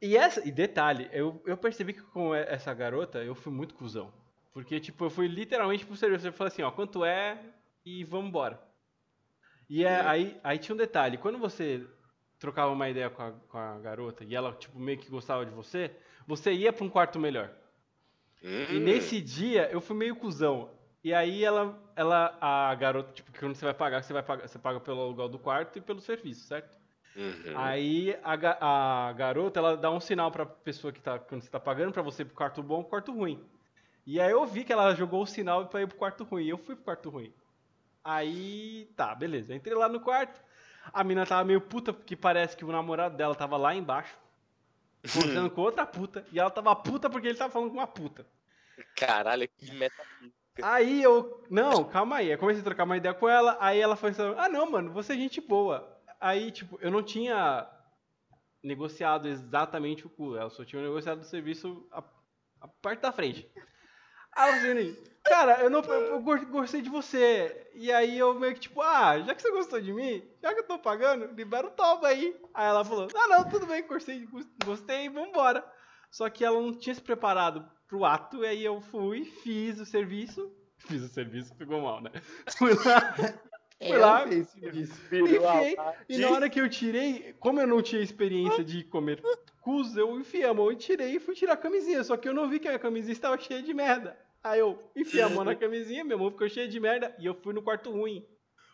E, 0.00 0.16
essa, 0.16 0.46
e 0.46 0.52
detalhe, 0.52 1.08
eu, 1.12 1.42
eu 1.44 1.56
percebi 1.56 1.92
que 1.92 2.02
com 2.02 2.34
essa 2.34 2.72
garota 2.72 3.18
eu 3.18 3.34
fui 3.34 3.52
muito 3.52 3.74
cuzão. 3.74 4.12
Porque, 4.52 4.80
tipo, 4.80 5.04
eu 5.04 5.10
fui 5.10 5.28
literalmente 5.28 5.86
pro 5.86 5.96
serviço. 5.96 6.26
Eu 6.26 6.32
falei 6.32 6.52
assim, 6.52 6.62
ó, 6.62 6.70
quanto 6.70 7.04
é 7.04 7.38
e 7.84 8.04
vamos 8.04 8.28
embora. 8.28 8.60
E 9.68 9.84
é, 9.84 10.00
aí, 10.00 10.40
aí 10.42 10.58
tinha 10.58 10.74
um 10.74 10.78
detalhe, 10.78 11.18
quando 11.18 11.38
você 11.38 11.86
trocava 12.38 12.72
uma 12.72 12.88
ideia 12.88 13.10
com 13.10 13.22
a, 13.22 13.32
com 13.32 13.58
a 13.58 13.78
garota 13.78 14.24
e 14.24 14.34
ela, 14.34 14.52
tipo, 14.52 14.78
meio 14.78 14.98
que 14.98 15.10
gostava 15.10 15.44
de 15.44 15.52
você, 15.52 15.90
você 16.26 16.52
ia 16.52 16.72
pra 16.72 16.84
um 16.84 16.90
quarto 16.90 17.18
melhor. 17.18 17.50
E 18.68 18.78
Hum, 18.78 18.80
nesse 18.80 19.20
dia 19.20 19.68
eu 19.70 19.80
fui 19.80 19.96
meio 19.96 20.16
cuzão. 20.16 20.70
E 21.02 21.14
aí 21.14 21.44
ela, 21.44 21.78
ela, 21.96 22.36
a 22.40 22.74
garota, 22.74 23.12
tipo, 23.12 23.32
que 23.32 23.38
quando 23.38 23.54
você 23.54 23.64
vai 23.64 23.74
pagar, 23.74 24.02
você 24.02 24.12
vai 24.12 24.22
pagar, 24.22 24.48
você 24.48 24.58
paga 24.58 24.80
pelo 24.80 25.00
aluguel 25.00 25.28
do 25.28 25.38
quarto 25.38 25.78
e 25.78 25.80
pelo 25.80 26.00
serviço, 26.00 26.46
certo? 26.46 26.76
uhum. 27.16 27.54
Aí 27.54 28.16
a, 28.22 29.08
a 29.08 29.12
garota, 29.12 29.58
ela 29.60 29.76
dá 29.76 29.90
um 29.90 30.00
sinal 30.00 30.30
pra 30.30 30.46
pessoa 30.46 30.92
que 30.92 31.00
tá, 31.00 31.18
quando 31.18 31.42
você 31.42 31.50
tá 31.50 31.60
pagando 31.60 31.92
pra 31.92 32.02
você 32.02 32.22
ir 32.22 32.26
pro 32.26 32.34
quarto 32.36 32.62
bom, 32.62 32.84
quarto 32.84 33.12
ruim. 33.12 33.44
E 34.06 34.20
aí 34.20 34.30
eu 34.32 34.46
vi 34.46 34.64
que 34.64 34.72
ela 34.72 34.94
jogou 34.94 35.22
o 35.22 35.26
sinal 35.26 35.66
pra 35.68 35.82
ir 35.82 35.88
pro 35.88 35.96
quarto 35.98 36.24
ruim, 36.24 36.44
e 36.44 36.48
eu 36.50 36.58
fui 36.58 36.74
pro 36.76 36.84
quarto 36.84 37.10
ruim. 37.10 37.32
Aí, 38.04 38.86
tá, 38.96 39.14
beleza. 39.14 39.54
Entrei 39.54 39.74
lá 39.76 39.88
no 39.88 40.00
quarto, 40.00 40.42
a 40.92 41.04
mina 41.04 41.26
tava 41.26 41.44
meio 41.44 41.60
puta, 41.60 41.92
porque 41.92 42.16
parece 42.16 42.56
que 42.56 42.64
o 42.64 42.72
namorado 42.72 43.16
dela 43.16 43.34
tava 43.34 43.56
lá 43.56 43.74
embaixo, 43.74 44.16
conversando 45.12 45.50
com 45.52 45.60
outra 45.60 45.86
puta, 45.86 46.24
e 46.32 46.38
ela 46.38 46.50
tava 46.50 46.74
puta 46.76 47.08
porque 47.08 47.28
ele 47.28 47.38
tava 47.38 47.52
falando 47.52 47.70
com 47.70 47.76
uma 47.76 47.86
puta. 47.86 48.26
Caralho, 48.96 49.48
que 49.48 49.72
meta. 49.74 50.02
Aí 50.62 51.02
eu. 51.02 51.44
Não, 51.50 51.84
calma 51.84 52.16
aí. 52.16 52.30
Eu 52.30 52.38
comecei 52.38 52.60
a 52.60 52.64
trocar 52.64 52.84
uma 52.84 52.96
ideia 52.96 53.14
com 53.14 53.28
ela. 53.28 53.56
Aí 53.60 53.80
ela 53.80 53.96
foi 53.96 54.10
assim: 54.10 54.22
Ah, 54.36 54.48
não, 54.48 54.70
mano, 54.70 54.92
você 54.92 55.12
é 55.12 55.16
gente 55.16 55.40
boa. 55.40 55.96
Aí, 56.20 56.50
tipo, 56.50 56.78
eu 56.80 56.90
não 56.90 57.02
tinha 57.02 57.68
negociado 58.62 59.28
exatamente 59.28 60.06
o 60.06 60.10
cu. 60.10 60.36
Ela 60.36 60.50
só 60.50 60.64
tinha 60.64 60.82
negociado 60.82 61.20
o 61.20 61.24
serviço 61.24 61.86
a, 61.92 62.02
a 62.60 62.68
parte 62.68 63.00
da 63.00 63.12
frente. 63.12 63.50
Aí 64.36 64.50
ela 64.50 64.60
falou 64.60 64.72
assim: 64.72 65.04
Cara, 65.28 65.60
eu, 65.62 65.70
não, 65.70 65.80
eu, 65.80 66.02
eu 66.14 66.20
go- 66.20 66.46
gostei 66.46 66.80
de 66.82 66.88
você. 66.90 67.68
E 67.74 67.92
aí 67.92 68.18
eu 68.18 68.34
meio 68.34 68.54
que, 68.54 68.60
tipo, 68.60 68.80
ah, 68.80 69.18
já 69.20 69.34
que 69.34 69.42
você 69.42 69.50
gostou 69.50 69.80
de 69.80 69.92
mim, 69.92 70.22
já 70.42 70.52
que 70.54 70.60
eu 70.60 70.66
tô 70.66 70.78
pagando, 70.78 71.26
libera 71.34 71.66
o 71.66 71.70
toba 71.70 72.08
aí. 72.08 72.34
Aí 72.54 72.66
ela 72.66 72.84
falou: 72.84 73.08
Ah, 73.14 73.28
não, 73.28 73.44
tudo 73.44 73.66
bem, 73.66 73.86
gostei, 73.86 74.26
gostei, 74.64 75.08
vambora. 75.08 75.64
Só 76.10 76.28
que 76.30 76.44
ela 76.44 76.60
não 76.60 76.72
tinha 76.72 76.94
se 76.94 77.02
preparado 77.02 77.68
pro 77.86 78.04
ato, 78.04 78.42
e 78.42 78.46
aí 78.46 78.64
eu 78.64 78.80
fui, 78.80 79.24
fiz 79.24 79.78
o 79.78 79.84
serviço. 79.86 80.50
Fiz 80.78 81.02
o 81.02 81.08
serviço, 81.08 81.54
pegou 81.56 81.80
mal, 81.82 82.00
né? 82.00 82.10
Fui 82.56 82.72
lá, 82.72 83.14
fui 83.80 83.98
lá, 83.98 84.20
Ela 84.20 84.28
fez 84.28 84.54
isso. 84.54 85.00
enfiei, 85.58 85.76
e 86.08 86.18
na 86.18 86.28
hora 86.30 86.48
que 86.50 86.60
eu 86.60 86.68
tirei, 86.68 87.34
como 87.40 87.60
eu 87.60 87.66
não 87.66 87.82
tinha 87.82 88.00
experiência 88.00 88.62
de 88.64 88.84
comer 88.84 89.20
cus, 89.60 89.96
eu 89.96 90.18
enfiei 90.18 90.44
a 90.44 90.54
mão 90.54 90.70
e 90.72 90.76
tirei 90.76 91.16
e 91.16 91.20
fui 91.20 91.34
tirar 91.34 91.54
a 91.54 91.56
camisinha. 91.56 92.02
Só 92.04 92.16
que 92.16 92.28
eu 92.28 92.34
não 92.34 92.48
vi 92.48 92.58
que 92.58 92.68
a 92.68 92.78
camisinha 92.78 93.12
estava 93.12 93.36
cheia 93.38 93.62
de 93.62 93.74
merda. 93.74 94.18
Aí 94.48 94.60
eu 94.60 94.90
enfiei 94.96 95.22
a 95.22 95.28
mão 95.28 95.44
na 95.44 95.54
camisinha, 95.56 96.04
minha 96.04 96.16
mão 96.16 96.30
ficou 96.30 96.48
cheia 96.48 96.68
de 96.68 96.80
merda 96.80 97.14
e 97.18 97.26
eu 97.26 97.34
fui 97.34 97.52
no 97.52 97.62
quarto 97.62 97.90
ruim. 97.90 98.26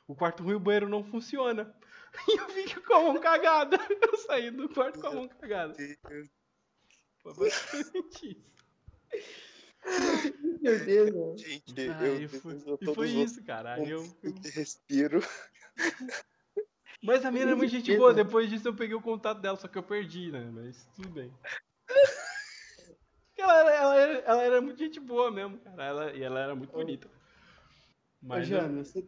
O 0.07 0.14
quarto 0.14 0.43
ruim, 0.43 0.55
o 0.55 0.61
banheiro 0.61 0.89
não 0.89 1.03
funciona. 1.05 1.75
E 2.29 2.39
eu 2.39 2.49
fiquei 2.49 2.81
com 2.83 2.95
a 2.95 3.03
mão 3.03 3.20
cagada. 3.20 3.77
Eu 4.01 4.16
saí 4.18 4.49
do 4.49 4.68
quarto 4.68 5.01
com 5.01 5.07
a 5.09 5.11
mão 5.12 5.29
cagada. 5.29 5.75
Foi 7.25 7.35
basicamente 7.35 8.31
isso. 8.31 8.55
Meu 10.62 10.79
Deus, 10.85 11.11
mano. 11.11 11.37
Gente, 11.39 11.91
Ah, 11.91 12.05
eu 12.05 12.20
e 12.20 12.22
a 12.22 12.29
e 12.81 12.95
foi 12.95 13.11
isso, 13.11 13.43
cara. 13.45 13.75
Aí 13.75 13.91
eu- 13.91 14.16
respiro. 14.55 15.20
Mas 17.03 17.25
a 17.25 17.33
mina 17.33 17.47
era 17.47 17.57
muito 17.57 17.70
gente 17.70 17.97
boa. 17.97 18.14
Depois 18.14 18.49
disso 18.49 18.68
eu 18.68 18.77
peguei 18.77 18.95
o 18.95 19.03
contato 19.03 19.41
dela, 19.41 19.57
só 19.57 19.66
que 19.66 19.77
eu 19.77 19.83
perdi, 19.83 20.31
né? 20.31 20.49
Mas 20.53 20.87
tudo 20.95 21.09
bem. 21.09 21.35
Ela, 23.45 23.61
era- 23.61 23.74
ela, 23.76 23.97
era, 23.97 24.18
ela 24.20 24.42
era 24.42 24.61
muito 24.62 24.78
gente 24.78 24.99
boa 24.99 25.30
mesmo, 25.30 25.59
cara. 25.59 25.84
Ela, 25.84 26.12
e 26.12 26.22
ela 26.22 26.40
era 26.40 26.55
muito 26.55 26.72
bonita. 26.72 27.07
Ô, 27.09 27.11
Mas 28.22 28.51
eu- 28.51 28.59
Jana, 28.61 28.82
você, 28.84 29.07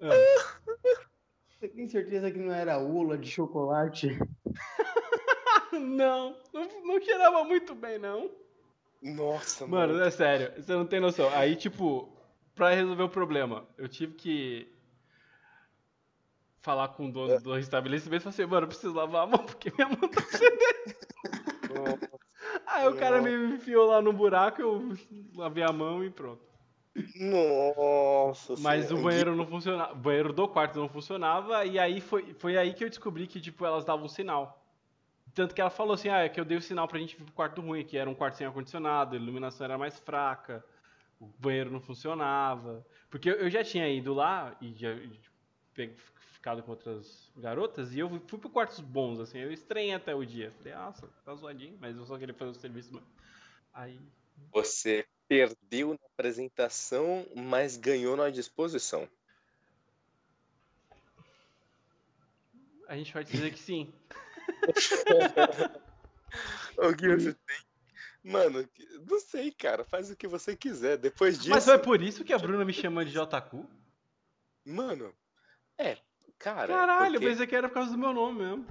Ah. 0.00 0.08
você 1.48 1.68
tem 1.68 1.86
certeza 1.86 2.30
que 2.32 2.38
não 2.38 2.52
era 2.52 2.78
ula 2.78 3.16
de 3.16 3.30
chocolate? 3.30 4.08
não, 5.72 6.36
não, 6.52 6.82
não 6.84 7.00
cheirava 7.00 7.44
muito 7.44 7.74
bem, 7.74 7.98
não. 7.98 8.30
Nossa, 9.00 9.66
Mano, 9.66 10.00
é 10.00 10.10
sério, 10.10 10.52
você 10.62 10.72
não 10.72 10.86
tem 10.86 10.98
noção. 10.98 11.28
Aí, 11.34 11.54
tipo, 11.56 12.10
pra 12.54 12.70
resolver 12.70 13.02
o 13.02 13.08
problema, 13.08 13.68
eu 13.76 13.86
tive 13.88 14.14
que 14.14 14.72
falar 16.62 16.88
com 16.88 17.08
o 17.08 17.12
dono 17.12 17.38
do 17.40 17.58
estabelecimento 17.58 18.22
e 18.22 18.24
falar 18.24 18.30
assim, 18.34 18.46
mano, 18.46 18.64
eu 18.64 18.68
preciso 18.68 18.94
lavar 18.94 19.24
a 19.24 19.26
mão 19.26 19.44
porque 19.44 19.70
minha 19.70 19.88
mão 19.88 20.08
tá 20.08 20.22
fedendo. 20.22 20.94
Aí 22.66 22.88
o 22.88 22.96
cara 22.96 23.20
me 23.20 23.54
enfiou 23.54 23.86
lá 23.86 24.02
no 24.02 24.12
buraco, 24.12 24.60
eu 24.60 24.96
lavei 25.34 25.62
a 25.62 25.72
mão 25.72 26.04
e 26.04 26.10
pronto. 26.10 26.42
Nossa 27.16 28.54
Mas 28.60 28.84
o 28.84 28.88
Senhora. 28.88 29.04
banheiro 29.04 29.36
não 29.36 29.46
funcionava, 29.46 29.92
o 29.92 29.96
banheiro 29.96 30.32
do 30.32 30.46
quarto 30.46 30.78
não 30.78 30.88
funcionava, 30.88 31.64
e 31.64 31.78
aí 31.78 32.00
foi, 32.00 32.34
foi 32.34 32.56
aí 32.56 32.72
que 32.72 32.84
eu 32.84 32.88
descobri 32.88 33.26
que, 33.26 33.40
tipo, 33.40 33.64
elas 33.64 33.84
davam 33.84 34.08
sinal. 34.08 34.60
Tanto 35.34 35.54
que 35.54 35.60
ela 35.60 35.70
falou 35.70 35.94
assim, 35.94 36.08
ah, 36.08 36.20
é 36.20 36.28
que 36.28 36.38
eu 36.38 36.44
dei 36.44 36.56
o 36.56 36.62
sinal 36.62 36.86
pra 36.86 37.00
gente 37.00 37.14
ir 37.14 37.16
pro 37.16 37.32
quarto 37.32 37.60
ruim, 37.60 37.84
que 37.84 37.96
era 37.98 38.08
um 38.08 38.14
quarto 38.14 38.36
sem 38.36 38.46
ar-condicionado, 38.46 39.16
a 39.16 39.18
iluminação 39.18 39.64
era 39.64 39.76
mais 39.76 39.98
fraca, 39.98 40.64
o 41.20 41.26
banheiro 41.38 41.70
não 41.72 41.80
funcionava. 41.80 42.86
Porque 43.10 43.28
eu, 43.28 43.34
eu 43.34 43.50
já 43.50 43.64
tinha 43.64 43.88
ido 43.88 44.14
lá 44.14 44.54
e 44.60 44.72
já 44.74 44.94
tipo, 44.94 45.33
ficado 46.32 46.62
com 46.62 46.72
outras 46.72 47.30
garotas, 47.36 47.94
e 47.94 47.98
eu 47.98 48.08
fui 48.26 48.38
pro 48.38 48.50
quartos 48.50 48.80
bons, 48.80 49.20
assim, 49.20 49.38
eu 49.38 49.52
estranhei 49.52 49.94
até 49.94 50.14
o 50.14 50.24
dia. 50.24 50.52
Falei, 50.58 50.74
nossa, 50.74 51.08
tá 51.24 51.34
zoadinho, 51.34 51.76
mas 51.80 51.96
eu 51.96 52.04
só 52.04 52.18
queria 52.18 52.34
fazer 52.34 52.50
o 52.50 52.54
serviço 52.54 52.92
mesmo. 52.92 53.08
Aí, 53.72 53.98
Você 54.52 55.06
perdeu 55.26 55.90
na 55.90 56.06
apresentação, 56.12 57.26
mas 57.34 57.76
ganhou 57.76 58.16
na 58.16 58.30
disposição. 58.30 59.08
a 62.88 62.96
gente 62.96 63.12
vai 63.12 63.24
dizer 63.24 63.52
que 63.52 63.58
sim. 63.58 63.92
O 66.76 66.92
que 66.96 67.06
você 67.06 67.32
tem? 67.32 68.32
Mano, 68.32 68.68
não 69.08 69.20
sei, 69.20 69.52
cara. 69.52 69.84
Faz 69.84 70.10
o 70.10 70.16
que 70.16 70.26
você 70.26 70.56
quiser. 70.56 70.96
Depois 70.96 71.38
disso. 71.38 71.50
Mas 71.50 71.64
foi 71.64 71.78
por 71.78 72.02
isso 72.02 72.24
que 72.24 72.32
a 72.32 72.38
Bruna 72.38 72.64
me 72.64 72.72
chama 72.72 73.04
de 73.04 73.12
JQ? 73.12 73.64
Mano, 74.64 75.14
é, 75.78 75.98
cara. 76.38 76.68
Caralho, 76.68 77.06
eu 77.16 77.20
porque- 77.20 77.26
pensei 77.26 77.46
que 77.46 77.56
era 77.56 77.68
por 77.68 77.74
causa 77.74 77.90
do 77.92 77.98
meu 77.98 78.12
nome 78.12 78.42
mesmo. 78.42 78.66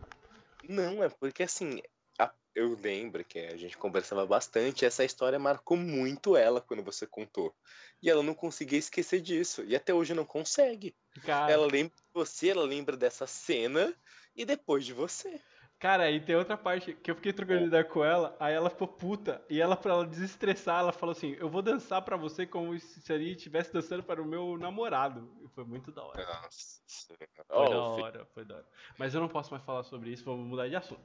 Não, 0.68 1.04
é 1.04 1.10
porque 1.10 1.44
assim, 1.44 1.82
a- 2.18 2.32
eu 2.56 2.76
lembro 2.80 3.24
que 3.26 3.40
a 3.40 3.58
gente 3.58 3.78
conversava 3.78 4.26
bastante, 4.26 4.86
essa 4.86 5.04
história 5.04 5.38
marcou 5.38 5.76
muito 5.78 6.38
ela 6.38 6.62
quando 6.62 6.84
você 6.84 7.06
contou. 7.06 7.54
E 8.02 8.10
ela 8.10 8.24
não 8.24 8.34
conseguia 8.34 8.80
esquecer 8.80 9.22
disso. 9.22 9.64
E 9.64 9.76
até 9.76 9.94
hoje 9.94 10.14
não 10.14 10.26
consegue. 10.26 10.96
Cara, 11.24 11.52
Ela 11.52 11.68
lembra 11.68 11.94
de 11.96 12.04
você, 12.14 12.50
ela 12.50 12.64
lembra 12.64 12.96
dessa 12.98 13.28
cena 13.28 13.94
e 14.36 14.46
depois 14.46 14.86
de 14.86 14.94
você. 14.94 15.40
Cara, 15.84 16.10
e 16.10 16.18
tem 16.22 16.34
outra 16.34 16.56
parte 16.56 16.94
que 16.94 17.12
eu 17.12 17.16
fiquei 17.16 17.34
trocando 17.34 17.66
ideia 17.66 17.84
com 17.84 18.06
ela, 18.06 18.38
aí 18.40 18.54
ela 18.54 18.70
ficou 18.70 18.88
puta, 18.88 19.44
e 19.50 19.60
ela, 19.60 19.76
pra 19.76 19.92
ela 19.92 20.08
desestressar, 20.08 20.80
ela 20.80 20.94
falou 20.94 21.12
assim, 21.12 21.36
eu 21.38 21.50
vou 21.50 21.62
dançar 21.62 22.02
pra 22.02 22.16
você 22.16 22.46
como 22.46 22.80
se 22.80 23.12
ele 23.12 23.34
estivesse 23.34 23.74
dançando 23.74 24.02
para 24.02 24.22
o 24.22 24.26
meu 24.26 24.58
namorado. 24.58 25.30
E 25.44 25.48
foi 25.50 25.66
muito 25.66 25.92
da 25.92 26.02
hora. 26.02 26.26
Nossa. 26.26 26.80
Foi 26.88 27.18
Ó, 27.50 27.68
da 27.70 27.82
hora, 27.82 28.26
foi 28.34 28.46
da 28.46 28.56
hora. 28.56 28.66
Mas 28.98 29.14
eu 29.14 29.20
não 29.20 29.28
posso 29.28 29.52
mais 29.52 29.62
falar 29.66 29.84
sobre 29.84 30.10
isso, 30.10 30.24
vamos 30.24 30.48
mudar 30.48 30.70
de 30.70 30.76
assunto. 30.78 31.04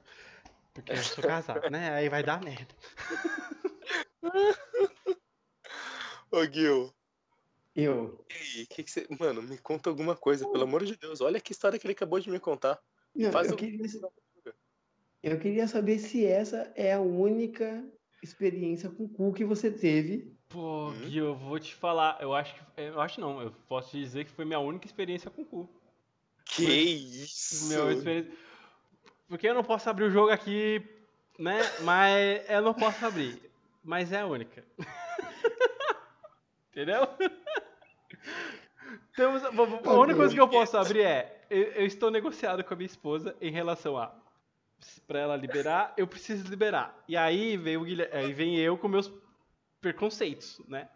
Porque 0.72 0.92
eu 0.92 0.96
sou 0.98 1.24
casado, 1.26 1.68
né? 1.70 1.94
Aí 1.94 2.08
vai 2.08 2.22
dar 2.22 2.40
merda. 2.40 2.72
Ô, 6.30 6.44
Gil. 6.44 6.94
Eu. 7.74 8.24
E 8.30 8.60
aí, 8.60 8.66
que 8.66 8.84
que 8.84 8.90
você... 8.92 9.08
Mano, 9.18 9.42
me 9.42 9.58
conta 9.58 9.90
alguma 9.90 10.14
coisa, 10.14 10.48
pelo 10.48 10.62
amor 10.62 10.84
de 10.84 10.96
Deus. 10.96 11.20
Olha 11.20 11.40
que 11.40 11.50
história 11.50 11.80
que 11.80 11.84
ele 11.84 11.94
acabou 11.94 12.20
de 12.20 12.30
me 12.30 12.38
contar. 12.38 12.78
Não, 13.12 13.32
Faz 13.32 13.48
eu, 13.48 13.54
o- 13.54 13.56
queria, 13.56 13.84
eu 15.34 15.38
queria 15.40 15.66
saber 15.66 15.98
se 15.98 16.24
essa 16.24 16.70
é 16.74 16.92
a 16.94 17.00
única 17.00 17.84
experiência 18.22 18.88
com 18.90 19.08
cu 19.08 19.32
que 19.32 19.44
você 19.44 19.70
teve. 19.70 20.36
Pô, 20.48 20.88
Hum? 20.88 21.00
Gui, 21.02 21.18
eu 21.18 21.34
vou 21.34 21.58
te 21.58 21.74
falar, 21.74 22.18
eu 22.20 22.34
acho 22.34 22.54
que. 22.54 22.60
Eu 22.76 23.00
acho 23.00 23.20
não, 23.20 23.40
eu 23.42 23.52
posso 23.68 23.90
te 23.90 23.98
dizer 23.98 24.24
que 24.24 24.30
foi 24.30 24.44
minha 24.44 24.58
única 24.58 24.86
experiência 24.86 25.30
com 25.30 25.44
cu. 25.44 25.68
Que 26.44 26.64
Foi- 26.64 26.74
isso? 26.74 27.68
Meu 27.68 27.90
experiência. 27.92 28.32
Porque 29.28 29.46
eu 29.46 29.54
não 29.54 29.62
posso 29.62 29.90
abrir 29.90 30.04
o 30.04 30.10
jogo 30.10 30.30
aqui, 30.30 30.82
né? 31.38 31.58
Mas 31.82 32.48
eu 32.48 32.62
não 32.62 32.72
posso 32.72 33.04
abrir. 33.04 33.38
Mas 33.84 34.10
é 34.10 34.20
a 34.20 34.26
única. 34.26 34.64
Entendeu? 36.72 37.06
Temos, 39.14 39.44
a 39.44 39.48
a 39.48 39.94
única 39.98 40.16
coisa 40.16 40.34
que 40.34 40.40
eu 40.40 40.48
posso 40.48 40.76
abrir 40.78 41.02
é: 41.02 41.44
eu, 41.50 41.62
eu 41.72 41.86
estou 41.86 42.10
negociado 42.10 42.64
com 42.64 42.72
a 42.72 42.76
minha 42.76 42.86
esposa 42.86 43.36
em 43.40 43.50
relação 43.50 43.98
a. 43.98 44.14
Pra 45.06 45.18
ela 45.20 45.36
liberar, 45.36 45.94
eu 45.96 46.06
preciso 46.06 46.48
liberar. 46.48 47.02
E 47.08 47.16
aí 47.16 47.56
vem, 47.56 47.76
o 47.76 47.84
Guilherme, 47.84 48.14
aí 48.14 48.32
vem 48.32 48.58
eu 48.58 48.76
com 48.78 48.88
meus 48.88 49.12
preconceitos, 49.80 50.60
né? 50.68 50.88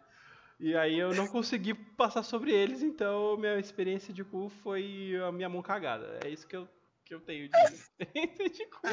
E 0.59 0.75
aí 0.75 0.97
eu 0.97 1.13
não 1.13 1.27
consegui 1.27 1.73
passar 1.73 2.23
sobre 2.23 2.51
eles, 2.53 2.81
então 2.81 3.35
minha 3.37 3.59
experiência 3.59 4.13
de 4.13 4.23
cu 4.23 4.49
foi 4.49 5.13
a 5.27 5.31
minha 5.31 5.49
mão 5.49 5.61
cagada. 5.61 6.19
É 6.23 6.29
isso 6.29 6.47
que 6.47 6.55
eu, 6.55 6.69
que 7.03 7.13
eu 7.13 7.19
tenho 7.19 7.49
de 7.49 7.53
experiência 7.73 8.49
de 8.49 8.65
cu. 8.67 8.87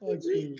Ok. 0.00 0.56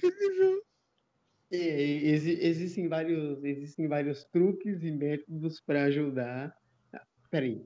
É, 1.50 1.56
exi- 1.58 2.38
existem 2.40 2.88
vários, 2.88 3.42
existem 3.44 3.88
vários 3.88 4.24
truques 4.24 4.82
e 4.82 4.90
métodos 4.90 5.60
para 5.60 5.84
ajudar. 5.84 6.56
Ah, 6.92 7.04
Peraí. 7.30 7.64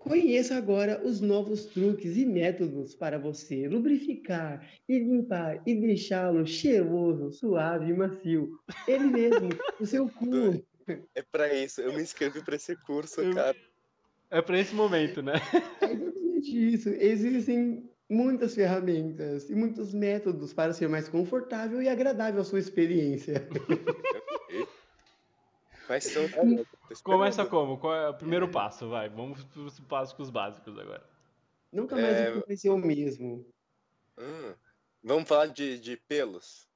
Conheça 0.00 0.56
agora 0.56 1.00
os 1.06 1.20
novos 1.20 1.66
truques 1.66 2.16
e 2.16 2.24
métodos 2.24 2.94
para 2.94 3.18
você 3.18 3.68
lubrificar 3.68 4.66
e 4.88 4.98
limpar 4.98 5.62
e 5.66 5.74
deixá-lo 5.74 6.46
cheiroso, 6.46 7.30
suave 7.30 7.90
e 7.90 7.94
macio. 7.94 8.58
Ele 8.88 9.04
mesmo, 9.04 9.50
o 9.78 9.86
seu 9.86 10.08
cu. 10.08 10.24
É 11.14 11.22
pra 11.30 11.54
isso. 11.54 11.80
Eu 11.80 11.92
me 11.92 12.02
inscrevi 12.02 12.42
pra 12.42 12.56
esse 12.56 12.74
curso, 12.74 13.20
Eu- 13.20 13.32
cara. 13.34 13.56
É 14.28 14.42
pra 14.42 14.58
esse 14.58 14.74
momento, 14.74 15.22
né? 15.22 15.34
É 15.80 15.92
exatamente 15.92 16.74
isso. 16.74 16.88
Existem 16.88 17.88
muitas 18.08 18.56
ferramentas 18.56 19.48
e 19.50 19.54
muitos 19.54 19.94
métodos 19.94 20.52
para 20.52 20.72
ser 20.72 20.88
mais 20.88 21.08
confortável 21.08 21.80
e 21.80 21.88
agradável 21.88 22.40
a 22.40 22.44
sua 22.44 22.58
experiência. 22.58 23.46
Quais 25.90 26.04
são? 26.04 26.22
Tô 26.22 26.36
esperando. 26.38 27.02
Começa 27.02 27.44
como? 27.44 27.76
Qual 27.76 27.92
é 27.92 28.08
o 28.10 28.14
primeiro 28.14 28.48
passo? 28.48 28.88
Vai, 28.88 29.08
vamos 29.08 29.42
pros 29.42 29.80
básicos 29.80 30.30
básicos 30.30 30.78
agora. 30.78 31.02
Nunca 31.72 31.96
mais 31.96 32.16
É. 32.16 32.30
vai 32.30 32.56
ser 32.56 32.70
o 32.70 32.78
mesmo. 32.78 33.44
Hum, 34.16 34.54
Vamos 35.02 35.28
falar 35.28 35.46
de, 35.46 35.80
de 35.80 35.96
pelos? 35.96 36.68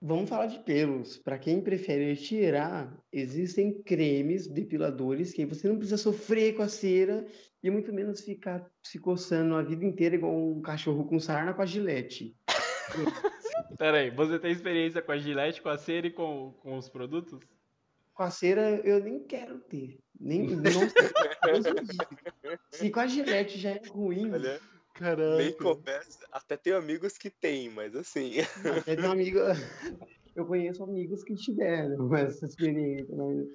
Vamos 0.00 0.30
falar 0.30 0.46
de 0.46 0.58
pelos. 0.60 1.18
Para 1.18 1.38
quem 1.38 1.60
prefere 1.60 2.16
tirar, 2.16 2.96
existem 3.12 3.82
cremes 3.82 4.46
depiladores 4.46 5.34
que 5.34 5.44
você 5.44 5.68
não 5.68 5.76
precisa 5.76 5.98
sofrer 5.98 6.54
com 6.56 6.62
a 6.62 6.68
cera 6.68 7.26
e 7.62 7.70
muito 7.70 7.92
menos 7.92 8.22
ficar 8.22 8.70
se 8.82 8.98
coçando 8.98 9.54
a 9.54 9.60
vida 9.60 9.84
inteira 9.84 10.14
igual 10.14 10.34
um 10.34 10.62
cachorro 10.62 11.04
com 11.04 11.20
sarna 11.20 11.52
com 11.52 11.60
a 11.60 11.66
gilete. 11.66 12.34
Pera 13.76 13.98
aí, 13.98 14.10
você 14.10 14.38
tem 14.38 14.50
experiência 14.50 15.02
com 15.02 15.12
a 15.12 15.18
Gillette, 15.18 15.60
com 15.60 15.68
a 15.68 15.76
cera 15.76 16.06
e 16.06 16.10
com, 16.10 16.54
com 16.62 16.78
os 16.78 16.88
produtos? 16.88 17.38
Com 18.14 18.22
a 18.22 18.30
cera 18.30 18.80
eu 18.84 19.02
nem 19.02 19.24
quero 19.24 19.58
ter. 19.60 19.98
Nem, 20.18 20.40
me 20.48 20.54
livre. 20.56 20.90
Se 22.70 22.90
com 22.90 23.00
a 23.00 23.06
gilete 23.06 23.58
já 23.58 23.70
é 23.70 23.80
ruim, 23.88 24.30
Olha, 24.30 24.60
começa. 25.56 26.26
Até 26.30 26.56
tenho 26.56 26.76
amigos 26.76 27.16
que 27.16 27.30
têm, 27.30 27.70
mas 27.70 27.94
assim. 27.96 28.34
até 28.78 28.96
tem 28.96 29.04
um 29.06 29.12
amigo. 29.12 29.38
Eu 30.36 30.46
conheço 30.46 30.84
amigos 30.84 31.24
que 31.24 31.34
tiveram 31.34 32.14
essa 32.14 32.46
experiência, 32.46 33.14
mas. 33.16 33.46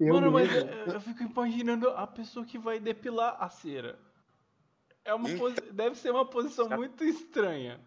Eu 0.00 0.14
Mano, 0.14 0.32
mas 0.32 0.50
mesmo- 0.52 0.68
é, 0.70 0.96
eu 0.96 1.00
fico 1.00 1.22
imaginando 1.22 1.88
a 1.88 2.06
pessoa 2.06 2.44
que 2.44 2.58
vai 2.58 2.80
depilar 2.80 3.36
a 3.40 3.48
cera. 3.48 3.98
É 5.04 5.12
uma 5.14 5.28
Hum. 5.28 5.38
posi- 5.38 5.72
Deve 5.72 5.96
ser 5.96 6.10
uma 6.10 6.28
posição 6.28 6.68
muito 6.68 7.04
estranha. 7.04 7.80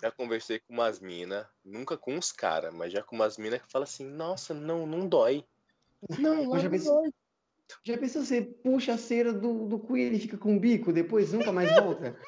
Já 0.00 0.10
conversei 0.10 0.58
com 0.60 0.72
umas 0.74 1.00
minas, 1.00 1.46
nunca 1.64 1.96
com 1.96 2.14
uns 2.14 2.32
caras, 2.32 2.72
mas 2.72 2.92
já 2.92 3.02
com 3.02 3.14
umas 3.16 3.36
minas 3.38 3.62
que 3.62 3.70
falam 3.70 3.84
assim, 3.84 4.04
nossa, 4.04 4.52
não, 4.54 4.86
não 4.86 5.08
dói. 5.08 5.44
Não, 6.18 6.48
lá 6.48 6.58
já 6.58 6.64
não 6.64 6.70
pensei- 6.70 6.92
dói. 6.92 7.10
Já 7.82 7.98
pensou 7.98 8.22
você 8.22 8.42
puxa 8.42 8.94
a 8.94 8.98
cera 8.98 9.32
do, 9.32 9.66
do 9.66 9.78
cu 9.78 9.96
e 9.96 10.02
ele 10.02 10.18
fica 10.18 10.38
com 10.38 10.56
o 10.56 10.60
bico, 10.60 10.92
depois 10.92 11.32
nunca 11.32 11.52
mais 11.52 11.72
volta? 11.74 12.16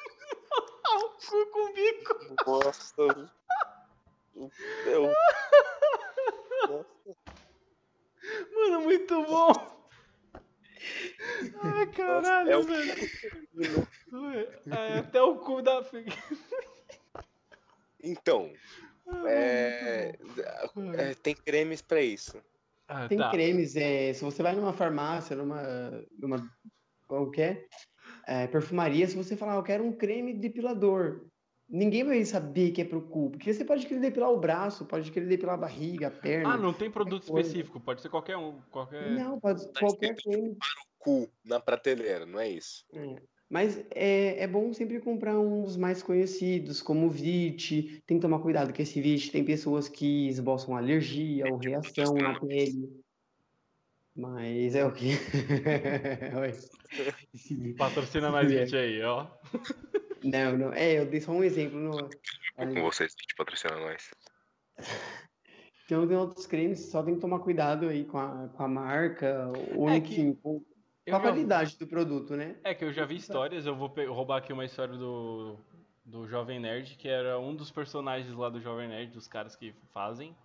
Cu 1.29 1.45
com 1.51 1.73
bico. 1.73 2.35
Nossa. 2.47 3.05
Eu... 4.85 5.13
Nossa, 6.67 7.17
Mano, 8.53 8.81
muito 8.81 9.21
bom. 9.25 9.78
Ai, 11.61 11.87
caralho, 11.87 12.49
é 12.49 12.57
o- 12.57 12.63
velho. 12.63 13.87
É, 14.71 14.99
até 14.99 15.21
o 15.21 15.37
cu 15.37 15.61
da. 15.61 15.83
Então, 18.01 18.49
é, 19.27 20.17
é, 20.97 21.13
tem 21.15 21.35
cremes 21.35 21.81
pra 21.81 22.01
isso. 22.01 22.41
Ah, 22.87 23.07
Tem 23.07 23.17
tá. 23.17 23.29
cremes, 23.29 23.75
é, 23.75 24.13
se 24.13 24.23
você 24.23 24.41
vai 24.41 24.55
numa 24.55 24.73
farmácia, 24.73 25.35
numa, 25.35 25.61
numa 26.17 26.49
qualquer 27.07 27.67
é, 28.25 28.47
perfumaria, 28.47 29.07
se 29.07 29.15
você 29.15 29.35
falar, 29.35 29.53
"Ah, 29.53 29.57
eu 29.57 29.63
quero 29.63 29.83
um 29.83 29.95
creme 29.95 30.33
depilador, 30.33 31.28
ninguém 31.69 32.03
vai 32.03 32.23
saber 32.25 32.71
que 32.71 32.81
é 32.81 32.85
pro 32.85 33.01
cu, 33.01 33.29
porque 33.29 33.53
você 33.53 33.63
pode 33.63 33.85
querer 33.85 33.99
depilar 34.01 34.31
o 34.31 34.39
braço, 34.39 34.85
pode 34.85 35.11
querer 35.11 35.27
depilar 35.27 35.55
a 35.55 35.59
barriga, 35.59 36.07
a 36.07 36.11
perna. 36.11 36.53
Ah, 36.53 36.57
não 36.57 36.73
tem 36.73 36.89
produto 36.89 37.27
coisa. 37.27 37.47
específico, 37.47 37.79
pode 37.79 38.01
ser 38.01 38.09
qualquer 38.09 38.37
um. 38.37 38.59
Qualquer... 38.71 39.11
Não, 39.11 39.39
pode 39.39 39.65
Tá 39.71 39.79
qualquer 39.79 40.15
escrito 40.15 40.29
creme. 40.39 40.57
Cu 40.97 41.29
na 41.45 41.59
prateleira, 41.59 42.25
não 42.25 42.39
é 42.39 42.49
isso? 42.49 42.83
É. 42.93 43.21
Mas 43.49 43.83
é, 43.95 44.43
é 44.43 44.47
bom 44.47 44.71
sempre 44.73 44.99
comprar 44.99 45.39
uns 45.39 45.75
mais 45.75 46.03
conhecidos, 46.03 46.81
como 46.81 47.07
o 47.07 47.09
VIT. 47.09 48.03
Tem 48.05 48.17
que 48.17 48.21
tomar 48.21 48.39
cuidado 48.39 48.73
com 48.73 48.81
esse 48.81 49.01
VIT. 49.01 49.31
Tem 49.31 49.43
pessoas 49.43 49.89
que 49.89 50.27
esboçam 50.27 50.75
alergia 50.75 51.47
ou 51.47 51.57
reação 51.57 52.13
na 52.13 52.39
pele. 52.39 53.01
Mas 54.15 54.75
é 54.75 54.85
o 54.85 54.91
quê? 54.91 55.11
Oi. 56.39 56.49
Esse- 57.33 57.73
Patrocina 57.75 58.29
mais 58.29 58.49
gente 58.51 58.75
aí, 58.75 59.01
ó. 59.01 59.25
Não, 60.23 60.57
não. 60.57 60.73
É, 60.73 60.99
eu 60.99 61.05
dei 61.05 61.21
só 61.21 61.31
um 61.31 61.43
exemplo. 61.43 61.79
No... 61.79 62.09
Com 62.55 62.81
vocês, 62.83 63.11
gente, 63.11 63.35
patrocina 63.35 63.75
nós. 63.77 64.11
Então 65.85 66.05
tem 66.07 66.17
outros 66.17 66.45
cremes, 66.45 66.89
só 66.91 67.01
tem 67.03 67.15
que 67.15 67.21
tomar 67.21 67.39
cuidado 67.39 67.87
aí 67.87 68.05
com 68.05 68.17
a, 68.17 68.49
com 68.49 68.63
a 68.63 68.67
marca, 68.67 69.51
ou 69.75 69.89
É 69.89 69.99
que 69.99 70.13
enfim, 70.13 70.33
com, 70.33 70.59
com 70.59 70.65
Eu 71.05 71.15
a 71.15 71.19
já- 71.19 71.23
qualidade 71.23 71.77
do 71.77 71.87
produto, 71.87 72.35
né? 72.35 72.57
É 72.63 72.73
que 72.73 72.83
eu 72.83 72.91
já 72.91 73.05
vi 73.05 73.15
histórias, 73.15 73.65
eu 73.65 73.75
vou 73.75 73.87
roubar 74.09 74.37
aqui 74.37 74.51
uma 74.53 74.65
história 74.65 74.95
do, 74.95 75.57
do 76.05 76.27
Jovem 76.27 76.59
Nerd, 76.59 76.95
que 76.97 77.07
era 77.07 77.39
um 77.39 77.55
dos 77.55 77.71
personagens 77.71 78.33
lá 78.35 78.49
do 78.49 78.59
Jovem 78.61 78.87
Nerd, 78.87 79.11
dos 79.11 79.27
caras 79.27 79.55
que 79.55 79.73
fazem. 79.93 80.35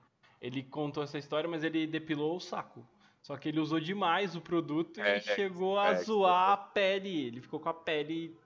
Ele 0.41 0.63
contou 0.63 1.03
essa 1.03 1.19
história, 1.19 1.49
mas 1.49 1.65
ele 1.65 1.87
depilou 1.87 2.37
o 2.37 2.41
saco. 2.41 2.87
Só 3.23 3.39
que 3.39 3.49
ele 3.49 3.59
usou 3.59 3.81
demais 3.81 4.37
o 4.37 4.41
produto 4.43 5.01
É, 5.01 5.17
e 5.17 5.21
chegou 5.23 5.79
a 5.79 5.93
é, 5.93 5.95
zoar 5.95 6.51
a 6.51 6.57
pele. 6.59 7.29
Ele 7.29 7.41
ficou 7.41 7.59
com 7.59 7.71
a 7.71 7.73
pele. 7.75 8.37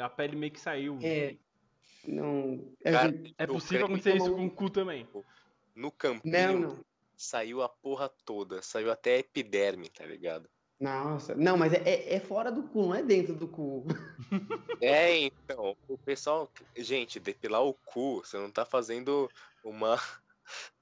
A 0.00 0.08
pele 0.08 0.36
meio 0.36 0.52
que 0.52 0.60
saiu. 0.60 0.98
É. 1.02 1.36
Não. 2.06 2.72
É, 2.84 2.92
Cara, 2.92 3.08
gente, 3.10 3.34
É 3.38 3.46
possível 3.46 3.86
acontecer 3.86 4.16
isso 4.16 4.34
com 4.34 4.46
o 4.46 4.50
cu 4.50 4.70
também. 4.70 5.08
No 5.74 5.90
campinho, 5.90 6.60
não, 6.60 6.68
não. 6.76 6.84
saiu 7.16 7.62
a 7.62 7.68
porra 7.68 8.08
toda. 8.24 8.60
Saiu 8.62 8.90
até 8.90 9.14
a 9.14 9.18
epiderme, 9.18 9.88
tá 9.88 10.04
ligado? 10.04 10.48
Nossa, 10.80 11.34
não, 11.34 11.56
mas 11.56 11.72
é, 11.72 11.82
é- 11.84 12.14
é 12.14 12.20
fora 12.20 12.52
do 12.52 12.62
cu, 12.62 12.82
não 12.82 12.94
é 12.94 13.02
dentro 13.02 13.34
do 13.34 13.48
cu. 13.48 13.84
É, 14.80 15.16
então, 15.18 15.76
o 15.88 15.98
pessoal. 15.98 16.50
Gente, 16.76 17.18
depilar 17.18 17.64
o 17.64 17.74
cu, 17.74 18.20
você 18.24 18.38
não 18.38 18.50
tá 18.50 18.64
fazendo 18.64 19.28
uma. 19.64 19.98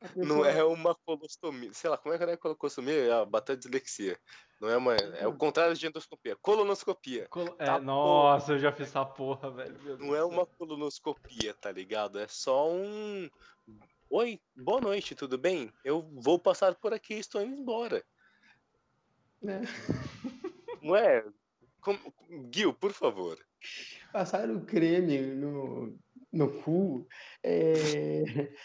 Não 0.16 0.44
é 0.44 0.62
uma 0.64 0.94
colostomia. 0.94 1.72
Sei 1.72 1.88
lá, 1.90 1.98
como 1.98 2.14
é 2.14 2.18
que 2.18 2.24
é 2.24 2.36
colostomia? 2.36 2.94
É 3.06 3.12
a 3.12 3.24
batata 3.24 3.56
dislexia. 3.56 4.18
Não 4.60 4.68
é 4.68 4.76
uma. 4.76 4.94
É 4.94 5.26
o 5.26 5.36
contrário 5.36 5.74
de 5.74 5.86
endoscopia. 5.86 6.36
Colonoscopia. 6.36 7.28
Colo- 7.28 7.56
é, 7.58 7.66
Tá 7.66 7.78
nossa, 7.78 8.52
eu 8.52 8.58
já 8.58 8.72
fiz 8.72 8.88
essa 8.88 9.04
porra, 9.04 9.50
velho. 9.50 9.78
meu 9.82 9.98
Não 9.98 10.06
Deus 10.08 10.18
é 10.18 10.24
uma 10.24 10.46
colonoscopia, 10.46 11.52
tá 11.54 11.70
ligado? 11.70 12.18
É 12.18 12.26
só 12.28 12.70
um. 12.70 13.28
Oi, 14.08 14.40
boa 14.56 14.80
noite, 14.80 15.14
tudo 15.14 15.36
bem? 15.36 15.72
Eu 15.84 16.00
vou 16.14 16.38
passar 16.38 16.74
por 16.76 16.94
aqui 16.94 17.14
e 17.14 17.18
estou 17.18 17.42
indo 17.42 17.60
embora. 17.60 18.02
né? 19.42 19.62
Não 20.80 20.94
é? 20.96 21.24
Como- 21.80 22.14
Gil, 22.52 22.72
por 22.72 22.92
favor. 22.92 23.38
Passar 24.12 24.48
o 24.50 24.64
creme 24.64 25.18
no, 25.18 25.98
no 26.36 26.62
cu 26.62 27.06
é, 27.42 28.22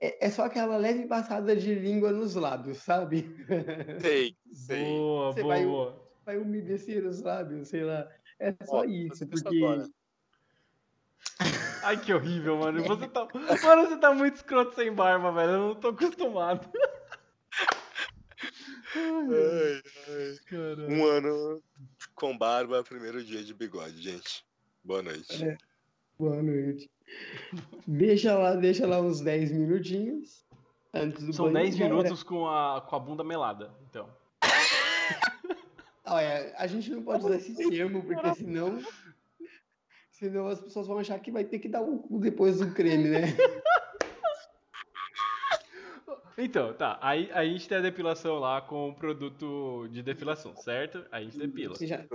é, 0.00 0.26
é 0.26 0.30
só 0.30 0.44
aquela 0.44 0.76
leve 0.76 1.06
passada 1.06 1.56
de 1.56 1.74
língua 1.74 2.10
nos 2.12 2.34
lábios, 2.34 2.78
sabe? 2.78 3.36
Sei, 4.00 4.36
sei. 4.52 4.84
Boa, 4.84 5.32
Você 5.32 5.42
boa, 5.42 5.54
vai- 5.54 5.64
boa. 5.64 6.10
Vai 6.26 6.38
umedecer 6.38 7.04
os 7.06 7.22
lábios, 7.22 7.68
sei 7.68 7.82
lá. 7.82 8.08
É 8.38 8.54
só 8.64 8.80
Ó, 8.80 8.84
isso, 8.84 9.26
porque. 9.26 9.58
Ai, 11.82 11.98
que 11.98 12.12
horrível, 12.12 12.58
mano. 12.58 12.82
Você 12.84 13.08
tá. 13.08 13.26
Mano, 13.62 13.88
você 13.88 13.96
tá 13.96 14.14
muito 14.14 14.36
escroto 14.36 14.74
sem 14.74 14.92
barba, 14.92 15.32
velho. 15.32 15.50
Eu 15.52 15.58
não 15.58 15.74
tô 15.74 15.88
acostumado. 15.88 16.70
Ai, 18.94 19.82
ai. 20.08 20.86
Um 20.88 21.04
ano 21.06 21.62
com 22.14 22.36
barba, 22.36 22.84
primeiro 22.84 23.24
dia 23.24 23.42
de 23.42 23.54
bigode, 23.54 24.00
gente. 24.00 24.44
Boa 24.84 25.02
noite. 25.02 25.44
É. 25.44 25.56
Boa 26.20 26.42
noite. 26.42 26.90
Deixa 27.86 28.36
lá, 28.36 28.54
deixa 28.54 28.86
lá 28.86 29.00
uns 29.00 29.22
10 29.22 29.52
minutinhos. 29.52 30.44
Antes 30.92 31.24
do 31.24 31.32
São 31.32 31.46
banho, 31.46 31.64
10 31.64 31.76
já 31.76 31.86
era. 31.86 31.94
minutos 31.94 32.22
com 32.22 32.46
a, 32.46 32.82
com 32.86 32.94
a 32.94 32.98
bunda 32.98 33.24
melada, 33.24 33.74
então. 33.88 34.06
Olha, 36.04 36.54
a 36.58 36.66
gente 36.66 36.90
não 36.90 37.02
pode 37.02 37.24
usar 37.24 37.36
esse 37.36 37.56
termo, 37.70 38.04
porque 38.04 38.34
senão. 38.34 38.82
Senão 40.10 40.48
as 40.48 40.60
pessoas 40.60 40.86
vão 40.86 40.98
achar 40.98 41.18
que 41.20 41.30
vai 41.30 41.42
ter 41.42 41.58
que 41.58 41.70
dar 41.70 41.80
um 41.80 41.96
cu 41.96 42.18
depois 42.18 42.58
do 42.58 42.70
creme, 42.74 43.08
né? 43.08 43.22
Então, 46.36 46.74
tá. 46.74 46.98
Aí, 47.00 47.30
a 47.32 47.46
gente 47.46 47.66
tem 47.66 47.78
a 47.78 47.82
depilação 47.82 48.38
lá 48.38 48.60
com 48.60 48.90
o 48.90 48.94
produto 48.94 49.88
de 49.90 50.02
depilação, 50.02 50.54
certo? 50.56 51.02
Aí 51.10 51.22
a 51.22 51.24
gente 51.24 51.38
depila. 51.38 51.74
Seja, 51.76 52.06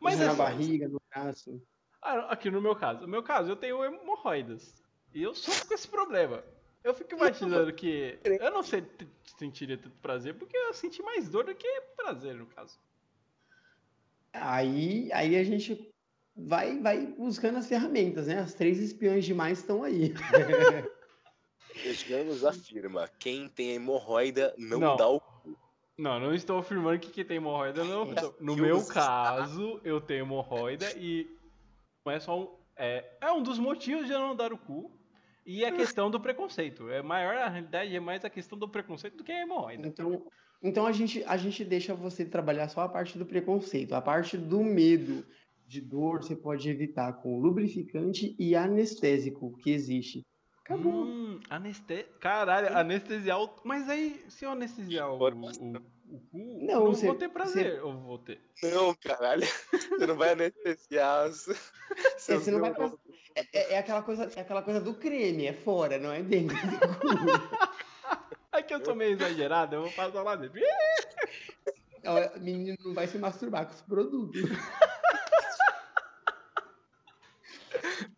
Mas 0.00 0.18
na 0.18 0.28
assim, 0.28 0.38
barriga, 0.38 0.88
no 0.88 1.00
braço. 1.10 1.60
Ah, 2.02 2.32
aqui 2.32 2.50
no 2.50 2.60
meu 2.60 2.74
caso. 2.74 3.02
No 3.02 3.08
meu 3.08 3.22
caso, 3.22 3.50
eu 3.50 3.56
tenho 3.56 3.84
hemorroidas. 3.84 4.82
E 5.14 5.22
eu 5.22 5.34
sofro 5.34 5.68
com 5.68 5.74
esse 5.74 5.88
problema. 5.88 6.42
Eu 6.82 6.94
fico 6.94 7.14
imaginando 7.14 7.72
que. 7.72 8.18
Eu 8.24 8.50
não 8.50 8.62
sei 8.62 8.82
sentiria 9.38 9.78
tanto 9.78 9.96
prazer, 10.02 10.34
porque 10.34 10.56
eu 10.56 10.74
senti 10.74 11.02
mais 11.02 11.28
dor 11.28 11.44
do 11.44 11.54
que 11.54 11.82
prazer, 11.96 12.34
no 12.34 12.46
caso. 12.46 12.78
Aí, 14.32 15.10
aí 15.12 15.36
a 15.36 15.42
gente 15.42 15.90
vai, 16.36 16.78
vai 16.78 17.06
buscando 17.06 17.58
as 17.58 17.66
ferramentas, 17.66 18.26
né? 18.26 18.38
As 18.38 18.52
três 18.52 18.78
espiãs 18.78 19.24
demais 19.24 19.58
estão 19.58 19.82
aí. 19.82 20.14
Vejamos 21.74 22.44
afirma: 22.44 23.08
quem 23.18 23.48
tem 23.48 23.72
hemorroida 23.72 24.54
não, 24.58 24.78
Não. 24.78 24.96
dá 24.96 25.08
o. 25.08 25.22
Não, 25.96 26.18
não 26.18 26.34
estou 26.34 26.58
afirmando 26.58 26.98
que 26.98 27.10
quem 27.10 27.24
tem 27.24 27.36
hemorroida 27.38 27.84
não. 27.84 28.06
No 28.40 28.52
eu 28.52 28.62
meu 28.62 28.86
caso, 28.86 29.80
eu 29.84 30.00
tenho 30.00 30.24
hemorroida 30.24 30.90
e 30.96 31.28
não 32.04 32.12
é 32.12 32.20
só 32.20 32.40
um. 32.40 32.48
É, 32.76 33.04
é 33.20 33.32
um 33.32 33.42
dos 33.42 33.58
motivos 33.58 34.06
de 34.06 34.12
eu 34.12 34.20
não 34.20 34.34
dar 34.34 34.52
o 34.52 34.58
cu. 34.58 34.90
E 35.44 35.64
a 35.64 35.72
questão 35.72 36.10
do 36.10 36.20
preconceito. 36.20 36.88
É 36.90 37.02
maior, 37.02 37.34
na 37.34 37.48
realidade, 37.48 37.94
é 37.94 38.00
mais 38.00 38.24
a 38.24 38.30
questão 38.30 38.58
do 38.58 38.68
preconceito 38.68 39.16
do 39.16 39.24
que 39.24 39.32
a 39.32 39.42
hemorroida. 39.42 39.86
Então, 39.86 40.26
então 40.62 40.86
a, 40.86 40.92
gente, 40.92 41.24
a 41.24 41.36
gente 41.36 41.64
deixa 41.64 41.94
você 41.94 42.24
trabalhar 42.24 42.68
só 42.68 42.82
a 42.82 42.88
parte 42.88 43.18
do 43.18 43.26
preconceito. 43.26 43.94
A 43.94 44.00
parte 44.00 44.36
do 44.36 44.62
medo 44.62 45.26
de 45.66 45.80
dor 45.80 46.22
você 46.22 46.36
pode 46.36 46.68
evitar 46.68 47.12
com 47.14 47.40
lubrificante 47.40 48.34
e 48.38 48.54
anestésico 48.54 49.56
que 49.58 49.70
existe. 49.70 50.24
Acabou. 50.64 51.04
Hum, 51.04 51.40
aneste... 51.48 52.06
Caralho, 52.20 52.76
anestesiar 52.76 53.40
o... 53.40 53.50
Mas 53.64 53.88
aí, 53.88 54.22
se 54.28 54.44
eu 54.44 54.50
anestesiar 54.50 55.10
o, 55.10 55.16
o. 55.16 55.80
o 56.12 56.20
cu, 56.30 56.58
Não, 56.66 56.84
não 56.84 56.86
você- 56.94 57.06
vou 57.06 57.14
ter 57.14 57.28
prazer. 57.28 57.82
Ou 57.84 57.92
vou 58.00 58.18
ter. 58.18 58.40
Não, 58.62 58.94
caralho. 58.94 59.46
Você 59.70 60.06
não 60.06 60.16
vai 60.16 60.30
anestesiar. 60.32 61.30
seus 61.32 61.58
você 62.44 62.50
não 62.50 62.60
vai 62.60 62.70
neurônios. 62.70 62.98
É, 63.34 63.46
é- 63.52 63.72
é 63.74 63.78
aquela 63.78 64.02
coisa, 64.02 64.30
é 64.36 64.40
aquela 64.40 64.62
coisa 64.62 64.80
do 64.80 64.94
creme, 64.94 65.46
é 65.46 65.52
fora, 65.52 65.98
não 65.98 66.12
é 66.12 66.22
dentro. 66.22 66.56
É 68.52 68.62
que 68.62 68.74
eu 68.74 68.84
sou 68.84 68.96
meio 68.96 69.12
exagerado, 69.12 69.76
eu 69.76 69.82
vou 69.82 69.92
passar 69.92 70.24
lá 70.24 70.34
dentro. 70.34 70.60
Menino 72.40 72.76
não 72.84 72.92
vai 72.94 73.06
se 73.06 73.16
masturbar 73.16 73.64
com 73.64 73.72
os 73.74 73.80
produtos. 73.82 74.42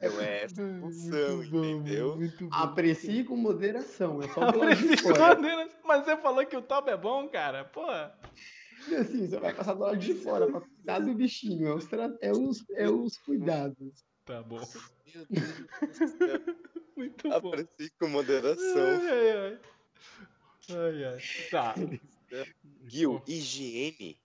Não 0.01 0.20
é 0.20 0.49
função, 0.49 1.43
entendeu? 1.45 2.18
Aprecie 2.51 3.24
com 3.24 3.37
moderação, 3.37 4.22
é 4.22 4.28
só 4.28 4.43
Aprecio 4.49 4.99
fora. 4.99 5.35
maneira- 5.37 5.68
Mas 5.85 6.05
você 6.05 6.16
falou 6.16 6.45
que 6.47 6.57
o 6.57 6.62
top 6.62 6.91
é 6.91 6.97
bom, 6.97 7.28
cara? 7.28 7.64
Pô. 7.64 7.85
Assim, 7.89 9.28
você 9.28 9.39
vai 9.39 9.55
passar 9.55 9.74
do 9.74 9.80
lado 9.80 9.97
de 9.97 10.14
fora 10.14 10.47
pra 10.51 10.61
cuidar 10.61 10.99
do 10.99 11.14
bichinho. 11.14 11.68
É 11.68 11.74
os, 11.74 11.87
tra- 11.87 12.16
é 12.20 12.33
os, 12.33 12.64
é 12.72 12.89
os 12.89 13.16
cuidados. 13.18 14.05
Tá 14.24 14.43
bom. 14.43 14.61
Meu 15.14 15.26
Deus 15.30 15.99
do 15.99 16.09
céu. 16.09 16.41
Muito 16.97 17.28
bom. 17.41 17.49
Aprecie 17.53 17.91
com 17.99 18.09
moderação. 18.09 18.87
Ai, 18.87 19.09
ai, 19.11 19.30
ai. 19.37 19.59
Ai, 20.70 21.05
ai. 21.05 21.18
Tá. 21.51 21.74
Gil, 22.87 23.22
higiene 23.26 24.18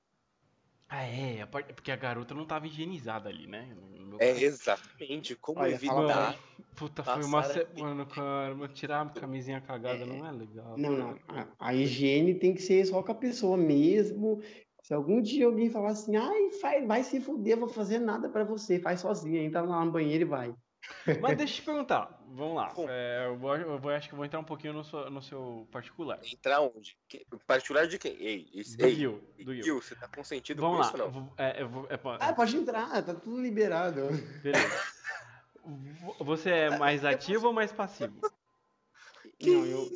Ah, 0.90 1.04
é. 1.04 1.42
a 1.42 1.48
parte- 1.48 1.74
Porque 1.74 1.92
a 1.92 1.96
garota 1.96 2.34
não 2.34 2.46
tava 2.46 2.68
higienizada 2.68 3.30
ali, 3.30 3.46
né? 3.48 3.76
No 3.76 4.08
meu 4.08 4.18
é 4.22 4.32
exatamente 4.32 5.36
como 5.36 5.60
Olha, 5.60 5.76
evitar. 5.76 6.36
Puta, 6.76 7.04
foi 7.04 7.24
uma 7.24 7.44
semana, 7.44 8.06
cara. 8.06 8.56
mas 8.56 8.72
Tirar 8.74 9.02
a 9.02 9.10
camisinha 9.10 9.60
cagada 9.60 10.06
não 10.06 10.26
é 10.26 10.32
legal. 10.32 10.78
Não, 10.78 10.92
não. 10.92 11.20
A, 11.28 11.48
a 11.60 11.74
higiene 11.74 12.36
tem 12.36 12.54
que 12.54 12.62
ser 12.62 12.86
só 12.86 13.04
com 13.04 13.12
a 13.12 13.16
pessoa 13.16 13.58
mesmo. 13.58 14.42
Se 14.84 14.94
algum 14.94 15.22
dia 15.22 15.46
alguém 15.46 15.70
falar 15.70 15.90
assim, 15.90 16.16
ai, 16.16 16.50
vai, 16.62 16.86
vai 16.86 17.04
se 17.04 17.20
fuder, 17.20 17.56
eu 17.56 17.60
vou 17.60 17.68
fazer 17.68 18.00
nada 18.00 18.30
pra 18.30 18.46
você, 18.46 18.80
faz 18.80 19.02
sozinho, 19.02 19.42
entra 19.42 19.62
lá 19.62 19.84
no 19.84 19.92
banheiro 19.92 20.24
e 20.24 20.28
vai. 20.28 20.56
Mas 21.22 21.36
deixa 21.36 21.56
eu 21.56 21.58
te 21.58 21.62
perguntar. 21.64 22.17
Vamos 22.30 22.56
lá. 22.56 22.74
É, 22.90 23.26
eu, 23.28 23.38
vou, 23.38 23.56
eu 23.56 23.80
vou- 23.80 23.92
acho 23.92 24.10
que 24.10 24.16
vou 24.16 24.26
entrar 24.26 24.40
um 24.40 24.44
pouquinho 24.44 24.74
no 24.74 24.84
seu, 24.84 25.10
no 25.10 25.22
seu 25.22 25.68
particular. 25.72 26.20
Entrar 26.24 26.60
onde? 26.62 26.98
Que- 27.08 27.26
Particular 27.48 27.88
de 27.88 27.98
quem? 27.98 28.14
Ei, 28.20 28.50
isso- 28.54 28.78
Do 28.78 28.86
ei, 28.86 28.96
Gil. 28.96 29.24
Do 29.44 29.54
Gil. 29.54 29.64
Gil, 29.64 29.82
você 29.82 29.96
tá 29.96 30.08
consentido 30.08 30.62
Vamos 30.62 30.90
com 30.92 30.98
lá. 30.98 31.06
isso 31.08 31.16
não? 31.16 31.34
é, 31.38 31.64
vou- 31.64 31.88
é, 31.90 31.96
pô, 31.98 32.10
Ah, 32.20 32.34
pode 32.34 32.56
entrar, 32.58 33.02
tá 33.04 33.14
tudo 33.14 33.42
liberado. 33.42 34.02
beleza. 34.44 34.82
Vo- 35.64 36.16
Você 36.26 36.50
é 36.50 36.78
mais 36.78 37.04
ativo 37.06 37.48
ou 37.48 37.54
mais 37.54 37.72
passivo? 37.72 38.20
Não, 39.42 39.66
eu, 39.66 39.90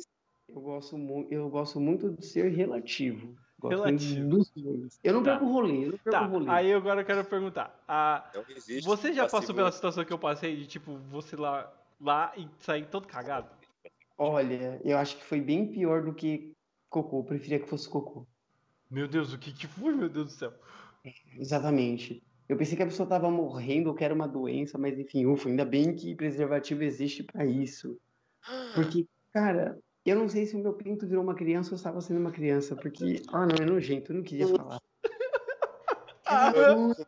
eu, 0.48 0.60
gosto 0.60 0.96
eu 1.30 1.48
gosto 1.50 1.80
muito 1.80 2.10
de 2.10 2.24
ser 2.26 2.48
relativo. 2.52 3.36
Relativo. 3.62 4.28
dos 4.28 4.50
dois. 4.56 4.98
Eu 5.04 5.14
não 5.14 5.22
Tá. 5.22 5.36
rolê, 5.36 5.84
eu 5.86 5.90
não 5.92 5.98
perco 5.98 6.10
Tá, 6.10 6.18
rolê. 6.26 6.50
aí 6.50 6.72
agora 6.72 7.00
eu 7.02 7.04
quero 7.04 7.24
perguntar. 7.24 7.80
Não 8.34 8.44
existe. 8.56 8.84
você 8.84 9.12
já 9.12 9.28
passou 9.28 9.54
pela 9.54 9.70
situação 9.70 10.04
que 10.04 10.12
eu 10.12 10.18
passei 10.18 10.56
de 10.56 10.66
tipo, 10.66 10.96
você 11.08 11.36
lá, 11.36 11.72
lá 12.02 12.32
e 12.36 12.48
sair 12.58 12.86
todo 12.88 13.06
cagado? 13.06 13.48
Olha, 14.18 14.80
eu 14.84 14.98
acho 14.98 15.16
que 15.16 15.24
foi 15.24 15.40
bem 15.40 15.70
pior 15.70 16.04
do 16.04 16.12
que 16.12 16.52
cocô. 16.90 17.20
Eu 17.20 17.24
preferia 17.24 17.60
que 17.60 17.68
fosse 17.68 17.88
cocô. 17.88 18.26
Meu 18.90 19.08
Deus, 19.08 19.32
o 19.32 19.38
que 19.38 19.52
que 19.52 19.66
foi, 19.66 19.94
meu 19.94 20.08
Deus 20.08 20.26
do 20.26 20.32
céu? 20.32 20.52
Exatamente. 21.38 22.22
Eu 22.48 22.56
pensei 22.56 22.76
que 22.76 22.82
a 22.82 22.86
pessoa 22.86 23.08
tava 23.08 23.30
morrendo 23.30 23.88
ou 23.88 23.94
que 23.94 24.04
era 24.04 24.12
uma 24.12 24.28
doença, 24.28 24.76
mas 24.76 24.98
enfim, 24.98 25.24
ufa, 25.24 25.48
ainda 25.48 25.64
bem 25.64 25.94
que 25.94 26.14
preservativo 26.14 26.82
existe 26.82 27.22
pra 27.22 27.46
isso. 27.46 27.98
Porque, 28.74 29.06
cara, 29.32 29.78
eu 30.04 30.16
não 30.16 30.28
sei 30.28 30.44
se 30.44 30.54
o 30.54 30.58
meu 30.58 30.74
pinto 30.74 31.06
virou 31.06 31.22
uma 31.22 31.34
criança 31.34 31.70
ou 31.70 31.76
estava 31.76 32.00
sendo 32.00 32.20
uma 32.20 32.32
criança, 32.32 32.76
porque, 32.76 33.22
ah, 33.28 33.46
não, 33.46 33.54
é 33.54 33.64
nojento, 33.64 34.12
eu 34.12 34.16
não 34.16 34.22
queria 34.22 34.48
falar. 34.48 34.80
Ah, 36.32 36.52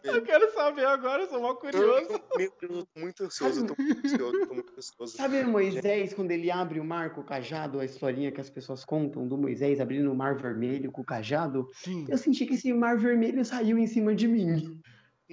eu, 0.04 0.22
quero 0.22 0.52
saber 0.52 0.84
agora, 0.86 1.22
eu 1.22 1.28
sou 1.28 1.40
mal 1.40 1.56
curioso. 1.56 2.08
Eu, 2.36 2.52
meu, 2.68 2.86
muito 2.96 3.24
ansioso, 3.24 3.60
eu 3.60 3.66
tô 3.66 3.74
muito 3.82 4.04
ansioso, 4.04 4.36
eu 4.36 4.46
tô 4.46 4.54
muito 4.54 4.72
ansioso. 4.76 5.16
Sabe 5.16 5.44
Moisés, 5.44 6.12
quando 6.14 6.30
ele 6.30 6.50
abre 6.50 6.80
o 6.80 6.84
mar 6.84 7.14
com 7.14 7.20
o 7.20 7.24
cajado, 7.24 7.80
a 7.80 7.84
historinha 7.84 8.32
que 8.32 8.40
as 8.40 8.50
pessoas 8.50 8.84
contam 8.84 9.26
do 9.26 9.36
Moisés 9.38 9.80
abrindo 9.80 10.10
o 10.10 10.14
mar 10.14 10.36
vermelho 10.36 10.90
com 10.92 11.02
o 11.02 11.04
cajado? 11.04 11.68
Sim. 11.72 12.06
Eu 12.08 12.18
senti 12.18 12.44
que 12.46 12.54
esse 12.54 12.72
mar 12.72 12.96
vermelho 12.98 13.44
saiu 13.44 13.78
em 13.78 13.86
cima 13.86 14.14
de 14.14 14.26
mim. 14.28 14.80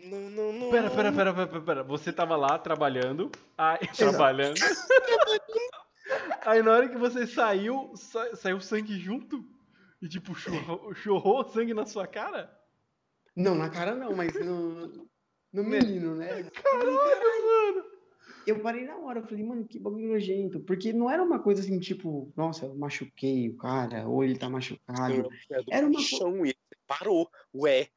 Não, 0.03 0.29
não, 0.29 0.53
não. 0.53 0.69
Pera, 0.69 0.89
pera, 0.89 1.11
pera, 1.11 1.33
pera, 1.33 1.47
pera, 1.47 1.61
pera. 1.63 1.83
Você 1.83 2.13
tava 2.13 2.35
lá 2.35 2.57
trabalhando. 2.57 3.29
Aí, 3.57 3.79
trabalhando. 3.97 4.55
Aí 6.45 6.61
na 6.63 6.71
hora 6.71 6.89
que 6.89 6.97
você 6.97 7.25
saiu, 7.27 7.91
sa- 7.95 8.35
saiu 8.35 8.59
sangue 8.59 8.99
junto? 8.99 9.43
E 10.01 10.07
tipo, 10.09 10.33
chorrou, 10.33 10.93
chorrou 10.95 11.43
sangue 11.49 11.73
na 11.73 11.85
sua 11.85 12.07
cara? 12.07 12.51
Não, 13.35 13.55
na 13.55 13.69
cara 13.69 13.95
não, 13.95 14.15
mas 14.15 14.33
no, 14.33 15.07
no 15.53 15.63
menino, 15.63 16.15
né? 16.15 16.43
Caralho, 16.43 16.91
mano. 16.93 17.91
Eu 18.45 18.59
parei 18.61 18.85
na 18.85 18.97
hora, 18.97 19.19
eu 19.19 19.27
falei, 19.27 19.43
mano, 19.43 19.65
que 19.67 19.79
bagulho 19.79 20.09
nojento. 20.09 20.59
Porque 20.61 20.91
não 20.91 21.09
era 21.09 21.21
uma 21.21 21.39
coisa 21.39 21.61
assim, 21.61 21.79
tipo, 21.79 22.33
nossa, 22.35 22.65
eu 22.65 22.75
machuquei 22.75 23.49
o 23.49 23.57
cara, 23.57 24.07
ou 24.07 24.23
ele 24.23 24.37
tá 24.37 24.49
machucado. 24.49 25.13
É 25.49 25.61
do 25.61 25.71
Era 25.71 25.85
uma 25.87 25.99
chão 26.01 26.45
e 26.45 26.55
parou. 26.87 27.29
Ué, 27.55 27.87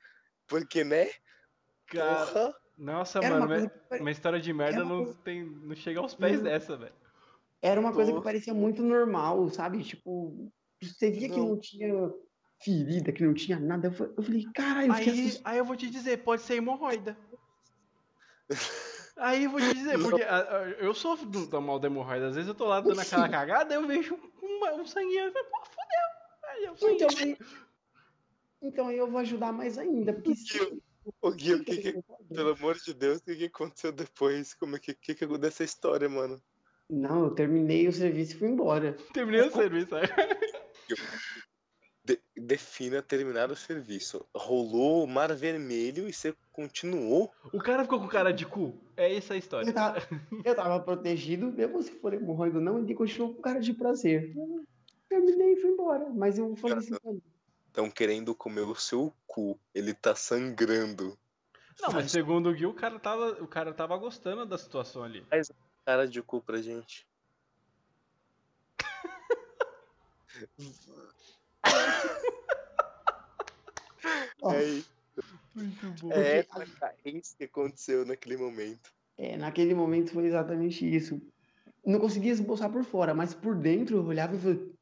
porque, 0.47 0.85
né? 0.85 1.11
Cara, 1.87 2.27
Porra. 2.27 2.55
nossa, 2.77 3.19
Era 3.19 3.29
mano, 3.31 3.41
uma 3.41 3.49
coisa 3.49 3.65
uma, 3.65 3.71
que 3.71 3.79
pare- 3.89 4.01
uma 4.03 4.11
história 4.11 4.41
de 4.41 4.53
merda 4.53 4.85
não, 4.85 5.05
coisa- 5.05 5.19
tem, 5.25 5.45
não 5.45 5.75
chega 5.75 6.01
aos 6.01 6.15
pés 6.15 6.37
Não. 6.37 6.43
dessa, 6.45 6.77
velho. 6.77 6.95
Era 7.63 7.81
uma 7.81 7.93
coisa 7.95 8.13
que 8.13 8.21
parecia 8.23 8.53
muito 8.53 8.83
normal, 8.83 9.49
sabe? 9.49 9.83
Tipo, 9.83 10.53
você 10.83 11.11
via 11.11 11.31
que 11.31 11.39
Não. 11.39 11.49
não 11.51 11.59
tinha 11.59 12.13
ferida, 12.65 13.13
que 13.13 13.23
não 13.23 13.35
tinha 13.35 13.59
nada. 13.61 13.89
Eu 13.89 13.93
fa- 13.93 14.11
eu 14.17 14.23
falei, 14.23 14.45
caralho, 14.55 14.89
eu 14.89 14.93
Aí, 14.95 15.09
assustado. 15.11 15.43
aí 15.53 15.59
eu 15.59 15.65
vou 15.65 15.77
te 15.77 15.91
dizer, 15.91 16.19
pode 16.25 16.43
ser 16.43 16.55
hemorroida. 16.55 17.17
Aí 19.17 19.45
eu 19.45 19.51
vou 19.51 19.61
te 19.61 19.73
dizer, 19.73 19.97
porque 19.97 20.23
eu 20.81 20.93
sofro 20.93 21.25
do, 21.27 21.47
da 21.47 21.61
mal 21.61 21.79
da 21.79 21.87
hemorroida. 21.87 22.27
Às 22.29 22.35
vezes 22.35 22.49
eu 22.49 22.55
tô 22.55 22.65
lá 22.67 22.81
dando 22.81 23.01
aquela 23.01 23.29
cagada, 23.29 23.73
eu 23.73 23.87
vejo 23.87 24.19
uma- 24.43 24.73
um 24.75 24.85
sanguinho 24.85 25.29
e 25.29 25.33
falo, 25.33 25.47
pô, 25.51 25.65
fodeu. 25.67 26.51
Aí 26.51 26.65
eu. 26.65 26.75
Então, 26.91 27.09
aí, 27.21 27.39
então 28.61 28.89
aí 28.89 28.99
eu 28.99 29.09
vou 29.09 29.21
ajudar 29.21 29.53
mais 29.53 29.79
ainda, 29.79 30.13
porque 30.13 30.35
se... 30.35 30.83
Ô, 31.23 31.31
Gui, 31.31 31.55
o 31.55 31.65
que 31.65 31.77
que, 31.77 32.03
pelo 32.35 32.55
amor 32.55 32.75
de 32.77 32.93
Deus, 32.93 33.19
o 33.19 33.25
que, 33.25 33.37
que 33.37 33.45
aconteceu 33.45 33.93
depois? 33.93 34.53
Como 34.55 34.75
é 34.75 34.79
que, 34.81 34.93
que, 34.95 35.15
que 35.15 35.39
dessa 35.39 35.63
história, 35.63 36.09
mano? 36.09 36.43
Não, 36.91 37.25
eu 37.27 37.31
terminei 37.31 37.87
o 37.87 37.93
serviço 37.93 38.35
e 38.35 38.39
fui 38.39 38.49
embora. 38.49 38.97
Terminei 39.13 39.43
o 39.43 39.53
serviço. 39.53 39.95
Aí. 39.95 40.09
De- 42.05 42.21
defina 42.37 43.01
terminar 43.01 43.51
o 43.51 43.57
serviço. 43.57 44.27
Rolou 44.35 45.05
o 45.05 45.07
mar 45.07 45.35
vermelho 45.35 46.07
e 46.07 46.13
você 46.13 46.35
continuou? 46.53 47.33
O 47.53 47.59
cara 47.59 47.83
ficou 47.83 47.99
com 47.99 48.09
cara 48.09 48.31
de 48.31 48.45
cu. 48.45 48.79
É 48.97 49.17
essa 49.17 49.35
a 49.35 49.37
história. 49.37 49.69
Eu 49.69 49.73
tava, 49.73 49.97
eu 50.45 50.55
tava 50.55 50.81
protegido, 50.81 51.51
mesmo 51.51 51.83
se 51.83 51.93
for 51.93 52.13
hemorroida 52.13 52.59
ou 52.59 52.65
não, 52.65 52.79
ele 52.79 52.95
continuou 52.95 53.35
com 53.35 53.41
cara 53.41 53.61
de 53.61 53.73
prazer. 53.73 54.35
Eu 54.37 54.65
terminei 55.09 55.55
e 55.55 55.57
fui 55.57 55.71
embora. 55.71 56.11
Mas 56.11 56.37
eu 56.37 56.55
falei 56.57 56.79
assim, 56.79 56.95
Estão 57.69 57.91
querendo 57.91 58.35
comer 58.35 58.61
o 58.61 58.75
seu 58.75 59.13
cu. 59.27 59.59
Ele 59.75 59.95
tá 59.95 60.15
sangrando. 60.15 61.19
Não, 61.81 61.93
mas 61.93 62.13
segundo 62.13 62.51
o 62.51 62.55
Gil, 62.55 62.71
o 62.71 62.75
cara 62.75 63.01
tava, 63.01 63.43
o 63.43 63.49
cara 63.49 63.73
tava 63.73 63.97
gostando 63.97 64.47
da 64.47 64.57
situação 64.57 65.03
ali. 65.03 65.27
Cara 65.85 66.07
de 66.07 66.23
cu 66.23 66.41
pra 66.41 66.63
gente. 66.63 67.05
É 74.53 74.65
isso. 74.65 74.91
Muito 75.55 75.87
bom. 76.03 76.13
É, 76.13 76.41
essa- 76.41 76.95
é 77.05 77.11
isso 77.11 77.37
que 77.37 77.45
aconteceu 77.45 78.05
naquele 78.05 78.37
momento. 78.37 78.91
é, 79.17 79.37
naquele 79.37 79.75
momento 79.75 80.13
foi 80.13 80.27
exatamente 80.27 80.85
isso. 80.85 81.21
não 81.87 81.99
conseguia 81.99 82.33
esboçar 82.33 82.71
por 82.71 82.85
fora, 82.85 83.15
mas 83.15 83.35
por 83.35 83.55
dentro 83.57 83.97
eu 83.97 84.05
olhava 84.05 84.37
e 84.37 84.41
falei. 84.41 84.75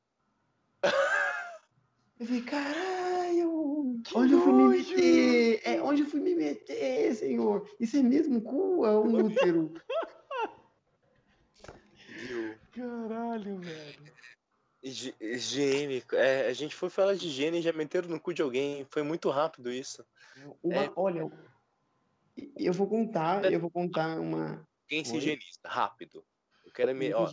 Eu 2.20 2.26
falei, 2.26 2.42
caralho, 2.42 4.00
onde 4.14 4.32
eu 4.34 4.40
fui 4.40 4.52
me 4.52 4.68
meter? 4.68 5.60
É, 5.64 5.82
onde 5.82 6.02
eu 6.02 6.06
fui 6.06 6.20
me 6.20 6.34
meter, 6.36 7.12
senhor? 7.16 7.68
Isso 7.80 7.96
é 7.96 8.02
mesmo 8.02 8.40
cu 8.42 8.76
ou 8.78 8.86
é 8.86 8.96
um 8.96 9.24
útero? 9.24 9.72
Caralho, 12.72 13.58
velho. 13.58 14.11
Higi- 14.82 15.14
higiene. 15.20 16.02
É, 16.12 16.46
a 16.48 16.52
gente 16.52 16.74
foi 16.74 16.90
falar 16.90 17.14
de 17.14 17.26
higiene 17.28 17.58
e 17.58 17.62
já 17.62 17.72
meteram 17.72 18.08
no 18.08 18.20
cu 18.20 18.32
de 18.34 18.42
alguém. 18.42 18.86
Foi 18.90 19.02
muito 19.02 19.30
rápido 19.30 19.70
isso. 19.72 20.04
Uma, 20.62 20.84
É. 20.84 20.92
Olha, 20.96 21.30
eu 22.56 22.72
vou 22.72 22.86
contar, 22.86 23.50
eu 23.50 23.60
vou 23.60 23.70
contar 23.70 24.18
uma. 24.18 24.66
Quem 24.88 25.04
se 25.04 25.16
higieniza? 25.16 25.60
Rápido. 25.64 26.24
Eu 26.64 26.72
quero 26.72 26.94
me. 26.94 27.12
Ó, 27.12 27.30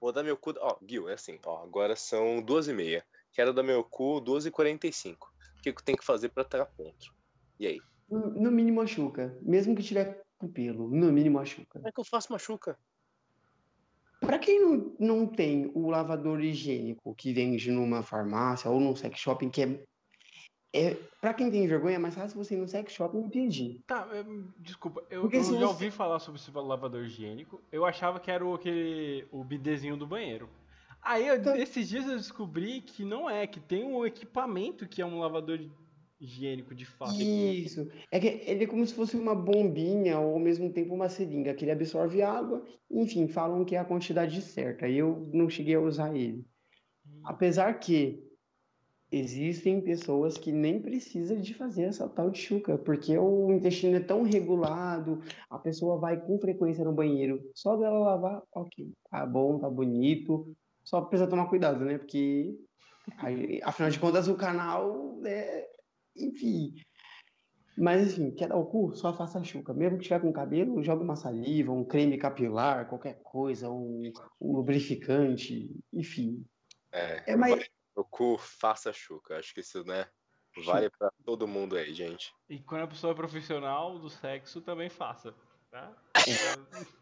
vou 0.00 0.12
dar 0.12 0.22
meu 0.22 0.36
cu. 0.36 0.54
Ó, 0.58 0.76
Gil, 0.86 1.08
é 1.08 1.14
assim. 1.14 1.38
Ó, 1.44 1.62
agora 1.62 1.96
são 1.96 2.42
duas 2.42 2.68
e 2.68 2.72
meia. 2.72 3.04
Quero 3.32 3.52
dar 3.52 3.62
meu 3.62 3.82
cu 3.82 4.20
12h45. 4.20 5.16
O 5.58 5.62
que 5.62 5.72
que 5.72 5.78
eu 5.80 5.84
tenho 5.84 5.98
que 5.98 6.04
fazer 6.04 6.28
pra 6.28 6.42
estar 6.42 6.66
ponto? 6.66 7.14
E 7.58 7.66
aí? 7.66 7.80
No, 8.10 8.28
no 8.30 8.50
mínimo 8.50 8.80
machuca. 8.82 9.38
Mesmo 9.40 9.74
que 9.74 9.82
tiver 9.82 10.22
com 10.36 10.48
pelo, 10.48 10.88
no 10.90 11.10
mínimo 11.12 11.38
machuca. 11.38 11.78
Como 11.78 11.88
é 11.88 11.92
que 11.92 12.00
eu 12.00 12.04
faço 12.04 12.32
machuca? 12.32 12.78
Pra 14.24 14.38
quem 14.38 14.60
não, 14.60 14.92
não 14.98 15.26
tem 15.26 15.70
o 15.74 15.90
lavador 15.90 16.40
higiênico 16.40 17.14
que 17.14 17.32
vende 17.32 17.70
numa 17.70 18.02
farmácia 18.02 18.70
ou 18.70 18.78
num 18.80 18.94
sex 18.94 19.18
shopping, 19.18 19.50
que 19.50 19.62
é. 19.62 19.82
é 20.72 20.94
pra 21.20 21.34
quem 21.34 21.50
tem 21.50 21.66
vergonha, 21.66 21.96
é 21.96 21.98
mais 21.98 22.14
fácil 22.14 22.42
você 22.42 22.54
ir 22.54 22.58
no 22.58 22.68
sex 22.68 22.92
shopping 22.92 23.26
e 23.26 23.28
pedir. 23.30 23.80
Tá, 23.86 24.08
é, 24.12 24.24
desculpa, 24.58 25.02
eu, 25.10 25.24
eu 25.24 25.30
já 25.30 25.38
você- 25.42 25.64
ouvi 25.64 25.90
falar 25.90 26.18
sobre 26.20 26.40
esse 26.40 26.50
lavador 26.52 27.04
higiênico. 27.04 27.60
Eu 27.70 27.84
achava 27.84 28.20
que 28.20 28.30
era 28.30 28.44
o, 28.46 28.54
aquele, 28.54 29.26
o 29.30 29.42
bidezinho 29.42 29.96
do 29.96 30.06
banheiro. 30.06 30.48
Aí, 31.02 31.26
eu, 31.26 31.34
Então- 31.34 31.56
esses 31.56 31.88
dias 31.88 32.06
eu 32.06 32.16
descobri 32.16 32.80
que 32.80 33.04
não 33.04 33.28
é, 33.28 33.44
que 33.46 33.58
tem 33.58 33.84
um 33.84 34.06
equipamento 34.06 34.86
que 34.88 35.02
é 35.02 35.06
um 35.06 35.18
lavador 35.18 35.58
higiênico 36.22 36.74
de 36.74 36.86
fato. 36.86 37.20
Isso. 37.20 37.88
É 38.10 38.20
que 38.20 38.42
ele 38.46 38.64
é 38.64 38.66
como 38.66 38.86
se 38.86 38.94
fosse 38.94 39.16
uma 39.16 39.34
bombinha 39.34 40.18
ou 40.18 40.34
ao 40.34 40.38
mesmo 40.38 40.72
tempo 40.72 40.94
uma 40.94 41.08
seringa, 41.08 41.52
que 41.52 41.64
ele 41.64 41.72
absorve 41.72 42.22
água. 42.22 42.64
Enfim, 42.90 43.26
falam 43.26 43.64
que 43.64 43.74
é 43.74 43.78
a 43.78 43.84
quantidade 43.84 44.40
certa. 44.40 44.88
Eu 44.88 45.28
não 45.32 45.50
cheguei 45.50 45.74
a 45.74 45.80
usar 45.80 46.16
ele. 46.16 46.46
Apesar 47.24 47.78
que 47.80 48.22
existem 49.10 49.80
pessoas 49.80 50.38
que 50.38 50.50
nem 50.50 50.80
precisam 50.80 51.38
de 51.38 51.52
fazer 51.52 51.82
essa 51.82 52.08
tal 52.08 52.30
de 52.30 52.38
chuca, 52.38 52.78
porque 52.78 53.18
o 53.18 53.52
intestino 53.52 53.96
é 53.96 54.00
tão 54.00 54.22
regulado, 54.22 55.20
a 55.50 55.58
pessoa 55.58 55.98
vai 55.98 56.18
com 56.18 56.38
frequência 56.38 56.82
no 56.82 56.94
banheiro, 56.94 57.42
só 57.54 57.76
dela 57.76 57.98
lavar, 57.98 58.42
ok, 58.54 58.90
tá 59.10 59.26
bom, 59.26 59.58
tá 59.58 59.68
bonito, 59.68 60.56
só 60.82 61.02
precisa 61.02 61.28
tomar 61.28 61.46
cuidado, 61.46 61.84
né? 61.84 61.98
Porque, 61.98 62.56
afinal 63.62 63.90
de 63.90 63.98
contas, 63.98 64.28
o 64.28 64.34
canal 64.34 65.20
é, 65.26 65.68
enfim. 66.16 66.74
Mas, 67.76 68.12
enfim, 68.12 68.30
quer 68.32 68.48
dar 68.48 68.56
o 68.56 68.66
cu? 68.66 68.94
Só 68.94 69.14
faça 69.14 69.38
a 69.38 69.44
chuca. 69.44 69.72
Mesmo 69.72 69.96
que 69.96 70.04
tiver 70.04 70.20
com 70.20 70.32
cabelo, 70.32 70.82
joga 70.82 71.02
uma 71.02 71.16
saliva, 71.16 71.72
um 71.72 71.84
creme 71.84 72.18
capilar, 72.18 72.88
qualquer 72.88 73.22
coisa, 73.22 73.70
um, 73.70 74.12
um 74.40 74.56
lubrificante, 74.56 75.70
enfim. 75.92 76.44
É, 76.92 77.32
É 77.32 77.36
mais, 77.36 77.66
no 77.96 78.04
cu, 78.04 78.36
faça 78.38 78.92
chuca. 78.92 79.38
Acho 79.38 79.54
que 79.54 79.60
isso, 79.60 79.82
né? 79.84 80.06
Vale 80.64 80.90
pra 80.90 81.10
todo 81.24 81.48
mundo 81.48 81.76
aí, 81.76 81.94
gente. 81.94 82.32
E 82.48 82.58
quando 82.60 82.82
a 82.82 82.88
pessoa 82.88 83.12
é 83.12 83.16
profissional 83.16 83.98
do 83.98 84.10
sexo, 84.10 84.60
também 84.60 84.90
faça. 84.90 85.34
Tá? 85.70 85.96
É, 86.16 86.22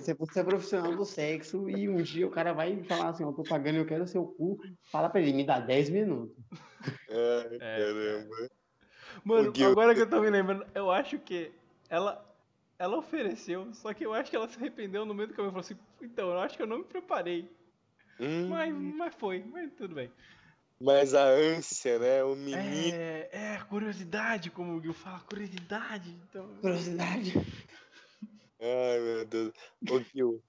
Se 0.00 0.14
você 0.14 0.40
é 0.40 0.44
profissional 0.44 0.94
do 0.94 1.04
sexo 1.04 1.68
e 1.68 1.88
um 1.88 2.00
dia 2.00 2.26
o 2.26 2.30
cara 2.30 2.52
vai 2.52 2.82
falar 2.84 3.08
assim, 3.08 3.24
eu 3.24 3.32
tô 3.32 3.42
pagando, 3.42 3.76
eu 3.78 3.86
quero 3.86 4.06
seu 4.06 4.24
cu, 4.24 4.58
fala 4.90 5.08
pra 5.10 5.20
ele, 5.20 5.32
me 5.32 5.44
dá 5.44 5.58
10 5.58 5.90
minutos. 5.90 6.36
Ai, 7.10 7.56
É, 7.60 7.78
caramba. 7.78 8.50
Mano, 9.24 9.52
agora 9.64 9.94
que 9.94 10.00
eu 10.00 10.08
tô 10.08 10.20
me 10.20 10.30
lembrando, 10.30 10.66
eu 10.74 10.90
acho 10.90 11.18
que 11.18 11.52
ela, 11.88 12.24
ela 12.78 12.96
ofereceu, 12.98 13.72
só 13.74 13.92
que 13.94 14.04
eu 14.06 14.12
acho 14.12 14.30
que 14.30 14.36
ela 14.36 14.48
se 14.48 14.56
arrependeu 14.58 15.04
no 15.04 15.14
meio 15.14 15.28
do 15.28 15.34
caminho. 15.34 15.52
Falou 15.52 15.60
assim, 15.64 15.76
então, 16.00 16.30
eu 16.30 16.38
acho 16.38 16.56
que 16.56 16.62
eu 16.62 16.66
não 16.66 16.78
me 16.78 16.84
preparei. 16.84 17.50
Hum, 18.20 18.48
Mas, 18.48 18.72
mas 18.74 19.14
foi, 19.16 19.44
mas 19.50 19.72
tudo 19.72 19.94
bem. 19.94 20.08
mas 20.80 21.14
a 21.14 21.24
ânsia, 21.24 21.98
né? 21.98 22.22
O 22.22 22.36
menino. 22.36 22.94
É, 22.94 23.28
é, 23.32 23.58
curiosidade, 23.68 24.50
como 24.50 24.76
o 24.76 24.80
Gil 24.82 24.94
fala, 24.94 25.18
curiosidade. 25.20 26.10
Então, 26.28 26.46
Curiosidade. 26.60 27.32
Ai, 28.60 29.00
meu 29.00 29.26
Deus. 29.26 29.52
Ô, 29.90 30.00
Gil, 30.00 30.42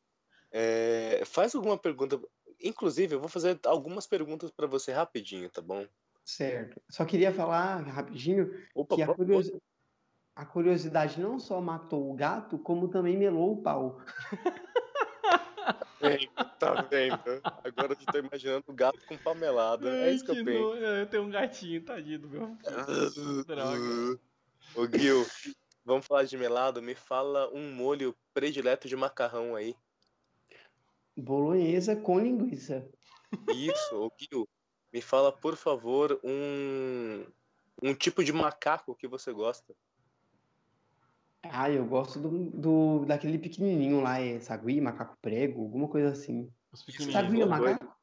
é, 0.51 1.23
faz 1.25 1.55
alguma 1.55 1.77
pergunta. 1.77 2.19
Inclusive, 2.61 3.15
eu 3.15 3.19
vou 3.19 3.29
fazer 3.29 3.59
algumas 3.65 4.07
perguntas 4.07 4.51
pra 4.51 4.67
você 4.67 4.91
rapidinho, 4.91 5.49
tá 5.49 5.61
bom? 5.61 5.85
Certo. 6.23 6.81
Só 6.89 7.05
queria 7.05 7.31
falar 7.31 7.81
rapidinho 7.81 8.51
Opa, 8.73 8.95
que 8.95 9.01
a, 9.01 9.13
curiosi- 9.13 9.61
a 10.35 10.45
curiosidade 10.45 11.19
não 11.19 11.39
só 11.39 11.61
matou 11.61 12.11
o 12.11 12.15
gato, 12.15 12.57
como 12.57 12.87
também 12.87 13.17
melou 13.17 13.53
o 13.53 13.61
pau. 13.61 14.01
tá 16.59 16.87
vendo? 16.89 17.41
Agora 17.63 17.93
eu 17.93 18.11
tô 18.11 18.17
imaginando 18.17 18.63
o 18.67 18.73
gato 18.73 18.99
com 19.05 19.17
palmelada. 19.17 19.89
É 19.89 20.11
isso 20.11 20.25
que 20.25 20.31
eu 20.31 20.35
Ai, 20.37 20.43
penso. 20.43 20.75
eu 20.75 21.07
tenho 21.07 21.23
um 21.23 21.29
gatinho, 21.29 21.83
tadinho 21.83 22.19
do 22.19 22.29
meu. 22.29 22.57
Droga. 23.45 24.19
Ô 24.75 24.97
Gil, 24.97 25.25
vamos 25.85 26.05
falar 26.05 26.23
de 26.23 26.35
melado? 26.37 26.81
Me 26.81 26.95
fala 26.95 27.49
um 27.53 27.71
molho 27.73 28.15
predileto 28.33 28.87
de 28.87 28.95
macarrão 28.95 29.55
aí. 29.55 29.75
Bolonhesa 31.15 31.95
com 31.95 32.19
linguiça. 32.19 32.89
Isso, 33.53 33.95
ô 33.95 34.11
Gil, 34.17 34.47
me 34.91 35.01
fala, 35.01 35.31
por 35.31 35.55
favor, 35.55 36.19
um, 36.23 37.25
um 37.81 37.93
tipo 37.93 38.23
de 38.23 38.33
macaco 38.33 38.95
que 38.95 39.07
você 39.07 39.31
gosta. 39.31 39.73
Ah, 41.43 41.69
eu 41.69 41.85
gosto 41.85 42.19
do, 42.19 42.29
do- 42.49 43.05
daquele 43.05 43.37
pequenininho 43.37 44.01
lá, 44.01 44.19
é 44.19 44.39
sagui, 44.39 44.81
macaco 44.81 45.15
prego, 45.21 45.61
alguma 45.61 45.87
coisa 45.87 46.09
assim. 46.09 46.51
Os 46.71 46.79
Sagui 46.81 46.95
é 46.95 47.45
pequenininhos. 47.45 47.49
macaco? 47.49 47.95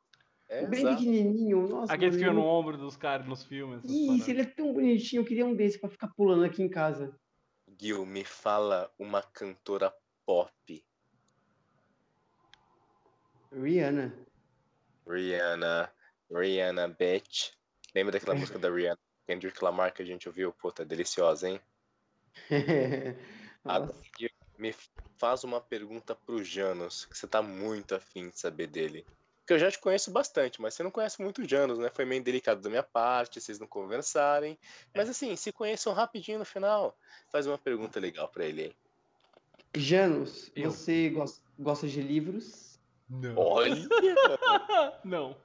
É, 0.49 0.67
Bem 0.67 0.81
exato. 0.81 0.97
pequenininho, 0.99 1.69
nossa. 1.69 1.93
Aqueles 1.93 2.15
que 2.15 2.21
ficam 2.21 2.35
no 2.35 2.41
eu- 2.43 2.47
ombro 2.47 2.77
dos 2.79 2.97
caras 2.97 3.27
nos 3.27 3.43
filmes. 3.45 3.83
Isso, 3.85 4.07
paradas. 4.07 4.29
ele 4.29 4.41
é 4.43 4.45
tão 4.45 4.73
bonitinho, 4.73 5.21
eu 5.21 5.25
queria 5.27 5.45
um 5.47 5.57
desse 5.57 5.79
pra 5.81 5.91
ficar 5.91 6.09
pulando 6.15 6.45
aqui 6.45 6.63
em 6.63 6.69
casa. 6.71 7.19
Gil, 7.83 8.07
me 8.07 8.23
fala 8.25 8.89
uma 8.97 9.21
cantora 9.21 9.93
pop. 10.25 10.87
Rihanna. 13.51 14.15
Rihanna, 15.05 15.93
Rihanna 16.31 16.87
Bitch. 16.87 17.51
Lembra 17.93 18.13
daquela 18.13 18.37
música 18.39 18.57
da 18.57 18.71
Rihanna? 18.71 19.01
Kendrick 19.27 19.65
Lamar 19.65 19.93
que 19.93 20.01
a 20.01 20.05
gente 20.05 20.29
ouviu? 20.29 20.53
Pô, 20.53 20.71
tá 20.71 20.85
deliciosa, 20.85 21.49
hein? 21.49 21.61
Agora, 23.65 23.93
me 24.57 24.73
faz 25.19 25.43
uma 25.43 25.61
pergunta 25.61 26.15
pro 26.15 26.45
Janos, 26.45 27.07
que 27.07 27.19
você 27.19 27.27
tá 27.27 27.43
muito 27.43 27.97
afim 27.97 28.29
de 28.29 28.39
saber 28.39 28.69
dele. 28.69 29.05
Porque 29.43 29.55
eu 29.55 29.59
já 29.59 29.71
te 29.71 29.79
conheço 29.81 30.11
bastante, 30.13 30.63
mas 30.63 30.73
você 30.75 30.85
não 30.85 30.91
conhece 30.91 31.21
muito 31.21 31.43
o 31.43 31.49
Janos, 31.49 31.77
né? 31.79 31.91
Foi 31.93 32.05
meio 32.05 32.23
delicado 32.23 32.61
da 32.61 32.71
minha 32.71 32.83
parte, 32.83 33.41
vocês 33.41 33.59
não 33.59 33.67
conversarem. 33.67 34.57
Mas 34.95 35.09
assim, 35.11 35.35
se 35.35 35.51
conheçam 35.53 35.93
rapidinho 35.93 36.39
no 36.39 36.45
final. 36.45 36.97
Faz 37.29 37.47
uma 37.47 37.59
pergunta 37.59 37.99
legal 37.99 38.29
pra 38.29 38.45
ele 38.45 38.63
aí. 38.63 38.73
Janus, 39.75 40.51
Eu. 40.55 40.71
você 40.71 41.09
gos- 41.11 41.43
gosta 41.59 41.89
de 41.89 42.01
livros? 42.01 42.79
Não. 43.11 43.37
Olha! 43.37 43.75
Não. 45.05 45.37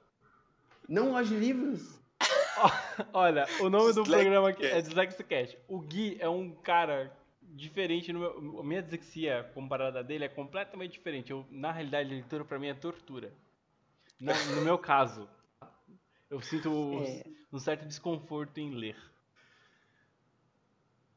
Não 0.88 1.10
gosta 1.10 1.26
de 1.34 1.36
livros? 1.40 1.98
Olha, 3.12 3.46
o 3.60 3.68
nome 3.68 3.92
do 3.92 4.04
programa 4.04 4.50
aqui 4.50 4.64
é 4.64 4.80
Dyslexicast. 4.80 5.58
O 5.66 5.80
Gui 5.80 6.16
é 6.20 6.28
um 6.28 6.50
cara 6.52 7.12
diferente. 7.42 8.12
No 8.12 8.20
meu, 8.20 8.60
a 8.60 8.64
minha 8.64 8.82
dislexia 8.82 9.50
comparada 9.54 10.00
a 10.00 10.02
dele 10.02 10.24
é 10.24 10.28
completamente 10.28 10.92
diferente. 10.92 11.30
Eu, 11.30 11.44
na 11.50 11.72
realidade, 11.72 12.08
a 12.10 12.12
leitura 12.12 12.44
pra 12.44 12.58
mim 12.58 12.68
é 12.68 12.74
tortura. 12.74 13.32
Na- 14.20 14.34
no 14.54 14.62
meu 14.62 14.78
caso, 14.78 15.28
eu 16.30 16.40
sinto 16.40 16.68
É. 17.04 17.24
um 17.52 17.58
certo 17.58 17.86
desconforto 17.86 18.58
em 18.58 18.74
ler. 18.74 18.96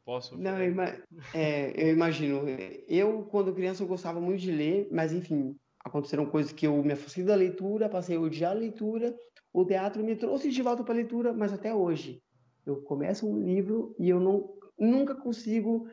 Posso? 0.06 0.38
Não, 0.38 0.58
eu, 0.62 0.72
ima- 0.72 0.97
é, 1.34 1.72
eu 1.89 1.93
imagino. 1.93 2.43
Eu, 2.88 3.24
quando 3.26 3.54
criança, 3.54 3.84
eu 3.84 3.88
gostava 3.88 4.20
muito 4.20 4.41
de 4.41 4.52
ler, 4.52 4.88
mas 4.91 5.14
enfim, 5.14 5.56
aconteceram 5.84 6.26
coisas 6.26 6.52
que 6.52 6.66
eu 6.66 6.84
me 6.84 6.93
afastei 6.93 7.24
da 7.24 7.36
leitura, 7.36 7.89
passei 7.89 8.16
a 8.18 8.20
odiar 8.20 8.52
a 8.52 8.56
leitura. 8.60 9.16
O 9.54 9.66
teatro 9.66 10.04
me 10.04 10.16
trouxe 10.16 10.49
de 10.49 10.62
volta 10.62 10.84
para 10.84 10.93
a 10.93 10.97
leitura, 10.97 11.34
mas 11.34 11.54
até 11.54 11.74
hoje. 11.74 12.22
Eu 12.66 12.82
começo 12.84 13.28
um 13.28 13.39
livro 13.43 13.95
e 13.99 14.10
eu 14.10 14.20
não, 14.20 14.58
nunca 14.78 15.16
consigo 15.16 15.88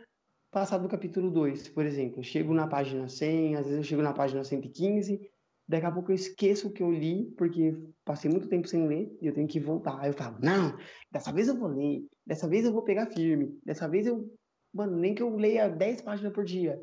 passar 0.50 0.78
do 0.78 0.88
capítulo 0.88 1.30
2, 1.30 1.68
por 1.68 1.84
exemplo. 1.84 2.20
Eu 2.20 2.24
chego 2.24 2.54
na 2.54 2.66
página 2.66 3.08
100, 3.08 3.56
às 3.56 3.64
vezes 3.66 3.78
eu 3.78 3.84
chego 3.84 4.02
na 4.02 4.12
página 4.12 4.42
115, 4.44 5.30
daqui 5.68 5.84
a 5.84 5.92
pouco 5.92 6.10
eu 6.10 6.14
esqueço 6.14 6.68
o 6.68 6.72
que 6.72 6.82
eu 6.82 6.90
li, 6.90 7.30
porque 7.36 7.76
passei 8.04 8.30
muito 8.30 8.48
tempo 8.48 8.66
sem 8.66 8.88
ler 8.88 9.14
e 9.20 9.26
eu 9.26 9.34
tenho 9.34 9.46
que 9.46 9.60
voltar. 9.60 10.00
Aí 10.00 10.08
eu 10.08 10.14
falo, 10.14 10.38
não, 10.40 10.76
dessa 11.12 11.30
vez 11.30 11.46
eu 11.46 11.58
vou 11.58 11.68
ler, 11.68 12.06
dessa 12.26 12.48
vez 12.48 12.64
eu 12.64 12.72
vou 12.72 12.82
pegar 12.82 13.06
firme, 13.06 13.58
dessa 13.64 13.86
vez 13.86 14.06
eu. 14.06 14.32
Mano, 14.72 14.96
nem 14.96 15.14
que 15.14 15.22
eu 15.22 15.34
leia 15.36 15.68
10 15.68 16.02
páginas 16.02 16.32
por 16.32 16.44
dia. 16.44 16.80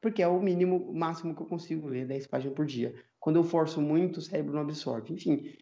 porque 0.00 0.22
é 0.22 0.28
o 0.28 0.40
mínimo, 0.40 0.76
o 0.88 0.94
máximo 0.94 1.34
que 1.34 1.42
eu 1.42 1.46
consigo 1.46 1.88
ler, 1.88 2.06
10 2.06 2.26
páginas 2.28 2.54
por 2.54 2.66
dia. 2.66 2.94
Quando 3.18 3.36
eu 3.36 3.44
forço 3.44 3.80
muito, 3.80 4.18
o 4.18 4.22
cérebro 4.22 4.54
não 4.54 4.62
absorve. 4.62 5.12
Enfim, 5.12 5.56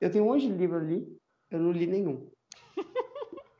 eu 0.00 0.10
tenho 0.10 0.24
um 0.24 0.28
monte 0.28 0.46
de 0.46 0.54
livro 0.54 0.76
ali, 0.76 1.06
eu 1.50 1.58
não 1.58 1.72
li 1.72 1.86
nenhum. 1.86 2.30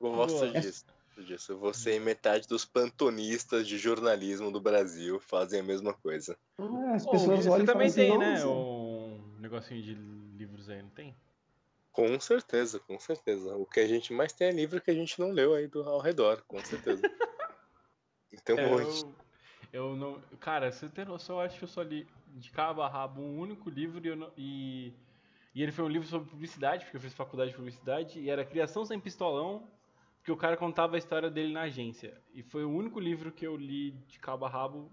Gosto 0.00 0.38
Boa. 0.38 0.60
disso. 0.60 0.84
Disso. 1.24 1.56
Você 1.58 1.96
e 1.96 2.00
metade 2.00 2.46
dos 2.48 2.64
pantonistas 2.64 3.66
de 3.66 3.78
jornalismo 3.78 4.50
do 4.50 4.60
Brasil 4.60 5.20
fazem 5.20 5.60
a 5.60 5.62
mesma 5.62 5.92
coisa. 5.94 6.36
Ah, 6.58 6.94
as 6.94 7.04
pessoas 7.06 7.44
você 7.44 7.50
olham 7.50 7.64
e 7.64 7.66
falam 7.66 7.66
também 7.66 7.86
assim, 7.88 8.00
tem, 8.08 8.18
né? 8.18 8.44
"Nossa". 8.44 8.48
Um 8.48 9.36
negocinho 9.38 9.82
de 9.82 9.94
livros 9.94 10.68
aí, 10.68 10.82
não 10.82 10.90
tem? 10.90 11.14
Com 11.92 12.18
certeza, 12.20 12.78
com 12.78 12.98
certeza. 12.98 13.56
O 13.56 13.64
que 13.64 13.80
a 13.80 13.86
gente 13.86 14.12
mais 14.12 14.32
tem 14.32 14.48
é 14.48 14.52
livro 14.52 14.80
que 14.80 14.90
a 14.90 14.94
gente 14.94 15.18
não 15.18 15.30
leu 15.30 15.54
aí 15.54 15.66
do, 15.66 15.82
ao 15.82 15.98
redor, 16.00 16.42
com 16.46 16.62
certeza. 16.62 17.02
Então, 18.32 18.58
É, 18.58 18.66
hoje. 18.74 19.04
eu, 19.72 19.90
eu 19.90 19.96
não. 19.96 20.20
Cara, 20.40 20.70
você 20.70 20.88
tem 20.88 21.04
noção, 21.04 21.36
eu 21.36 21.40
acho 21.42 21.58
que 21.58 21.64
eu 21.64 21.68
só 21.68 21.82
li 21.82 22.06
de 22.28 22.50
cabo 22.50 22.82
a 22.82 22.88
rabo 22.88 23.20
um 23.20 23.38
único 23.38 23.70
livro 23.70 24.04
e, 24.04 24.08
eu 24.08 24.16
não- 24.16 24.32
e, 24.36 24.92
e 25.54 25.62
ele 25.62 25.72
foi 25.72 25.84
um 25.84 25.88
livro 25.88 26.06
sobre 26.06 26.28
publicidade, 26.28 26.84
porque 26.84 26.96
eu 26.96 27.00
fiz 27.00 27.14
faculdade 27.14 27.50
de 27.50 27.56
publicidade, 27.56 28.18
e 28.20 28.28
era 28.28 28.44
Criação 28.44 28.84
Sem 28.84 29.00
Pistolão, 29.00 29.70
porque 30.26 30.32
o 30.32 30.36
cara 30.36 30.56
contava 30.56 30.96
a 30.96 30.98
história 30.98 31.30
dele 31.30 31.52
na 31.52 31.62
agência. 31.62 32.20
E 32.34 32.42
foi 32.42 32.64
o 32.64 32.68
único 32.68 32.98
livro 32.98 33.30
que 33.30 33.46
eu 33.46 33.56
li 33.56 33.92
de 34.08 34.18
cabo 34.18 34.44
a 34.44 34.48
rabo, 34.48 34.90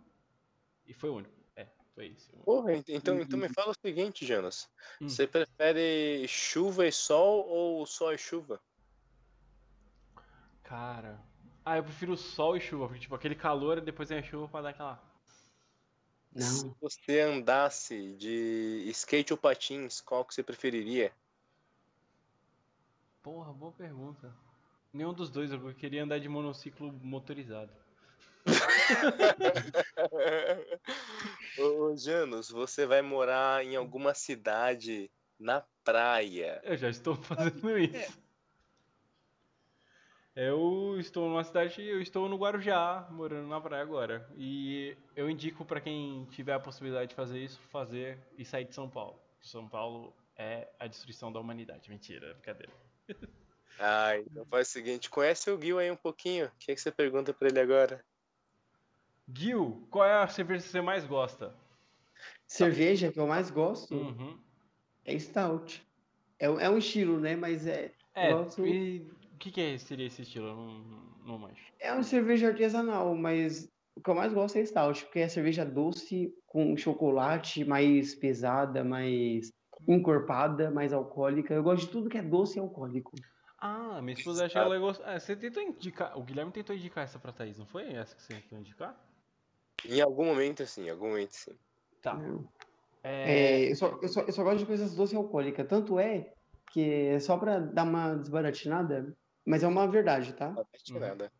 e 0.85 0.93
foi 0.93 1.09
o 1.09 1.15
único. 1.15 1.33
É, 1.55 1.65
foi 1.95 2.09
isso. 2.09 2.31
Porra, 2.45 2.73
ent- 2.73 2.89
então, 2.89 3.19
então 3.19 3.39
me 3.39 3.49
fala 3.49 3.71
o 3.71 3.75
seguinte, 3.83 4.27
Jonas. 4.27 4.69
Hum. 5.01 5.09
Você 5.09 5.25
prefere 5.25 6.27
chuva 6.27 6.85
e 6.85 6.91
sol 6.91 7.47
ou 7.47 7.83
sol 7.87 8.13
e 8.13 8.17
chuva? 8.19 8.61
Cara. 10.61 11.19
Ah, 11.65 11.77
eu 11.77 11.83
prefiro 11.83 12.15
sol 12.15 12.55
e 12.55 12.61
chuva, 12.61 12.85
porque 12.85 13.01
tipo, 13.01 13.15
aquele 13.15 13.33
calor 13.33 13.79
e 13.79 13.81
depois 13.81 14.09
vem 14.09 14.19
a 14.19 14.23
chuva 14.23 14.47
pra 14.47 14.61
dar 14.61 14.69
aquela. 14.69 15.03
Se 16.37 16.67
Não, 16.67 16.75
você 16.79 17.21
andasse 17.21 18.13
de 18.17 18.83
skate 18.91 19.33
ou 19.33 19.37
patins, 19.39 19.99
qual 19.99 20.23
que 20.23 20.35
você 20.35 20.43
preferiria? 20.43 21.11
Porra, 23.23 23.51
boa 23.51 23.71
pergunta. 23.71 24.31
Nenhum 24.93 25.11
dos 25.11 25.31
dois, 25.31 25.51
eu 25.51 25.73
queria 25.73 26.03
andar 26.03 26.19
de 26.19 26.29
monociclo 26.29 26.93
motorizado. 27.01 27.71
Ô, 31.57 31.85
ô, 31.85 31.97
Janus, 31.97 32.51
você 32.51 32.85
vai 32.85 33.01
morar 33.01 33.65
em 33.65 33.75
alguma 33.75 34.13
cidade 34.13 35.09
na 35.39 35.65
praia. 35.83 36.61
Eu 36.63 36.77
já 36.77 36.89
estou 36.89 37.15
fazendo 37.15 37.75
isso. 37.79 38.21
Eu 40.35 40.99
estou 40.99 41.27
numa 41.27 41.43
cidade, 41.43 41.81
eu 41.81 41.99
estou 41.99 42.29
no 42.29 42.37
Guarujá, 42.37 43.07
morando 43.09 43.47
na 43.47 43.59
praia 43.59 43.81
agora. 43.81 44.29
E 44.35 44.95
eu 45.15 45.27
indico 45.27 45.65
pra 45.65 45.81
quem 45.81 46.25
tiver 46.25 46.53
a 46.53 46.59
possibilidade 46.59 47.09
de 47.09 47.15
fazer 47.15 47.39
isso, 47.39 47.59
fazer 47.71 48.19
e 48.37 48.45
sair 48.45 48.65
de 48.65 48.75
São 48.75 48.87
Paulo. 48.87 49.19
São 49.41 49.67
Paulo 49.67 50.13
é 50.35 50.69
a 50.79 50.85
destruição 50.85 51.31
da 51.31 51.39
humanidade. 51.39 51.89
Mentira, 51.89 52.27
é 52.27 52.33
brincadeira. 52.33 52.73
Ah, 53.79 54.17
então 54.17 54.45
faz 54.45 54.67
o 54.69 54.71
seguinte, 54.71 55.09
conhece 55.09 55.49
o 55.49 55.59
Gil 55.61 55.79
aí 55.79 55.89
um 55.91 55.95
pouquinho? 55.95 56.45
O 56.47 56.51
que, 56.59 56.71
é 56.71 56.75
que 56.75 56.81
você 56.81 56.91
pergunta 56.91 57.33
pra 57.33 57.47
ele 57.47 57.59
agora? 57.59 58.03
Gil, 59.35 59.87
qual 59.89 60.05
é 60.07 60.13
a 60.23 60.27
cerveja 60.27 60.63
que 60.63 60.69
você 60.69 60.81
mais 60.81 61.05
gosta? 61.05 61.55
cerveja 62.47 63.11
que 63.11 63.19
eu 63.19 63.25
mais 63.27 63.49
gosto 63.49 63.95
Uhum. 63.95 64.39
é 65.05 65.17
stout. 65.17 65.85
É, 66.37 66.49
um- 66.49 66.59
é 66.59 66.69
um 66.69 66.77
estilo, 66.77 67.19
né? 67.19 67.35
Mas 67.35 67.65
é, 67.65 67.91
É, 68.15 68.31
Gosto- 68.31 68.63
e 68.65 69.09
o 69.33 69.37
que, 69.39 69.49
que 69.51 69.59
é- 69.59 69.77
seria 69.79 70.05
esse 70.05 70.21
estilo? 70.21 70.49
Eu 70.49 70.55
não, 70.55 70.79
não 71.25 71.37
manjo. 71.39 71.55
é 71.79 71.91
uma 71.91 72.03
cerveja 72.03 72.49
artesanal, 72.49 73.15
mas 73.15 73.67
o 73.95 74.01
que 74.01 74.09
eu 74.09 74.13
mais 74.15 74.31
gosto 74.33 74.57
é 74.57 74.65
stout, 74.65 75.03
porque 75.05 75.19
é 75.19 75.27
cerveja 75.27 75.65
doce 75.65 76.31
com 76.45 76.77
chocolate, 76.77 77.65
mais 77.65 78.13
pesada, 78.13 78.83
mais 78.83 79.51
encorpada, 79.87 80.69
mais 80.69 80.93
alcoólica. 80.93 81.53
Eu 81.55 81.63
gosto 81.63 81.87
de 81.87 81.91
tudo 81.91 82.09
que 82.09 82.17
é 82.19 82.21
doce 82.21 82.57
e 82.57 82.61
alcoólico. 82.61 83.11
Ah, 83.65 84.01
minha 84.01 84.13
esposa 84.13 84.43
acha 84.43 84.59
que 84.59 84.59
ela 84.59 84.77
gosta. 84.77 85.01
Ah, 85.05 85.17
você 85.17 85.37
tentou 85.37 85.63
indicar. 85.63 86.19
O 86.19 86.21
Guilherme 86.21 86.51
tentou 86.51 86.75
indicar 86.75 87.05
essa 87.05 87.17
pra 87.17 87.31
Thaís, 87.31 87.57
não 87.57 87.65
foi 87.65 87.93
essa 87.93 88.13
que 88.13 88.21
você 88.21 88.33
tentou 88.33 88.59
indicar? 88.59 88.93
Em 89.85 90.01
algum 90.01 90.25
momento, 90.25 90.67
sim, 90.67 90.87
em 90.87 90.89
algum 90.89 91.11
momento, 91.11 91.31
sim. 91.31 91.57
Tá. 92.01 92.19
É. 93.01 93.31
É, 93.31 93.71
eu, 93.71 93.75
só, 93.77 93.97
eu, 94.01 94.09
só, 94.09 94.19
eu 94.19 94.33
só 94.33 94.43
gosto 94.43 94.57
de 94.57 94.65
coisas 94.65 94.93
doces 94.93 95.13
e 95.13 95.15
alcoólicas. 95.15 95.65
Tanto 95.65 95.97
é 95.97 96.33
que 96.73 96.81
é 96.81 97.19
só 97.21 97.37
pra 97.37 97.59
dar 97.59 97.83
uma 97.83 98.15
desbaratinada, 98.15 99.15
mas 99.45 99.63
é 99.63 99.67
uma 99.67 99.87
verdade, 99.87 100.33
tá? 100.33 100.53
Não 100.89 100.99
vai 100.99 101.07
nada. 101.07 101.31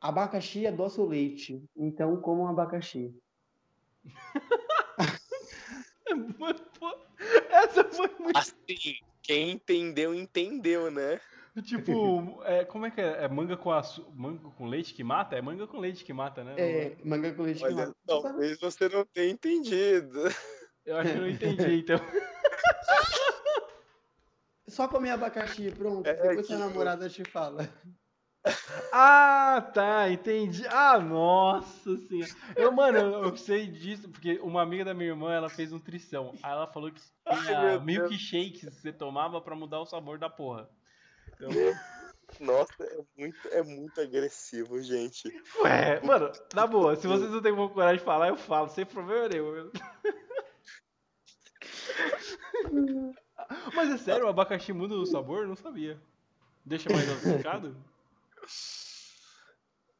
Abacaxi 0.00 0.66
é 0.66 0.72
doce 0.72 1.00
ou 1.00 1.06
leite. 1.06 1.64
Então, 1.76 2.20
como 2.20 2.42
um 2.42 2.48
abacaxi. 2.48 3.16
Pô, 6.80 6.98
Essa 7.50 7.84
foi 7.84 8.08
muito. 8.18 8.36
Assim, 8.36 8.96
quem 9.22 9.52
entendeu, 9.52 10.12
entendeu, 10.12 10.90
né? 10.90 11.20
Tipo, 11.62 12.40
é, 12.44 12.64
como 12.64 12.86
é 12.86 12.90
que 12.90 13.00
é? 13.00 13.24
É 13.24 13.28
manga 13.28 13.56
com 13.56 13.70
açu... 13.70 14.06
manga 14.14 14.48
com 14.50 14.66
leite 14.66 14.94
que 14.94 15.02
mata? 15.04 15.36
É 15.36 15.42
manga 15.42 15.66
com 15.66 15.78
leite 15.78 16.04
que 16.04 16.12
mata, 16.12 16.42
né? 16.44 16.54
É, 16.56 16.96
manga 17.04 17.32
com 17.32 17.42
leite 17.42 17.62
Olha, 17.64 17.74
queimado. 17.74 17.96
talvez 18.06 18.58
você 18.60 18.88
não 18.88 19.04
tenha 19.06 19.30
entendido. 19.30 20.22
Eu 20.84 20.96
acho 20.96 21.12
que 21.12 21.18
não 21.18 21.28
entendi, 21.28 21.74
então. 21.80 22.00
Só 24.68 24.86
comer 24.86 25.10
abacaxi, 25.10 25.70
pronto. 25.72 26.06
É, 26.06 26.14
Depois 26.14 26.46
sua 26.46 26.56
que- 26.56 26.62
namorada 26.62 27.08
te 27.08 27.24
fala. 27.24 27.68
Ah, 28.92 29.70
tá, 29.74 30.10
entendi. 30.10 30.66
Ah, 30.68 30.98
nossa 30.98 31.96
senhora. 31.96 32.30
Eu, 32.56 32.72
mano, 32.72 32.98
eu, 32.98 33.24
eu 33.24 33.36
sei 33.36 33.66
disso, 33.66 34.08
porque 34.08 34.38
uma 34.42 34.62
amiga 34.62 34.84
da 34.84 34.94
minha 34.94 35.10
irmã, 35.10 35.32
ela 35.32 35.48
fez 35.50 35.72
nutrição. 35.72 36.32
Aí 36.42 36.52
ela 36.52 36.66
falou 36.66 36.90
que 36.90 37.00
tinha 37.44 37.78
milkshakes 37.80 38.60
que 38.76 38.80
você 38.80 38.92
tomava 38.92 39.40
pra 39.40 39.56
mudar 39.56 39.80
o 39.80 39.86
sabor 39.86 40.18
da 40.18 40.30
porra. 40.30 40.68
Então, 41.38 41.52
Nossa, 42.40 42.84
é 42.84 42.98
muito, 43.16 43.48
é 43.48 43.62
muito 43.62 44.00
agressivo, 44.00 44.80
gente. 44.82 45.32
ué, 45.62 46.00
mano, 46.00 46.32
na 46.54 46.66
boa, 46.66 46.96
se 46.96 47.06
vocês 47.06 47.30
não 47.30 47.40
têm 47.40 47.54
coragem 47.54 47.98
de 47.98 48.04
falar, 48.04 48.28
eu 48.28 48.36
falo, 48.36 48.68
sem 48.68 48.84
problema 48.84 49.28
nenhum. 49.28 49.70
Mas 53.74 53.90
é 53.90 53.96
sério, 53.96 54.26
o 54.26 54.28
abacaxi 54.28 54.72
muda 54.72 54.94
o 54.94 55.06
sabor? 55.06 55.42
Eu 55.42 55.48
não 55.48 55.56
sabia. 55.56 55.98
Deixa 56.64 56.90
mais 56.90 57.08
adocicado? 57.08 57.76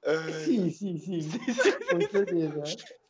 Ai, 0.05 0.45
Sim, 0.45 0.71
sim, 0.71 0.99
sim. 0.99 1.21
Com 1.89 2.03
certeza. 2.11 2.63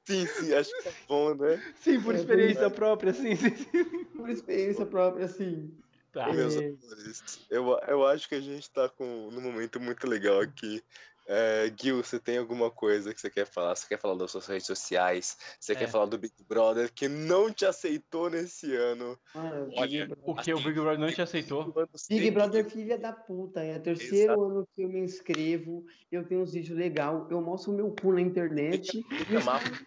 sim, 0.06 0.26
sim, 0.26 0.52
acho 0.54 0.70
que 0.70 0.84
tá 0.84 0.90
bom, 1.08 1.34
né? 1.34 1.60
Sim, 1.80 2.00
por 2.00 2.14
É 2.14 2.18
experiência 2.18 2.70
própria, 2.70 3.12
sim, 3.12 3.36
sim, 3.36 3.54
sim. 3.56 4.04
Por 4.16 4.28
experiência 4.30 4.86
própria, 4.86 5.28
sim. 5.28 5.70
Tá. 6.12 6.32
Meus 6.32 6.56
É. 6.56 6.58
amores, 6.58 7.46
eu, 7.50 7.78
eu 7.86 8.06
acho 8.06 8.28
que 8.28 8.34
a 8.34 8.40
gente 8.40 8.70
tá 8.70 8.88
com, 8.88 9.30
num 9.30 9.40
momento 9.40 9.78
muito 9.78 10.06
legal 10.06 10.40
aqui. 10.40 10.82
É, 11.30 11.70
Gil, 11.78 12.02
você 12.02 12.18
tem 12.18 12.38
alguma 12.38 12.70
coisa 12.70 13.12
que 13.12 13.20
você 13.20 13.28
quer 13.28 13.46
falar? 13.46 13.76
Você 13.76 13.86
quer 13.86 14.00
falar 14.00 14.16
das 14.16 14.30
suas 14.30 14.46
redes 14.46 14.66
sociais? 14.66 15.36
Você 15.60 15.74
É. 15.74 15.76
quer 15.76 15.88
falar 15.88 16.06
do 16.06 16.16
Big 16.16 16.32
Brother 16.48 16.90
que 16.90 17.06
não 17.06 17.52
te 17.52 17.66
aceitou 17.66 18.30
nesse 18.30 18.74
ano? 18.74 19.18
Mano, 19.34 19.70
Olha, 19.76 20.08
O 20.24 20.34
que? 20.36 20.54
O 20.54 20.60
Big 20.60 20.80
Brother 20.80 20.98
não 20.98 21.12
te 21.12 21.20
aceitou? 21.20 21.74
Big 22.08 22.30
Brother 22.30 22.64
filha 22.64 22.96
da 22.96 23.12
puta, 23.12 23.62
é 23.62 23.76
o 23.76 23.82
terceiro 23.82 24.42
ano 24.42 24.66
que 24.74 24.80
eu 24.80 24.88
me 24.88 25.00
inscrevo, 25.00 25.84
eu 26.10 26.26
tenho 26.26 26.40
uns 26.40 26.54
vídeos 26.54 26.78
legais, 26.78 27.30
eu 27.30 27.42
mostro 27.42 27.72
o 27.72 27.76
meu 27.76 27.94
cu 27.94 28.12
na 28.12 28.22
internet 28.22 29.04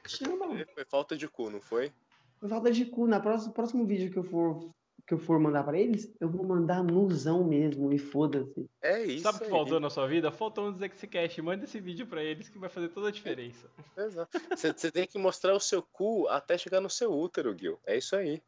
chamam. 0.08 0.64
Foi 0.76 0.86
falta 0.86 1.18
de 1.18 1.28
cu, 1.28 1.50
não 1.50 1.60
foi? 1.60 1.92
Por 2.40 2.50
falta 2.50 2.72
de 2.72 2.86
cu, 2.86 3.08
na 3.08 3.20
próximo, 3.20 3.52
próximo 3.54 3.86
vídeo 3.86 4.12
que 4.12 4.18
eu 4.18 4.24
for 4.24 4.70
que 5.12 5.16
eu 5.16 5.20
for 5.20 5.38
mandar 5.38 5.66
pra 5.66 5.78
eles, 5.78 6.10
eu 6.22 6.30
vou 6.30 6.46
mandar 6.46 6.82
nuzão 6.82 7.44
mesmo 7.44 7.92
e 7.92 7.98
foda-se. 7.98 8.70
É 8.82 9.04
isso. 9.04 9.24
Sabe 9.24 9.40
o 9.40 9.42
que 9.42 9.50
faltou 9.50 9.78
na 9.78 9.90
sua 9.90 10.08
vida? 10.08 10.32
Faltou 10.32 10.70
um 10.70 10.74
Zexcast. 10.74 11.42
Manda 11.42 11.66
esse 11.66 11.82
vídeo 11.82 12.08
pra 12.08 12.24
eles 12.24 12.48
que 12.48 12.58
vai 12.58 12.70
fazer 12.70 12.88
toda 12.88 13.10
a 13.10 13.12
diferença. 13.12 13.70
Exato. 13.98 14.40
Você, 14.56 14.90
tem 14.90 15.06
que 15.06 15.20
mostrar 15.20 15.54
o 15.54 15.60
seu 15.60 15.84
cu 15.84 16.30
até 16.30 16.58
chegar 16.58 16.80
no 16.80 16.90
seu 16.90 17.12
útero, 17.12 17.54
Gil. 17.58 17.78
É 17.86 17.98
isso 17.98 18.16
aí. 18.16 18.42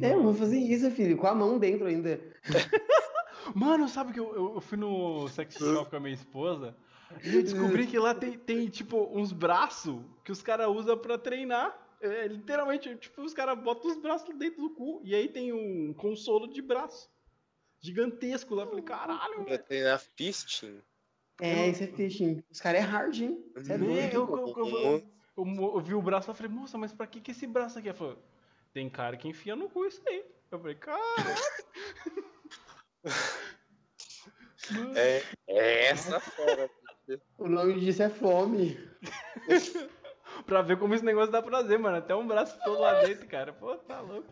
É, 0.00 0.14
eu 0.14 0.22
vou 0.22 0.32
fazer 0.32 0.58
isso, 0.58 0.90
filho, 0.90 1.18
com 1.18 1.26
a 1.26 1.34
mão 1.34 1.58
dentro 1.58 1.86
ainda. 1.86 2.18
Mano, 3.54 3.86
sabe 3.86 4.14
que 4.14 4.20
eu, 4.20 4.34
eu, 4.34 4.54
eu 4.54 4.60
fui 4.62 4.78
no 4.78 5.28
sex 5.28 5.54
shop 5.54 5.90
com 5.90 5.96
a 5.96 6.00
minha 6.00 6.14
esposa 6.14 6.74
e 7.22 7.34
eu 7.34 7.42
descobri 7.42 7.86
que 7.86 7.98
lá 7.98 8.14
tem, 8.14 8.38
tem 8.38 8.68
tipo, 8.68 9.10
uns 9.12 9.32
braços 9.32 10.00
que 10.24 10.32
os 10.32 10.40
caras 10.40 10.68
usam 10.68 10.96
pra 10.96 11.18
treinar. 11.18 11.76
É, 12.00 12.26
literalmente, 12.28 12.94
tipo, 12.96 13.22
os 13.22 13.34
caras 13.34 13.58
botam 13.62 13.90
os 13.90 13.98
braços 13.98 14.34
dentro 14.36 14.62
do 14.62 14.70
cu 14.74 15.02
e 15.04 15.14
aí 15.14 15.28
tem 15.28 15.52
um 15.52 15.92
consolo 15.94 16.46
de 16.48 16.62
braço. 16.62 17.10
Gigantesco 17.82 18.54
lá. 18.54 18.62
Eu 18.64 18.68
falei, 18.68 18.84
caralho, 18.84 19.44
velho. 19.44 19.62
treinar 19.64 19.98
fisting. 19.98 20.80
É, 21.40 21.68
isso 21.68 21.82
é 21.84 21.86
fishing. 21.86 22.42
Os 22.50 22.60
caras 22.60 22.80
é 22.82 22.84
hard, 22.84 23.18
hein? 23.20 23.44
É 23.56 23.78
Nem 23.78 24.10
doido. 24.10 24.14
eu, 24.14 24.36
eu, 24.36 24.54
eu, 24.56 24.78
eu- 24.78 25.02
eu 25.38 25.44
mo- 25.44 25.72
eu 25.76 25.80
vi 25.80 25.94
o 25.94 26.02
braço 26.02 26.30
e 26.30 26.34
falei, 26.34 26.52
moça, 26.52 26.76
mas 26.76 26.92
pra 26.92 27.06
que, 27.06 27.20
que 27.20 27.30
esse 27.30 27.46
braço 27.46 27.78
aqui? 27.78 27.88
Ela 27.88 27.96
falou, 27.96 28.18
tem 28.74 28.88
cara 28.90 29.16
que 29.16 29.26
enfia 29.28 29.56
no 29.56 29.68
cu 29.70 29.86
isso 29.86 30.02
aí. 30.06 30.22
Eu 30.50 30.58
falei, 30.58 30.74
caralho. 30.74 31.00
É, 34.94 35.22
é 35.48 35.86
essa 35.86 36.20
fora. 36.20 36.70
O 37.38 37.48
nome 37.48 37.80
disso 37.80 38.02
é 38.02 38.10
fome. 38.10 38.76
pra 40.50 40.62
ver 40.62 40.76
como 40.78 40.92
esse 40.94 41.04
negócio 41.04 41.30
dá 41.30 41.40
prazer, 41.40 41.78
mano. 41.78 41.96
Até 41.98 42.12
um 42.14 42.26
braço 42.26 42.58
todo 42.64 42.80
lá 42.80 43.00
dentro, 43.04 43.26
cara. 43.28 43.52
Pô, 43.52 43.76
tá 43.76 44.00
louco. 44.00 44.28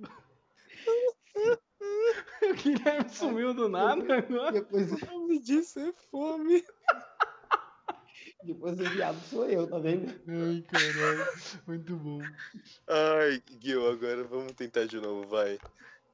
O 2.42 2.54
Guilherme 2.54 3.08
sumiu 3.10 3.52
do 3.52 3.68
nada 3.68 4.16
agora. 4.18 4.52
Depois, 4.52 4.90
O 4.92 5.06
nome 5.06 5.38
disso 5.40 5.78
é 5.80 5.92
fome. 6.10 6.64
depois 8.42 8.80
o 8.80 8.84
viado 8.84 9.20
sou 9.28 9.48
eu, 9.48 9.68
tá 9.68 9.78
vendo? 9.78 10.08
Ai, 10.26 10.62
caralho. 10.62 11.26
Muito 11.66 11.96
bom. 11.96 12.20
Ai, 12.88 13.42
Gil, 13.60 13.86
agora 13.90 14.24
vamos 14.24 14.52
tentar 14.52 14.86
de 14.86 14.98
novo, 15.00 15.28
vai. 15.28 15.58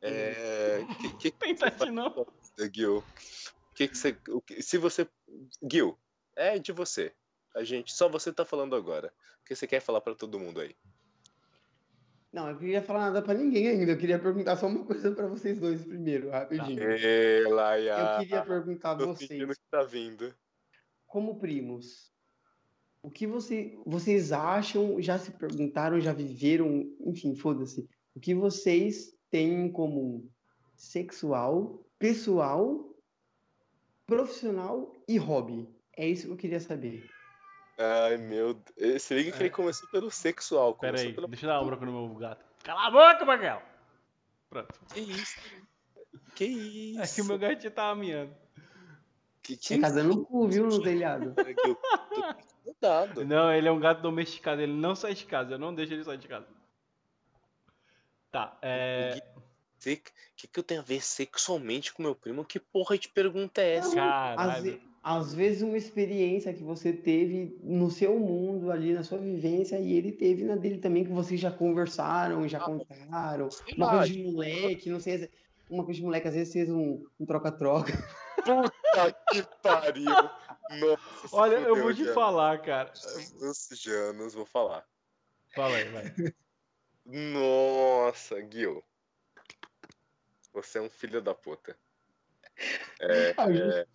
É. 0.01 0.85
Que, 1.01 1.31
que, 1.31 1.31
Tentar 1.31 1.71
de 1.71 1.91
novo. 1.91 2.27
Gil, 2.75 2.99
o 2.99 3.05
que, 3.75 3.87
que 3.89 3.97
você. 3.97 4.17
o 4.29 4.41
que- 4.41 4.63
se 4.63 4.77
você. 4.79 5.07
Gil, 5.71 5.97
é 6.35 6.59
de 6.59 6.73
você. 6.73 7.15
A 7.55 7.63
gente. 7.65 7.93
Só 7.93 8.09
você 8.09 8.33
tá 8.33 8.45
falando 8.45 8.75
agora. 8.75 9.13
O 9.43 9.45
que 9.45 9.55
você 9.55 9.67
quer 9.67 9.81
falar 9.81 10.01
pra 10.01 10.15
todo 10.15 10.39
mundo 10.39 10.61
aí? 10.61 10.75
Não, 12.33 12.47
eu 12.49 12.53
não 12.55 12.61
queria 12.61 12.81
falar 12.83 13.01
nada 13.01 13.21
pra 13.21 13.35
ninguém 13.35 13.69
ainda. 13.69 13.93
Eu 13.93 13.99
queria 13.99 14.19
perguntar 14.19 14.57
só 14.57 14.67
uma 14.67 14.85
coisa 14.87 15.13
pra 15.13 15.27
vocês 15.27 15.59
dois 15.59 15.85
primeiro, 15.85 16.31
rapidinho. 16.31 16.83
Ê, 16.83 17.43
Eu 17.45 17.51
Laia. 17.55 18.19
queria 18.21 18.43
perguntar 18.43 18.93
a 18.93 18.95
vocês, 18.95 19.29
que 19.59 19.69
tá 19.71 19.83
vindo. 19.83 20.35
como 21.07 21.39
primos, 21.39 22.11
o 23.03 23.11
que 23.11 23.27
você, 23.27 23.77
vocês 23.85 24.33
acham, 24.33 25.01
já 25.03 25.19
se 25.19 25.33
perguntaram, 25.33 26.01
já 26.01 26.13
viveram, 26.15 26.87
enfim, 27.01 27.35
foda-se, 27.35 27.87
o 28.15 28.21
que 28.21 28.35
vocês 28.35 29.15
têm 29.31 29.67
em 29.67 29.71
comum? 29.71 30.27
Sexual, 30.75 31.85
pessoal, 31.99 32.97
profissional 34.07 34.97
e 35.07 35.19
hobby? 35.19 35.69
É 35.97 36.09
isso 36.09 36.27
que 36.29 36.33
eu 36.33 36.37
queria 36.37 36.61
saber. 36.61 37.09
Ai, 37.79 38.17
meu 38.17 38.55
Deus. 38.77 39.03
Se 39.03 39.15
liga 39.15 39.33
que 39.33 39.43
ele 39.43 39.51
começou 39.51 39.89
pelo 39.89 40.11
sexual. 40.11 40.75
Pera 40.75 41.01
aí, 41.01 41.13
pelo... 41.13 41.27
deixa 41.27 41.47
eu 41.47 41.51
dar 41.51 41.61
uma 41.61 41.67
bronca 41.67 41.87
no 41.87 41.93
meu 41.93 42.15
gato. 42.17 42.45
Cala 42.63 42.87
a 42.87 42.91
boca, 42.91 43.25
Magal! 43.25 43.63
Pronto. 44.49 44.81
Que 44.93 45.01
isso? 45.01 45.37
Que 46.35 46.45
isso? 46.45 47.03
É 47.03 47.07
que 47.07 47.23
o 47.23 47.25
meu 47.25 47.39
gatinho 47.39 47.73
tava 47.73 47.95
miando. 47.99 48.35
Que, 49.43 49.57
que 49.57 49.75
É 49.75 49.81
casando 49.81 50.15
no 50.15 50.25
cu, 50.25 50.49
viu, 50.49 50.67
no 50.67 50.83
telhado. 50.83 51.35
Tô 51.35 51.43
incomodado. 51.43 53.25
Não, 53.25 53.53
ele 53.53 53.67
é 53.67 53.73
um 53.73 53.81
gato 53.81 54.01
domesticado, 54.01 54.61
ele 54.61 54.73
não 54.73 54.95
sai 54.95 55.15
de 55.15 55.25
casa, 55.25 55.55
eu 55.55 55.59
não 55.59 55.75
deixo 55.75 55.93
ele 55.93 56.05
sair 56.05 56.19
de 56.19 56.29
casa. 56.29 56.47
Tá, 58.31 58.57
é. 58.63 59.21
O 59.77 59.81
que, 59.81 60.47
que 60.47 60.59
eu 60.59 60.63
tenho 60.63 60.81
a 60.81 60.85
ver 60.85 61.03
sexualmente 61.03 61.93
com 61.93 62.03
meu 62.03 62.15
primo? 62.15 62.45
Que 62.45 62.61
porra 62.61 62.97
de 62.97 63.09
pergunta 63.09 63.61
é 63.61 63.75
essa? 63.75 63.89
Às, 63.89 64.37
Caralho. 64.37 64.92
Às 65.03 65.35
vezes 65.35 65.63
uma 65.63 65.77
experiência 65.77 66.55
que 66.55 66.63
você 66.63 66.93
teve 66.93 67.59
no 67.63 67.91
seu 67.91 68.19
mundo 68.19 68.71
ali, 68.71 68.93
na 68.95 69.03
sua 69.03 69.19
vivência, 69.19 69.79
e 69.81 69.93
ele 69.93 70.13
teve 70.13 70.45
na 70.45 70.55
dele 70.55 70.79
também, 70.79 71.05
que 71.05 71.11
vocês 71.11 71.41
já 71.41 71.51
conversaram, 71.51 72.47
já 72.47 72.59
Ah, 72.59 72.65
contaram. 72.65 73.51
sei 73.51 73.75
Uma 73.77 73.91
coisa 73.91 74.13
de 74.13 74.23
moleque, 74.23 74.91
não 74.91 75.01
sei, 75.01 75.29
uma 75.69 75.85
coisa 75.85 75.99
de 75.99 76.05
moleque, 76.05 76.29
às 76.29 76.35
vezes 76.35 76.53
fez 76.53 76.71
um 76.71 77.05
um 77.19 77.27
troca-troca. 77.27 77.93
Puta 78.45 79.13
que 79.31 79.43
pariu. 79.61 80.15
Nossa, 80.71 81.37
Olha, 81.37 81.57
eu 81.57 81.77
vou 81.77 81.93
te 81.93 82.01
Janos. 82.01 82.15
falar, 82.15 82.63
cara. 82.63 82.93
Os 82.93 83.69
Janos, 83.73 84.35
vou 84.35 84.47
falar. 84.47 84.87
Fala 85.55 85.77
aí, 85.77 85.89
vai. 85.89 86.05
Nossa, 87.05 88.37
Gil. 88.51 88.83
Você 90.53 90.79
é 90.79 90.83
um 90.83 90.91
filho 90.91 91.21
da 91.21 91.35
puta. 91.35 91.77
É, 93.01 93.31
é, 93.31 93.87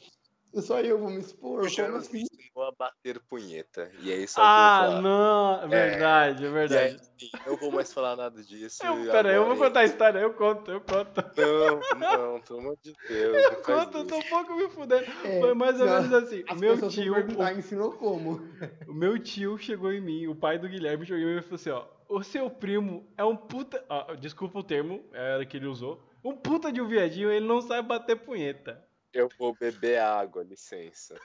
Só 0.56 0.80
eu 0.82 0.98
vou 0.98 1.10
me 1.10 1.20
expor, 1.20 1.52
o 1.52 1.56
como 1.58 1.70
Janos 1.70 2.08
assim? 2.08 2.22
ensinou 2.24 2.68
a 2.68 2.72
bater 2.72 3.20
punheta. 3.30 3.91
E 4.02 4.12
é 4.12 4.16
isso 4.18 4.39
Ah, 4.39 4.43
que 4.80 4.84
eu 4.86 4.86
vou 4.86 4.91
falar. 4.95 5.02
não, 5.02 5.64
é 5.64 5.68
verdade, 5.68 6.43
é 6.43 6.48
aí, 6.48 6.54
verdade. 6.54 6.95
assim, 6.95 7.30
eu 7.45 7.52
não 7.52 7.58
vou 7.60 7.72
mais 7.72 7.93
falar 7.93 8.16
nada 8.16 8.41
disso. 8.43 8.84
Eu, 8.86 9.12
pera 9.12 9.30
aí, 9.30 9.36
eu 9.36 9.45
vou 9.45 9.56
contar 9.58 9.82
a 9.82 9.86
história, 9.86 10.20
eu 10.20 10.34
conto, 10.34 10.72
eu 10.72 10.82
conto. 10.82 11.24
Não, 11.38 12.00
não, 12.34 12.41
pelo 12.41 12.60
amor 12.60 12.78
de 12.82 12.93
Deus. 13.08 13.36
Eu 13.52 13.62
conto, 13.62 13.98
eu 14.00 14.06
tô 14.08 14.16
um 14.18 14.22
pouco 14.22 14.56
me 14.56 14.70
fudendo. 14.70 15.06
É, 15.24 15.39
Foi 15.39 15.54
mais 15.54 15.80
ou 15.80 15.86
não, 15.86 16.02
menos 16.02 16.14
assim. 16.14 16.43
As 16.48 16.60
Meu 16.60 16.89
tio, 16.89 17.14
perguntar, 17.14 17.54
ensinou 17.54 17.91
como? 17.91 18.41
o 18.88 18.93
meu 18.93 19.20
tio 19.20 19.58
chegou 19.60 19.91
em 19.93 20.02
mim, 20.02 20.28
o 20.28 20.36
pai 20.36 20.58
do 20.58 20.68
Guilherme 20.68 21.06
chegou 21.06 21.22
em 21.22 21.34
mim 21.36 21.39
e 21.39 21.41
falou 21.43 21.56
assim, 21.56 21.70
ó. 21.70 21.86
O 22.10 22.24
seu 22.24 22.50
primo 22.50 23.06
é 23.18 23.24
um 23.26 23.36
puta. 23.36 23.84
ó, 23.89 24.16
desculpa 24.16 24.58
o 24.60 24.64
termo, 24.64 25.04
era 25.12 25.45
que 25.45 25.58
ele 25.58 25.68
usou. 25.68 26.02
Um 26.24 26.36
puta 26.36 26.72
de 26.72 26.82
um 26.82 26.88
viadinho, 26.88 27.30
ele 27.30 27.45
não 27.45 27.62
sabe 27.62 27.88
bater 27.88 28.16
punheta. 28.16 28.82
Eu 29.14 29.30
vou 29.38 29.55
beber 29.55 29.99
água, 29.99 30.43
licença. 30.43 31.20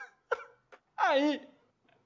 Aí, 0.97 1.41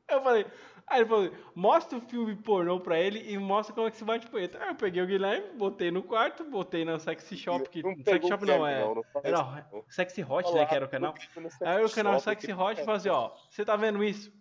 eu 0.07 0.21
falei. 0.21 0.45
Aí 0.87 1.01
ele 1.01 1.09
falou, 1.09 1.25
assim, 1.25 1.35
mostra 1.53 1.97
o 1.97 2.01
filme 2.01 2.33
pornô 2.33 2.79
pra 2.79 2.97
ele 2.97 3.29
e 3.29 3.37
mostra 3.37 3.75
como 3.75 3.87
é 3.87 3.91
que 3.91 3.97
se 3.97 4.05
bate 4.05 4.25
punheta. 4.27 4.57
Aí 4.63 4.69
eu 4.69 4.75
peguei 4.75 5.03
o 5.03 5.05
Guilherme, 5.05 5.57
botei 5.57 5.91
no 5.91 6.01
quarto, 6.01 6.45
botei 6.45 6.85
na 6.85 6.97
Sexy 6.97 7.35
Shop, 7.35 7.69
que. 7.69 7.83
Não 7.83 7.93
Sexy 8.03 8.27
Shop 8.29 8.45
não, 8.45 8.65
é. 8.65 8.79
não, 8.79 8.95
não 8.95 9.03
Era 9.21 9.37
não. 9.37 9.83
Sexy 9.89 10.23
Hot, 10.23 10.49
né? 10.53 10.65
Que 10.65 10.75
era 10.75 10.85
o 10.85 10.89
canal. 10.89 11.13
Aí 11.61 11.83
o 11.83 11.89
canal 11.89 12.19
Sexy 12.21 12.53
Hot 12.53 12.83
fala 12.85 12.97
assim, 12.97 13.09
ó, 13.09 13.31
você 13.49 13.65
tá 13.65 13.75
vendo 13.75 14.01
isso? 14.01 14.31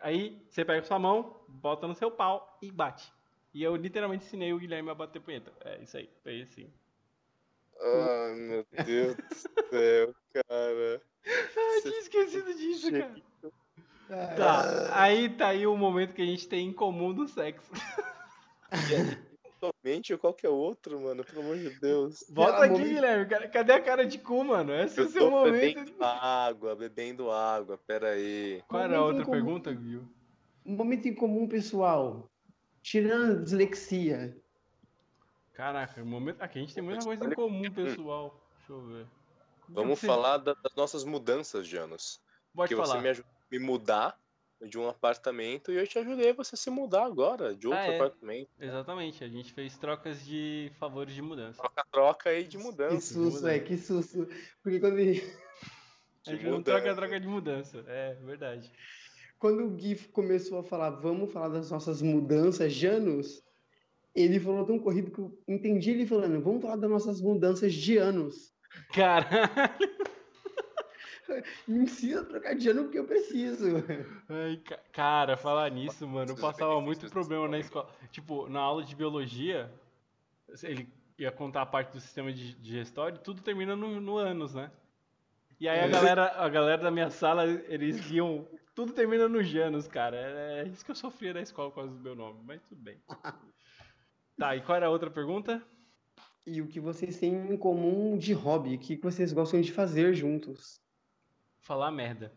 Aí 0.00 0.40
você 0.48 0.64
pega 0.64 0.82
sua 0.84 0.98
mão, 0.98 1.44
bota 1.48 1.88
no 1.88 1.94
seu 1.94 2.10
pau 2.10 2.58
e 2.62 2.70
bate. 2.70 3.12
E 3.52 3.62
eu 3.64 3.74
literalmente 3.74 4.24
ensinei 4.24 4.52
o 4.52 4.58
Guilherme 4.58 4.90
a 4.90 4.94
bater 4.94 5.20
punheta. 5.20 5.52
É 5.64 5.82
isso 5.82 5.96
aí, 5.96 6.08
foi 6.22 6.42
assim. 6.42 6.72
Ai, 7.82 8.34
meu 8.34 8.66
Deus 8.84 9.16
do 9.16 9.68
céu, 9.70 10.14
cara. 10.34 11.02
Eu 11.24 11.82
tinha 11.82 11.98
esquecido 12.00 12.54
disso, 12.54 12.90
cara. 12.92 13.14
Ah, 14.12 14.34
Tá, 14.36 15.00
aí 15.02 15.28
tá 15.28 15.48
aí 15.48 15.66
o 15.66 15.76
momento 15.76 16.14
que 16.14 16.22
a 16.22 16.26
gente 16.26 16.48
tem 16.48 16.66
em 16.68 16.72
comum 16.72 17.12
do 17.14 17.28
sexo. 17.28 17.70
Somente 19.60 20.12
ou 20.12 20.18
qualquer 20.18 20.48
outro, 20.48 20.98
mano, 21.00 21.22
pelo 21.22 21.42
amor 21.42 21.58
de 21.58 21.68
Deus. 21.80 22.24
Volta 22.30 22.62
Pelo 22.62 22.74
aqui, 22.76 22.82
de- 22.84 22.94
Guilherme. 22.94 23.26
Cadê 23.50 23.72
a 23.74 23.80
cara 23.82 24.06
de 24.06 24.18
cu, 24.18 24.42
mano? 24.42 24.74
Esse 24.74 25.00
é 25.00 25.02
Eu 25.02 25.06
o 25.06 25.10
seu 25.10 25.20
tô 25.22 25.30
momento. 25.30 25.74
bebendo 25.84 25.94
água, 26.04 26.74
bebendo 26.76 27.30
água, 27.30 27.78
peraí. 27.86 28.62
Qual 28.66 28.82
era 28.82 28.96
a 28.96 29.00
Momento 29.00 29.18
outra 29.18 29.30
pergunta, 29.30 29.74
Gil? 29.76 30.02
Um 30.64 30.76
momento 30.76 31.06
em 31.08 31.14
comum, 31.14 31.46
pessoal. 31.46 32.26
Tirando 32.82 33.40
a 33.40 33.42
dislexia. 33.42 34.34
Caraca, 35.60 36.02
o 36.02 36.06
momento. 36.06 36.40
Aqui 36.40 36.58
a 36.58 36.62
gente 36.62 36.72
tem 36.74 36.82
muita 36.82 37.04
coisa 37.04 37.22
em 37.22 37.34
comum, 37.34 37.70
pessoal. 37.70 38.34
Deixa 38.56 38.72
eu 38.72 38.80
ver. 38.86 39.06
Vamos 39.68 40.00
Você- 40.00 40.06
falar 40.06 40.38
da- 40.38 40.54
das 40.54 40.74
nossas 40.74 41.04
mudanças, 41.04 41.66
Janos. 41.66 42.18
Pode 42.54 42.70
que 42.70 42.74
você 42.74 42.88
falar. 42.92 43.02
me 43.02 43.08
ajudou 43.10 43.30
a 43.30 43.44
me 43.50 43.58
mudar 43.58 44.18
de 44.62 44.78
um 44.78 44.88
apartamento 44.88 45.70
e 45.70 45.76
eu 45.76 45.86
te 45.86 45.98
ajudei 45.98 46.30
a 46.30 46.32
você 46.32 46.56
se 46.56 46.70
mudar 46.70 47.04
agora, 47.04 47.54
de 47.54 47.66
outro 47.66 47.78
Ah, 47.82 47.86
é. 47.86 47.96
apartamento. 47.96 48.48
Exatamente, 48.58 49.22
a 49.22 49.28
gente 49.28 49.52
fez 49.52 49.76
trocas 49.76 50.24
de 50.24 50.72
favores 50.78 51.14
de 51.14 51.20
mudança. 51.20 51.60
Troca-troca 51.60 52.30
aí 52.30 52.44
de 52.44 52.56
Que 52.56 52.62
mudança. 52.62 53.12
susto, 53.14 53.46
é, 53.46 53.58
que 53.58 53.76
susto. 53.76 54.26
Porque 54.62 54.80
quando, 54.80 54.98
ele- 54.98 55.20
A 56.26 56.30
De 56.30 56.36
gente 56.36 56.44
não 56.46 56.56
mudança. 56.58 56.80
troca 56.80 56.94
troca 56.96 57.20
de 57.20 57.26
mudança. 57.28 57.84
É 57.86 58.14
verdade. 58.14 58.72
quando 59.38 59.64
o 59.64 59.70
Gui 59.70 59.96
começou 60.08 60.58
a 60.58 60.62
falar, 60.62 60.90
vamos 60.90 61.32
falar 61.32 61.48
das 61.48 61.70
nossas 61.70 62.02
mudanças, 62.02 62.72
Janos, 62.74 63.42
ele 64.14 64.40
falou 64.40 64.64
tão 64.66 64.78
corrido 64.78 65.10
que 65.10 65.18
eu 65.20 65.38
entendi 65.48 65.90
ele 65.90 66.06
falando, 66.06 66.40
vamos 66.42 66.62
falar 66.62 66.76
das 66.76 66.90
nossas 66.90 67.20
mudanças 67.20 67.72
de 67.74 67.96
anos. 67.96 68.52
Caralho. 68.92 69.48
Me 71.66 71.84
ensina 71.84 72.22
a 72.22 72.24
trocar 72.24 72.54
de 72.56 72.68
ano 72.68 72.84
porque 72.84 72.98
eu 72.98 73.06
preciso. 73.06 73.66
Ai, 74.28 74.56
ca- 74.64 74.80
cara, 74.92 75.36
falar 75.36 75.70
nisso, 75.70 76.06
mano, 76.08 76.32
eu 76.32 76.36
passava 76.36 76.80
muito 76.80 77.08
problema 77.08 77.46
na 77.46 77.58
escola. 77.58 77.88
Tipo, 78.10 78.48
na 78.48 78.58
aula 78.60 78.82
de 78.82 78.96
biologia, 78.96 79.70
ele 80.64 80.88
ia 81.16 81.30
contar 81.30 81.62
a 81.62 81.66
parte 81.66 81.92
do 81.92 82.00
sistema 82.00 82.32
de 82.32 82.54
digestório, 82.54 83.18
tudo 83.18 83.42
termina 83.42 83.76
no, 83.76 84.00
no 84.00 84.16
ânus, 84.16 84.54
né? 84.54 84.72
E 85.60 85.68
aí 85.68 85.78
a 85.80 85.86
galera, 85.88 86.26
a 86.36 86.48
galera 86.48 86.82
da 86.82 86.90
minha 86.90 87.10
sala, 87.10 87.44
eles 87.44 87.98
liam, 88.10 88.48
tudo 88.74 88.92
termina 88.92 89.28
no 89.28 89.42
Janus, 89.42 89.86
cara. 89.86 90.16
É, 90.16 90.62
é 90.62 90.68
isso 90.68 90.84
que 90.84 90.90
eu 90.90 90.94
sofria 90.96 91.34
na 91.34 91.42
escola 91.42 91.68
por 91.70 91.76
causa 91.76 91.92
do 91.92 92.00
meu 92.00 92.14
nome, 92.16 92.40
mas 92.44 92.60
tudo 92.62 92.80
bem. 92.82 93.00
Tá, 94.40 94.56
e 94.56 94.60
qual 94.62 94.74
era 94.76 94.86
a 94.86 94.90
outra 94.90 95.10
pergunta? 95.10 95.62
E 96.46 96.60
o 96.62 96.66
que 96.66 96.80
vocês 96.80 97.18
têm 97.20 97.34
em 97.52 97.56
comum 97.56 98.16
de 98.16 98.32
hobby? 98.32 98.74
O 98.74 98.78
que 98.78 98.96
vocês 98.96 99.32
gostam 99.32 99.60
de 99.60 99.70
fazer 99.70 100.14
juntos? 100.14 100.80
Falar 101.60 101.90
merda. 101.90 102.32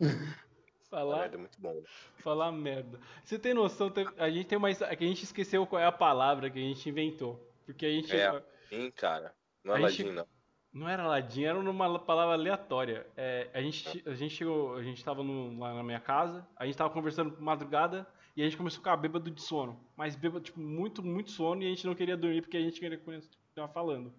Falar, 0.88 1.32
É 1.32 1.36
muito 1.36 1.60
bom. 1.60 1.82
falar 2.18 2.52
merda. 2.52 2.98
Você 3.24 3.38
tem 3.38 3.52
noção, 3.52 3.92
a 4.16 4.30
gente 4.30 4.46
tem 4.46 4.56
uma. 4.56 4.70
É 4.70 4.96
que 4.96 5.04
a 5.04 5.08
gente 5.08 5.24
esqueceu 5.24 5.66
qual 5.66 5.82
é 5.82 5.84
a 5.84 5.92
palavra 5.92 6.48
que 6.48 6.58
a 6.58 6.62
gente 6.62 6.88
inventou. 6.88 7.52
Porque 7.66 7.84
a 7.84 7.90
gente. 7.90 8.16
É. 8.16 8.42
Sim, 8.68 8.90
cara. 8.92 9.34
Não 9.64 9.74
é 9.74 9.78
A 9.84 9.88
gente- 9.88 10.04
ladinho, 10.04 10.12
não. 10.14 10.26
Não 10.72 10.88
era 10.88 11.06
ladinho, 11.06 11.48
era 11.48 11.58
uma 11.58 11.98
palavra 11.98 12.34
aleatória. 12.34 13.06
É, 13.16 13.50
a, 13.52 13.60
gente, 13.60 14.02
a 14.08 14.14
gente 14.14 14.34
chegou, 14.34 14.74
a 14.76 14.82
gente 14.82 15.04
tava 15.04 15.22
no- 15.24 15.58
lá 15.58 15.74
na 15.74 15.82
minha 15.82 16.00
casa, 16.00 16.46
a 16.54 16.64
gente 16.66 16.76
tava 16.78 16.90
conversando 16.90 17.32
por 17.32 17.40
madrugada 17.42 18.06
e 18.36 18.42
a 18.42 18.44
gente 18.44 18.56
começou 18.56 18.76
a 18.78 18.80
ficar 18.80 18.96
bêbado 18.96 19.30
de 19.30 19.40
sono. 19.40 19.80
Mas 19.96 20.14
bêbado, 20.14 20.44
tipo, 20.44 20.60
muito, 20.60 21.02
muito 21.02 21.30
sono 21.30 21.62
e 21.62 21.66
a 21.66 21.68
gente 21.70 21.86
não 21.86 21.94
queria 21.94 22.16
dormir 22.16 22.42
porque 22.42 22.58
a 22.58 22.60
gente 22.60 22.78
queria 22.78 22.98
continuar 22.98 23.68
falando. 23.72 24.12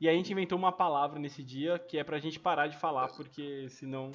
E 0.00 0.08
a 0.08 0.12
gente 0.12 0.32
inventou 0.32 0.58
uma 0.58 0.72
palavra 0.72 1.20
nesse 1.20 1.42
dia 1.42 1.78
que 1.78 1.96
é 1.96 2.02
pra 2.02 2.18
gente 2.18 2.40
parar 2.40 2.66
de 2.66 2.76
falar, 2.76 3.08
porque 3.08 3.68
senão. 3.68 4.10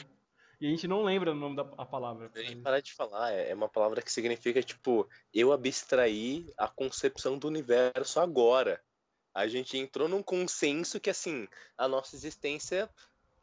E 0.60 0.68
a 0.68 0.70
gente 0.70 0.90
não 0.90 1.04
lembra 1.04 1.32
o 1.32 1.36
nome 1.36 1.56
da 1.56 1.64
palavra. 1.64 2.30
Nem 2.36 2.62
parar 2.62 2.82
de 2.82 2.94
falar, 2.94 3.32
é 3.32 3.52
é 3.52 3.56
uma 3.56 3.70
palavra 3.70 4.02
que 4.02 4.12
significa, 4.12 4.62
tipo, 4.62 5.08
eu 5.34 5.54
abstraí 5.54 6.52
a 6.58 6.68
concepção 6.68 7.40
do 7.40 7.48
universo 7.48 8.20
agora. 8.20 8.82
A 9.34 9.48
gente 9.48 9.78
entrou 9.78 10.10
num 10.10 10.22
consenso 10.22 11.00
que, 11.00 11.10
assim, 11.10 11.48
a 11.78 11.88
nossa 11.88 12.14
existência 12.14 12.90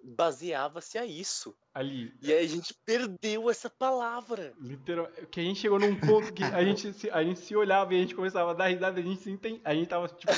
baseava-se 0.02 0.98
a 0.98 1.04
isso. 1.06 1.54
Ali. 1.74 2.12
E 2.22 2.32
aí 2.32 2.44
a 2.44 2.48
gente 2.48 2.74
perdeu 2.84 3.50
essa 3.50 3.68
palavra. 3.70 4.52
Literal, 4.60 5.08
que 5.30 5.40
a 5.40 5.42
gente 5.42 5.60
chegou 5.60 5.78
num 5.78 5.94
ponto 5.98 6.32
que 6.32 6.42
a 6.44 6.64
gente, 6.64 6.92
se, 6.92 7.10
a 7.10 7.22
gente 7.22 7.40
se 7.40 7.54
olhava 7.56 7.92
e 7.94 7.98
a 7.98 8.00
gente 8.00 8.14
começava 8.14 8.50
a 8.52 8.54
dar 8.54 8.68
risada, 8.68 8.98
a 8.98 9.02
gente 9.02 9.22
se 9.22 9.30
enten... 9.30 9.60
a 9.64 9.74
gente 9.74 9.88
tava, 9.88 10.08
tipo, 10.08 10.32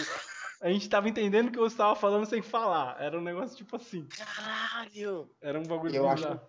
a 0.60 0.68
gente 0.70 0.88
tava 0.88 1.08
entendendo 1.08 1.48
o 1.48 1.52
que 1.52 1.58
você 1.58 1.76
tava 1.76 1.94
falando 1.94 2.26
sem 2.26 2.42
falar. 2.42 3.00
Era 3.00 3.18
um 3.18 3.22
negócio 3.22 3.56
tipo 3.56 3.76
assim. 3.76 4.06
Caralho! 4.06 5.30
Era 5.40 5.58
um 5.60 5.64
bagulho 5.64 5.94
Eu 5.94 6.08
acho-. 6.08 6.40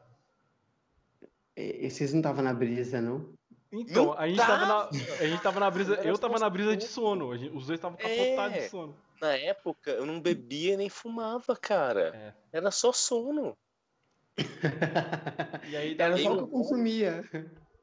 E- 1.55 1.89
Vocês 1.89 2.11
não 2.13 2.19
estavam 2.19 2.43
na 2.43 2.53
brisa, 2.53 3.01
não? 3.01 3.33
Então, 3.71 4.05
Não 4.05 4.13
a 4.13 4.27
gente, 4.27 4.37
tava 4.37 4.65
na, 4.65 4.89
a 4.89 5.27
gente 5.27 5.43
tava 5.43 5.59
na 5.59 5.69
brisa. 5.69 5.93
Eu 6.01 6.17
tava 6.17 6.39
na 6.39 6.49
brisa 6.49 6.75
de 6.75 6.85
sono. 6.85 7.37
gente- 7.37 7.55
os 7.55 7.67
dois 7.67 7.77
estavam 7.77 7.97
capotados 7.97 8.57
É. 8.57 8.61
de 8.61 8.69
sono. 8.69 8.95
Na 9.21 9.35
época, 9.35 9.91
eu 9.91 10.05
não 10.05 10.21
bebia 10.21 10.77
nem 10.77 10.89
fumava, 10.89 11.55
cara. 11.55 12.35
É. 12.51 12.57
Era 12.57 12.71
só 12.71 12.91
sono. 12.93 13.57
E 15.69 15.75
aí 15.75 15.95
Era 15.99 16.17
só 16.17 16.31
o 16.33 16.35
que 16.37 16.43
eu- 16.43 16.47
consumia. 16.47 17.23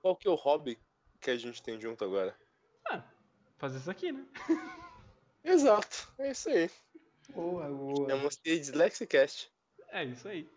Qual 0.01 0.17
que 0.17 0.27
é 0.27 0.31
o 0.31 0.35
hobby 0.35 0.79
que 1.21 1.31
a 1.31 1.37
gente 1.37 1.63
tem 1.63 1.81
junto 1.81 2.05
agora? 2.05 2.37
Ah, 2.89 3.03
fazer 3.59 3.79
isso 3.79 3.91
aqui, 3.91 4.13
né? 4.13 4.25
Exato, 5.45 6.13
é 6.19 6.31
isso 6.31 6.49
aí. 6.49 6.71
Boa, 7.31 7.69
boa. 7.69 8.09
Chamamos-se 8.11 8.41
Dyslexicast. 8.43 9.51
É 9.91 10.05
isso 10.05 10.27
aí. 10.29 10.49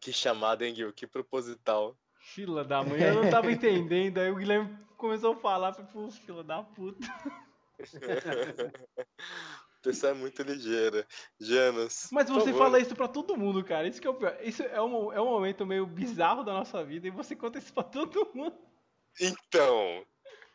Que 0.00 0.12
chamada, 0.12 0.66
hein, 0.66 0.74
Gil? 0.74 0.92
Que 0.92 1.06
proposital. 1.06 1.96
Fila 2.18 2.64
da 2.64 2.82
mãe, 2.82 3.00
eu 3.02 3.14
não 3.22 3.30
tava 3.30 3.50
entendendo. 3.52 4.18
Aí 4.18 4.30
o 4.30 4.36
Guilherme 4.36 4.76
começou 4.96 5.32
a 5.34 5.36
falar, 5.36 5.72
falei, 5.74 5.90
pô, 5.92 6.10
fila 6.10 6.42
da 6.44 6.62
puta. 6.62 7.06
Pessoa 9.82 10.12
é 10.12 10.14
muito 10.14 10.42
ligeira. 10.42 11.06
Janos. 11.40 12.08
Mas 12.12 12.30
você 12.30 12.52
fala 12.52 12.78
isso 12.78 12.94
pra 12.94 13.08
todo 13.08 13.36
mundo, 13.36 13.64
cara. 13.64 13.88
Isso 13.88 14.00
que 14.00 14.06
é 14.06 14.10
o 14.10 14.14
pior. 14.14 14.38
Isso 14.40 14.62
é 14.62 14.80
um, 14.80 15.12
é 15.12 15.20
um 15.20 15.26
momento 15.26 15.66
meio 15.66 15.84
bizarro 15.84 16.44
da 16.44 16.52
nossa 16.52 16.84
vida 16.84 17.08
e 17.08 17.10
você 17.10 17.34
conta 17.34 17.58
isso 17.58 17.72
pra 17.74 17.82
todo 17.82 18.30
mundo. 18.32 18.56
Então, 19.20 20.06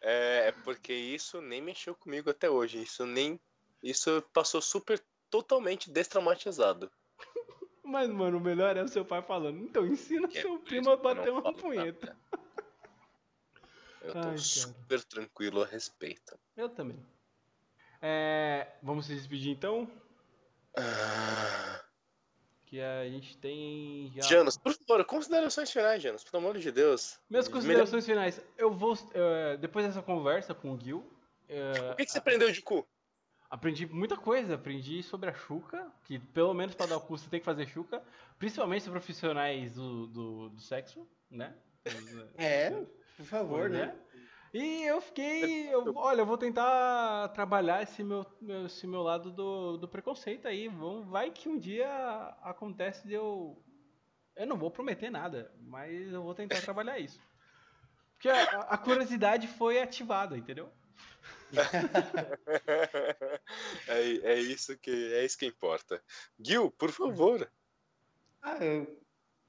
é, 0.02 0.48
é 0.48 0.52
porque 0.64 0.94
isso 0.94 1.42
nem 1.42 1.62
mexeu 1.62 1.94
comigo 1.94 2.30
até 2.30 2.50
hoje. 2.50 2.82
Isso 2.82 3.06
nem. 3.06 3.38
Isso 3.84 4.24
passou 4.34 4.62
super, 4.62 5.04
totalmente 5.30 5.92
destraumatizado. 5.92 6.90
Mas, 7.84 8.10
mano, 8.10 8.38
o 8.38 8.42
melhor 8.42 8.76
é 8.78 8.84
o 8.84 8.88
seu 8.88 9.04
pai 9.06 9.22
falando. 9.22 9.60
Então, 9.60 9.86
ensina 9.86 10.28
Que 10.28 10.40
é 10.40 10.42
seu 10.42 10.60
primo 10.60 10.90
a 10.90 10.98
bater 10.98 11.32
uma 11.32 11.54
punheta. 11.54 12.08
nada. 12.08 12.18
Eu 14.02 14.14
tô 14.14 14.30
Ai, 14.30 14.38
super 14.38 15.04
tranquilo 15.04 15.62
a 15.62 15.66
respeito. 15.66 16.38
Eu 16.56 16.70
também. 16.70 16.98
É, 18.02 18.68
vamos 18.82 19.06
se 19.08 19.16
despedir 19.16 19.52
então? 19.52 19.90
Ah, 20.76 21.82
Que 22.66 22.82
a 22.82 23.10
gente 23.10 23.38
tem 23.38 24.12
já. 24.16 24.22
Janos, 24.22 24.58
por 24.58 24.74
favor, 24.74 25.04
considerações 25.06 25.72
finais, 25.72 26.02
Janos, 26.04 26.24
pelo 26.24 26.44
amor 26.44 26.58
de 26.58 26.72
Deus. 26.72 27.20
Minhas 27.30 27.48
considerações 27.48 28.06
finais. 28.06 28.42
Eu 28.58 28.72
vou. 28.72 28.96
é, 29.14 29.58
depois 29.58 29.86
dessa 29.86 30.02
conversa 30.02 30.54
com 30.54 30.74
o 30.74 30.80
Gil. 30.80 31.04
é, 31.50 31.92
O 31.94 31.96
que, 31.96 32.06
que 32.06 32.12
você 32.12 32.18
aprendeu 32.18 32.52
de 32.52 32.62
cu? 32.62 32.86
Aprendi 33.50 33.86
muita 33.88 34.18
coisa, 34.18 34.56
aprendi 34.56 35.02
sobre 35.02 35.30
a 35.30 35.34
Xuca, 35.34 35.90
que 36.04 36.20
pelo 36.20 36.54
menos 36.54 36.76
para 36.76 36.88
dar 36.88 36.98
o 36.98 37.02
curso 37.02 37.24
você 37.24 37.30
tem 37.32 37.40
que 37.40 37.46
fazer 37.46 37.66
Xuca, 37.66 38.04
principalmente 38.38 38.82
os 38.84 38.90
profissionais 38.90 39.74
do, 39.74 40.08
do, 40.08 40.50
do 40.50 40.60
sexo, 40.62 41.08
né? 41.32 41.56
É, 42.38 42.72
por 43.16 43.26
favor, 43.26 43.70
né? 43.70 43.96
E 44.58 44.86
eu 44.86 45.00
fiquei, 45.00 45.72
eu- 45.72 45.94
olha, 45.96 46.22
eu 46.22 46.26
vou 46.26 46.36
tentar 46.36 47.28
trabalhar 47.30 47.84
esse 47.84 48.04
meu, 48.04 48.26
esse 48.66 48.88
meu 48.88 49.04
lado 49.04 49.32
do, 49.32 49.78
do 49.78 49.88
preconceito 49.88 50.48
aí. 50.48 50.68
Vamos, 50.68 51.08
vai 51.08 51.30
que 51.30 51.48
um 51.48 51.60
dia 51.60 51.88
acontece 52.42 53.08
de 53.08 53.14
eu. 53.14 53.64
Eu 54.36 54.48
não 54.48 54.58
vou 54.58 54.72
prometer 54.72 55.12
nada, 55.12 55.54
mas 55.62 56.12
eu 56.12 56.24
vou 56.24 56.34
tentar 56.34 56.60
trabalhar 56.60 56.98
isso. 56.98 57.22
Porque 58.14 58.30
a, 58.30 58.62
a 58.62 58.78
curiosidade 58.80 59.48
foi 59.48 59.80
ativada, 59.80 60.36
entendeu? 60.36 60.72
é, 63.88 64.34
é 64.34 64.40
isso 64.40 64.76
que 64.80 65.14
é 65.14 65.24
isso 65.24 65.38
que 65.38 65.46
importa. 65.46 66.04
Gil, 66.40 66.72
por 66.72 66.90
favor. 66.90 67.48
Ah, 68.42 68.58
eu 68.66 69.00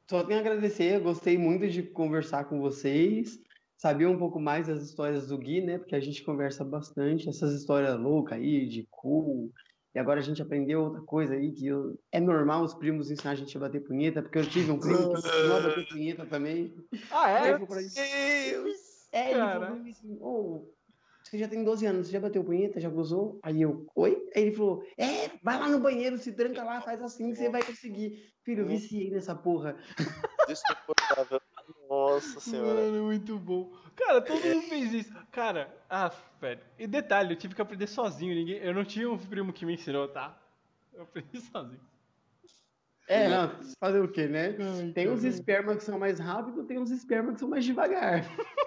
só 0.06 0.22
tenho 0.22 0.38
a 0.38 0.42
agradecer, 0.42 0.96
eu 0.96 1.02
gostei 1.02 1.38
muito 1.38 1.66
de 1.66 1.82
conversar 1.82 2.44
com 2.44 2.60
vocês, 2.60 3.40
saber 3.78 4.06
um 4.06 4.18
pouco 4.18 4.40
mais 4.40 4.66
das 4.66 4.82
histórias 4.82 5.28
do 5.28 5.38
Gui, 5.38 5.60
né? 5.62 5.78
Porque 5.78 5.94
a 5.94 6.00
gente 6.00 6.22
conversa 6.24 6.64
bastante, 6.64 7.28
essas 7.28 7.54
histórias 7.54 7.98
loucas 7.98 8.36
aí, 8.36 8.66
de 8.68 8.86
cu. 8.90 9.50
E 9.94 9.98
agora 9.98 10.20
a 10.20 10.22
gente 10.22 10.42
aprendeu 10.42 10.82
outra 10.82 11.00
coisa 11.00 11.34
aí, 11.34 11.52
que 11.52 11.66
eu- 11.68 11.98
é 12.12 12.20
normal 12.20 12.62
os 12.64 12.74
primos 12.74 13.10
ensinar 13.10 13.30
a 13.30 13.34
gente 13.36 13.56
a 13.56 13.60
bater 13.60 13.80
punheta, 13.82 14.20
porque 14.20 14.38
eu 14.38 14.46
tive 14.48 14.70
um 14.70 14.78
primo 14.78 15.08
que 15.08 15.16
ensinou 15.28 15.56
a 15.56 15.60
bater 15.60 15.88
punheta 15.88 16.26
também. 16.26 16.74
Ah, 17.10 17.30
é? 17.30 17.44
ele 17.44 17.52
falou 17.54 17.66
pra 17.68 17.80
mim, 17.80 17.88
É, 17.96 19.30
ele 19.30 19.40
falou 19.40 19.46
Cara. 19.46 19.66
pra 19.66 19.74
mim 19.76 19.90
assim, 19.90 20.18
ô, 20.20 20.68
você 21.22 21.38
já 21.38 21.48
tem 21.48 21.64
12 21.64 21.86
anos, 21.86 22.06
você 22.06 22.12
já 22.12 22.20
bateu 22.20 22.44
punheta, 22.44 22.80
já 22.80 22.88
gozou? 22.90 23.38
Aí 23.42 23.62
eu, 23.62 23.86
oi? 23.94 24.28
Aí 24.36 24.42
ele 24.42 24.56
falou, 24.56 24.82
é, 24.98 25.28
vai 25.42 25.58
lá 25.58 25.68
no 25.68 25.80
banheiro, 25.80 26.18
se 26.18 26.32
tranca 26.32 26.62
lá, 26.64 26.80
faz 26.80 27.00
assim, 27.02 27.30
que 27.30 27.36
você 27.36 27.48
vai 27.48 27.62
conseguir. 27.62 28.32
Filho, 28.44 28.62
eu 28.62 28.66
viciei 28.66 29.10
nessa 29.10 29.34
porra. 29.34 29.76
Desconfortável. 30.46 31.40
Nossa 31.88 32.40
senhora. 32.40 32.80
Mano, 32.80 33.04
muito 33.04 33.38
bom. 33.38 33.72
Cara, 33.96 34.20
todo 34.20 34.40
mundo 34.44 34.68
fez 34.68 34.92
isso. 34.92 35.12
Cara, 35.30 35.74
ah, 35.88 36.10
velho. 36.40 36.60
E 36.78 36.86
detalhe, 36.86 37.32
eu 37.32 37.38
tive 37.38 37.54
que 37.54 37.62
aprender 37.62 37.86
sozinho. 37.86 38.34
Ninguém, 38.34 38.58
eu 38.58 38.74
não 38.74 38.84
tinha 38.84 39.10
um 39.10 39.18
primo 39.18 39.52
que 39.52 39.66
me 39.66 39.74
ensinou, 39.74 40.08
tá? 40.08 40.38
Eu 40.92 41.02
aprendi 41.02 41.40
sozinho. 41.52 41.80
É, 43.08 43.26
não, 43.26 43.50
fazer 43.80 44.00
o 44.00 44.08
quê, 44.08 44.26
né? 44.28 44.54
Ai, 44.60 44.92
Tem 44.92 45.08
uns 45.08 45.24
espermas 45.24 45.78
que 45.78 45.84
são 45.84 45.98
mais 45.98 46.18
rápidos, 46.18 46.66
tem 46.66 46.78
uns 46.78 46.90
espermas 46.90 47.34
que 47.34 47.40
são 47.40 47.48
mais 47.48 47.64
devagar. 47.64 48.22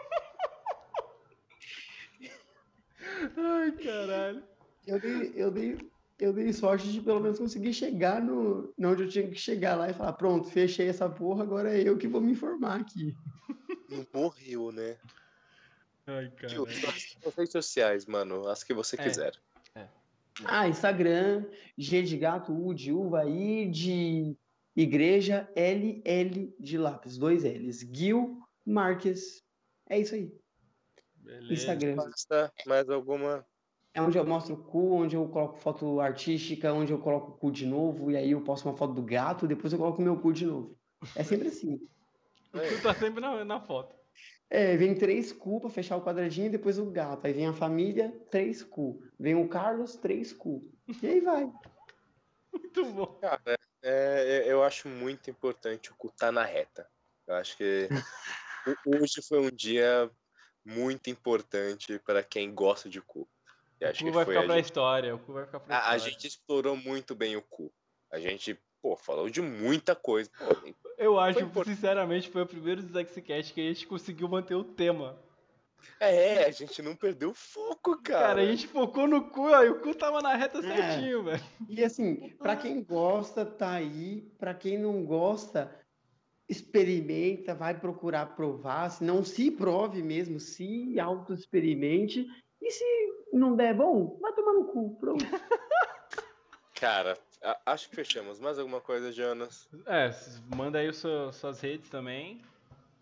Ai, 3.38 3.72
caralho. 3.74 4.44
Eu 4.88 5.00
dei, 5.00 5.32
eu 5.36 5.52
dei, 5.52 5.91
eu 6.22 6.32
dei 6.32 6.54
sorte 6.54 6.92
de 6.92 7.02
pelo 7.02 7.20
menos 7.20 7.40
conseguir 7.40 7.74
chegar 7.74 8.22
no, 8.22 8.72
no 8.78 8.92
onde 8.92 9.04
eu 9.04 9.10
tinha 9.10 9.28
que 9.28 9.36
chegar 9.36 9.76
lá 9.76 9.90
e 9.90 9.94
falar, 9.94 10.14
pronto, 10.14 10.50
fechei 10.50 10.88
essa 10.88 11.10
porra, 11.10 11.44
agora 11.44 11.76
é 11.76 11.82
eu 11.82 11.98
que 11.98 12.08
vou 12.08 12.22
me 12.22 12.32
informar 12.32 12.80
aqui. 12.80 13.16
Não 13.90 14.06
morreu, 14.14 14.72
né? 14.72 14.98
Ai, 16.06 16.30
caralho. 16.32 16.68
suas 16.68 17.36
redes 17.36 17.52
sociais, 17.52 18.06
mano, 18.06 18.48
as 18.48 18.64
que 18.64 18.74
você 18.74 18.96
É. 18.96 19.04
quiser. 19.04 19.34
Ah, 20.46 20.68
Instagram, 20.68 21.46
G 21.78 22.02
de 22.04 22.18
gato, 22.18 22.54
U 22.54 22.74
de 22.74 22.92
uva, 22.92 23.26
I 23.28 23.70
de 23.70 24.36
igreja, 24.76 25.50
L, 25.56 26.02
L 26.06 26.56
de 26.60 26.78
lápis, 26.78 27.18
dois 27.18 27.44
L's. 27.44 27.80
Gil 27.92 28.40
Marques. 28.66 29.44
É 29.90 30.00
isso 30.00 30.16
aí. 30.16 30.34
Beleza. 31.18 31.54
Instagram. 31.54 31.96
Basta 31.96 32.54
mais 32.66 32.90
alguma. 32.90 33.46
É 33.94 34.02
onde 34.02 34.18
eu 34.18 34.26
mostro 34.26 34.54
o 34.54 34.64
cu, 34.64 34.94
onde 34.94 35.16
eu 35.16 35.28
coloco 35.28 35.58
foto 35.58 36.00
artística, 36.00 36.72
onde 36.74 36.94
eu 36.94 37.00
coloco 37.00 37.32
o 37.32 37.38
cu 37.38 37.52
de 37.52 37.66
novo, 37.66 38.10
e 38.10 38.16
aí 38.16 38.32
eu 38.32 38.42
posto 38.42 38.68
uma 38.70 38.78
foto 38.78 38.94
do 38.94 39.02
gato, 39.04 39.48
depois 39.48 39.74
eu 39.74 39.80
coloco 39.80 40.02
o 40.02 40.04
meu 40.04 40.18
cu 40.20 40.32
de 40.32 40.46
novo. 40.46 40.78
É 41.16 41.24
sempre 41.24 41.50
assim. 41.50 41.80
Tu 42.54 42.82
tá 42.84 42.94
sempre 42.94 43.22
na, 43.22 43.46
na 43.46 43.62
foto. 43.62 43.96
É, 44.50 44.76
vem 44.76 44.94
três 44.94 45.32
cu 45.32 45.62
pra 45.62 45.70
fechar 45.70 45.96
o 45.96 46.04
quadradinho, 46.04 46.48
e 46.48 46.52
depois 46.52 46.78
o 46.78 46.92
gato. 46.92 47.26
Aí 47.26 47.32
vem 47.34 47.48
a 47.48 47.54
família, 47.54 48.12
três 48.30 48.62
cu. 48.62 49.02
Vem 49.18 49.36
o 49.36 49.48
Carlos, 49.48 49.96
três 49.96 50.34
cu. 50.34 50.70
E 51.02 51.08
aí 51.08 51.22
vai. 51.22 51.50
Muito 52.54 52.86
bom. 52.94 53.18
Cara, 53.22 53.58
é, 53.82 54.44
eu 54.46 54.62
acho 54.64 54.90
muito 54.90 55.30
importante 55.30 55.92
o 55.92 55.96
cu 55.96 56.12
tá 56.12 56.32
na 56.32 56.44
reta. 56.44 56.86
Eu 57.26 57.36
acho 57.36 57.56
que 57.56 57.88
ho- 58.68 58.76
hoje 59.02 59.22
foi 59.28 59.40
um 59.40 59.50
dia 59.50 60.12
muito 60.66 61.10
importante 61.10 61.98
para 62.00 62.22
quem 62.22 62.54
gosta 62.54 62.90
de 62.90 63.02
cu. 63.02 63.28
E 63.82 63.86
O 63.86 63.90
cu 63.90 63.98
que 63.98 64.12
vai 64.12 64.26
foi 64.26 64.34
ficar 64.36 64.44
a 64.44 64.48
pra 64.48 64.56
gente, 64.58 64.66
história. 64.66 65.16
O 65.16 65.20
cu 65.20 65.34
vai 65.34 65.46
ficar 65.46 65.60
pra 65.60 65.76
a, 65.76 65.78
a 65.80 65.96
história. 65.96 66.14
gente 66.14 66.28
explorou 66.28 66.76
muito 66.78 67.16
bem 67.16 67.36
o 67.36 67.42
cu. 67.42 67.72
A 68.12 68.20
gente, 68.20 68.58
pô, 68.82 68.96
falou 68.96 69.30
de 69.30 69.42
muita 69.42 69.96
coisa. 69.96 70.30
Pô, 70.38 70.74
Eu 70.98 71.20
acho, 71.20 71.48
Foi 71.50 71.66
sinceramente, 71.66 72.30
foi 72.30 72.44
o 72.44 72.48
primeiro 72.48 72.84
Dysexcast 72.84 73.54
que 73.54 73.62
a 73.62 73.64
gente 73.74 73.88
conseguiu 73.88 74.28
manter 74.30 74.54
o 74.56 74.64
tema. 74.64 75.18
É, 76.00 76.46
a 76.46 76.52
gente 76.52 76.80
não 76.84 76.96
perdeu 76.96 77.32
o 77.32 77.34
foco, 77.34 78.00
cara. 78.04 78.28
Cara, 78.28 78.42
a 78.42 78.46
gente 78.46 78.68
focou 78.68 79.08
no 79.08 79.30
cu, 79.32 79.50
e 79.50 79.70
o 79.70 79.80
cu 79.82 79.96
tava 79.96 80.22
na 80.22 80.36
reta 80.36 80.60
É. 80.60 80.62
certinho, 80.62 81.24
velho. 81.24 81.44
E 81.68 81.84
assim, 81.84 82.30
pra 82.38 82.56
quem 82.56 82.84
gosta, 82.84 83.44
tá 83.44 83.72
aí. 83.72 84.22
Pra 84.38 84.54
quem 84.54 84.78
não 84.78 85.04
gosta, 85.04 85.76
experimenta, 86.48 87.56
vai 87.56 87.80
procurar 87.80 88.36
provar. 88.36 88.90
Se 88.92 89.04
não 89.04 89.24
se 89.24 89.50
prove 89.50 90.04
mesmo, 90.04 90.40
se 90.40 91.00
auto-experimente. 91.00 92.28
E 92.62 92.72
se 92.72 92.84
não 93.32 93.56
der 93.56 93.74
bom, 93.76 94.18
vai 94.22 94.34
tomar 94.34 94.54
no 94.54 94.66
cu. 94.66 94.96
Pronto. 95.00 95.24
Cara, 96.76 97.18
acho 97.66 97.90
que 97.90 97.96
fechamos. 97.96 98.40
Mais 98.40 98.58
alguma 98.58 98.82
coisa, 98.82 99.12
Jonas? 99.12 99.68
É, 99.86 100.10
manda 100.56 100.80
aí 100.80 100.90
o 100.90 100.94
seu- 100.94 101.32
suas 101.32 101.60
redes 101.62 101.90
também. 101.90 102.42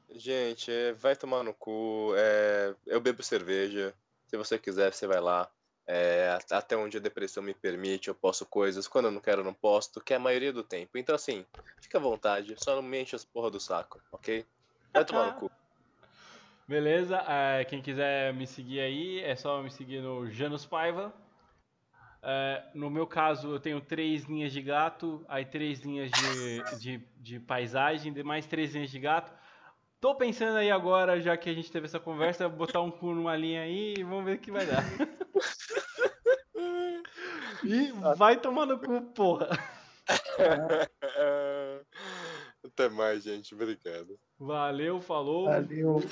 Gente, 0.09 0.71
é, 0.71 0.91
vai 0.93 1.15
tomar 1.15 1.43
no 1.43 1.53
cu. 1.53 2.13
é, 2.17 2.75
eu 2.85 2.99
bebo 2.99 3.23
cerveja. 3.23 3.93
Se 4.27 4.35
você 4.37 4.57
quiser, 4.57 4.93
você 4.93 5.07
vai 5.07 5.19
lá. 5.21 5.49
É, 5.87 6.37
até 6.51 6.75
onde 6.77 6.97
a 6.97 6.99
depressão 6.99 7.41
me 7.41 7.53
permite, 7.53 8.09
eu 8.09 8.15
posto 8.15 8.45
coisas. 8.45 8.87
Quando 8.87 9.05
eu 9.05 9.11
não 9.11 9.21
quero, 9.21 9.41
eu 9.41 9.45
não 9.45 9.53
posto, 9.53 10.01
que 10.01 10.13
é 10.13 10.17
a 10.17 10.19
maioria 10.19 10.53
do 10.53 10.63
tempo. 10.63 10.97
Então, 10.97 11.15
assim, 11.15 11.45
fica 11.81 11.97
à 11.97 12.01
vontade. 12.01 12.55
Só 12.63 12.75
não 12.75 12.81
me 12.83 13.01
enche 13.01 13.15
as 13.15 13.23
porra 13.25 13.49
do 13.49 13.59
saco, 13.59 13.99
ok? 14.11 14.45
Vai 14.93 15.05
tomar 15.05 15.25
no 15.27 15.33
cu. 15.33 15.51
Beleza? 16.69 17.25
É, 17.27 17.65
quem 17.65 17.81
quiser 17.81 18.31
me 18.31 18.45
seguir 18.45 18.79
aí, 18.79 19.21
é 19.21 19.35
só 19.35 19.63
me 19.63 19.71
seguir 19.71 20.03
no 20.03 20.29
Janus 20.29 20.67
Paiva. 20.67 21.11
É, 22.21 22.63
no 22.75 22.91
meu 22.91 23.07
caso, 23.07 23.55
eu 23.55 23.59
tenho 23.59 23.81
três 23.81 24.25
linhas 24.25 24.53
de 24.53 24.61
gato, 24.61 25.25
aí 25.27 25.43
três 25.43 25.79
linhas 25.79 26.11
de, 26.11 26.77
de, 26.77 26.97
de 27.17 27.39
paisagem, 27.39 28.13
de 28.13 28.21
mais 28.21 28.45
três 28.45 28.75
linhas 28.75 28.91
de 28.91 28.99
gato. 28.99 29.33
Tô 29.99 30.13
pensando 30.13 30.57
aí 30.57 30.69
agora, 30.69 31.19
já 31.19 31.35
que 31.35 31.49
a 31.49 31.53
gente 31.55 31.71
teve 31.71 31.87
essa 31.87 31.99
conversa, 31.99 32.47
botar 32.47 32.81
um 32.81 32.91
cu 32.91 33.15
numa 33.15 33.35
linha 33.35 33.63
aí 33.63 33.95
e 33.97 34.03
vamos 34.03 34.25
ver 34.25 34.35
o 34.35 34.39
que 34.39 34.51
vai 34.51 34.67
dar. 34.67 34.83
e 37.65 37.91
vai 38.15 38.39
tomar 38.39 38.67
no 38.67 38.77
cu, 38.77 39.01
porra. 39.15 39.49
Até 42.71 42.87
mais, 42.87 43.23
gente. 43.23 43.53
Obrigado. 43.53 44.17
Valeu, 44.39 45.01
falou. 45.01 45.45
Valeu. 45.45 46.03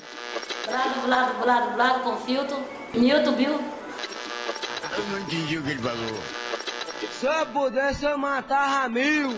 Blado, 0.66 1.00
blado, 1.06 1.42
blado, 1.42 1.74
blado 1.74 2.00
com 2.00 2.16
filtro. 2.16 2.56
Milton 2.92 3.32
Bill. 3.32 3.52
Eu 4.96 5.04
não 5.10 5.20
entendi 5.20 5.58
o 5.58 5.62
que 5.62 5.70
ele 5.70 5.82
falou. 5.82 6.18
Se 7.12 7.26
eu 7.26 7.46
pudesse, 7.46 8.04
eu 8.04 8.18
matava 8.18 8.88
mil. 8.88 9.30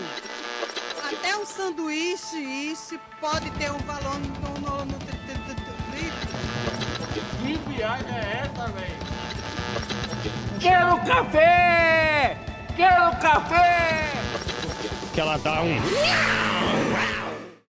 Até 1.05 1.37
um 1.37 1.45
sanduíche 1.45 2.37
isso 2.37 2.99
pode 3.19 3.51
ter 3.51 3.71
um 3.71 3.77
valor 3.79 4.17
no, 4.19 4.59
no, 4.59 4.85
no 4.85 4.97
Que 7.43 7.53
viagem 7.69 8.15
é 8.15 8.43
essa, 8.43 8.67
velho? 8.67 9.11
Quero 10.59 10.97
café! 11.05 12.37
Quero 12.75 13.11
café! 13.19 14.11
Que 15.13 15.19
ela 15.19 15.37
dá 15.37 15.61
um. 15.61 15.75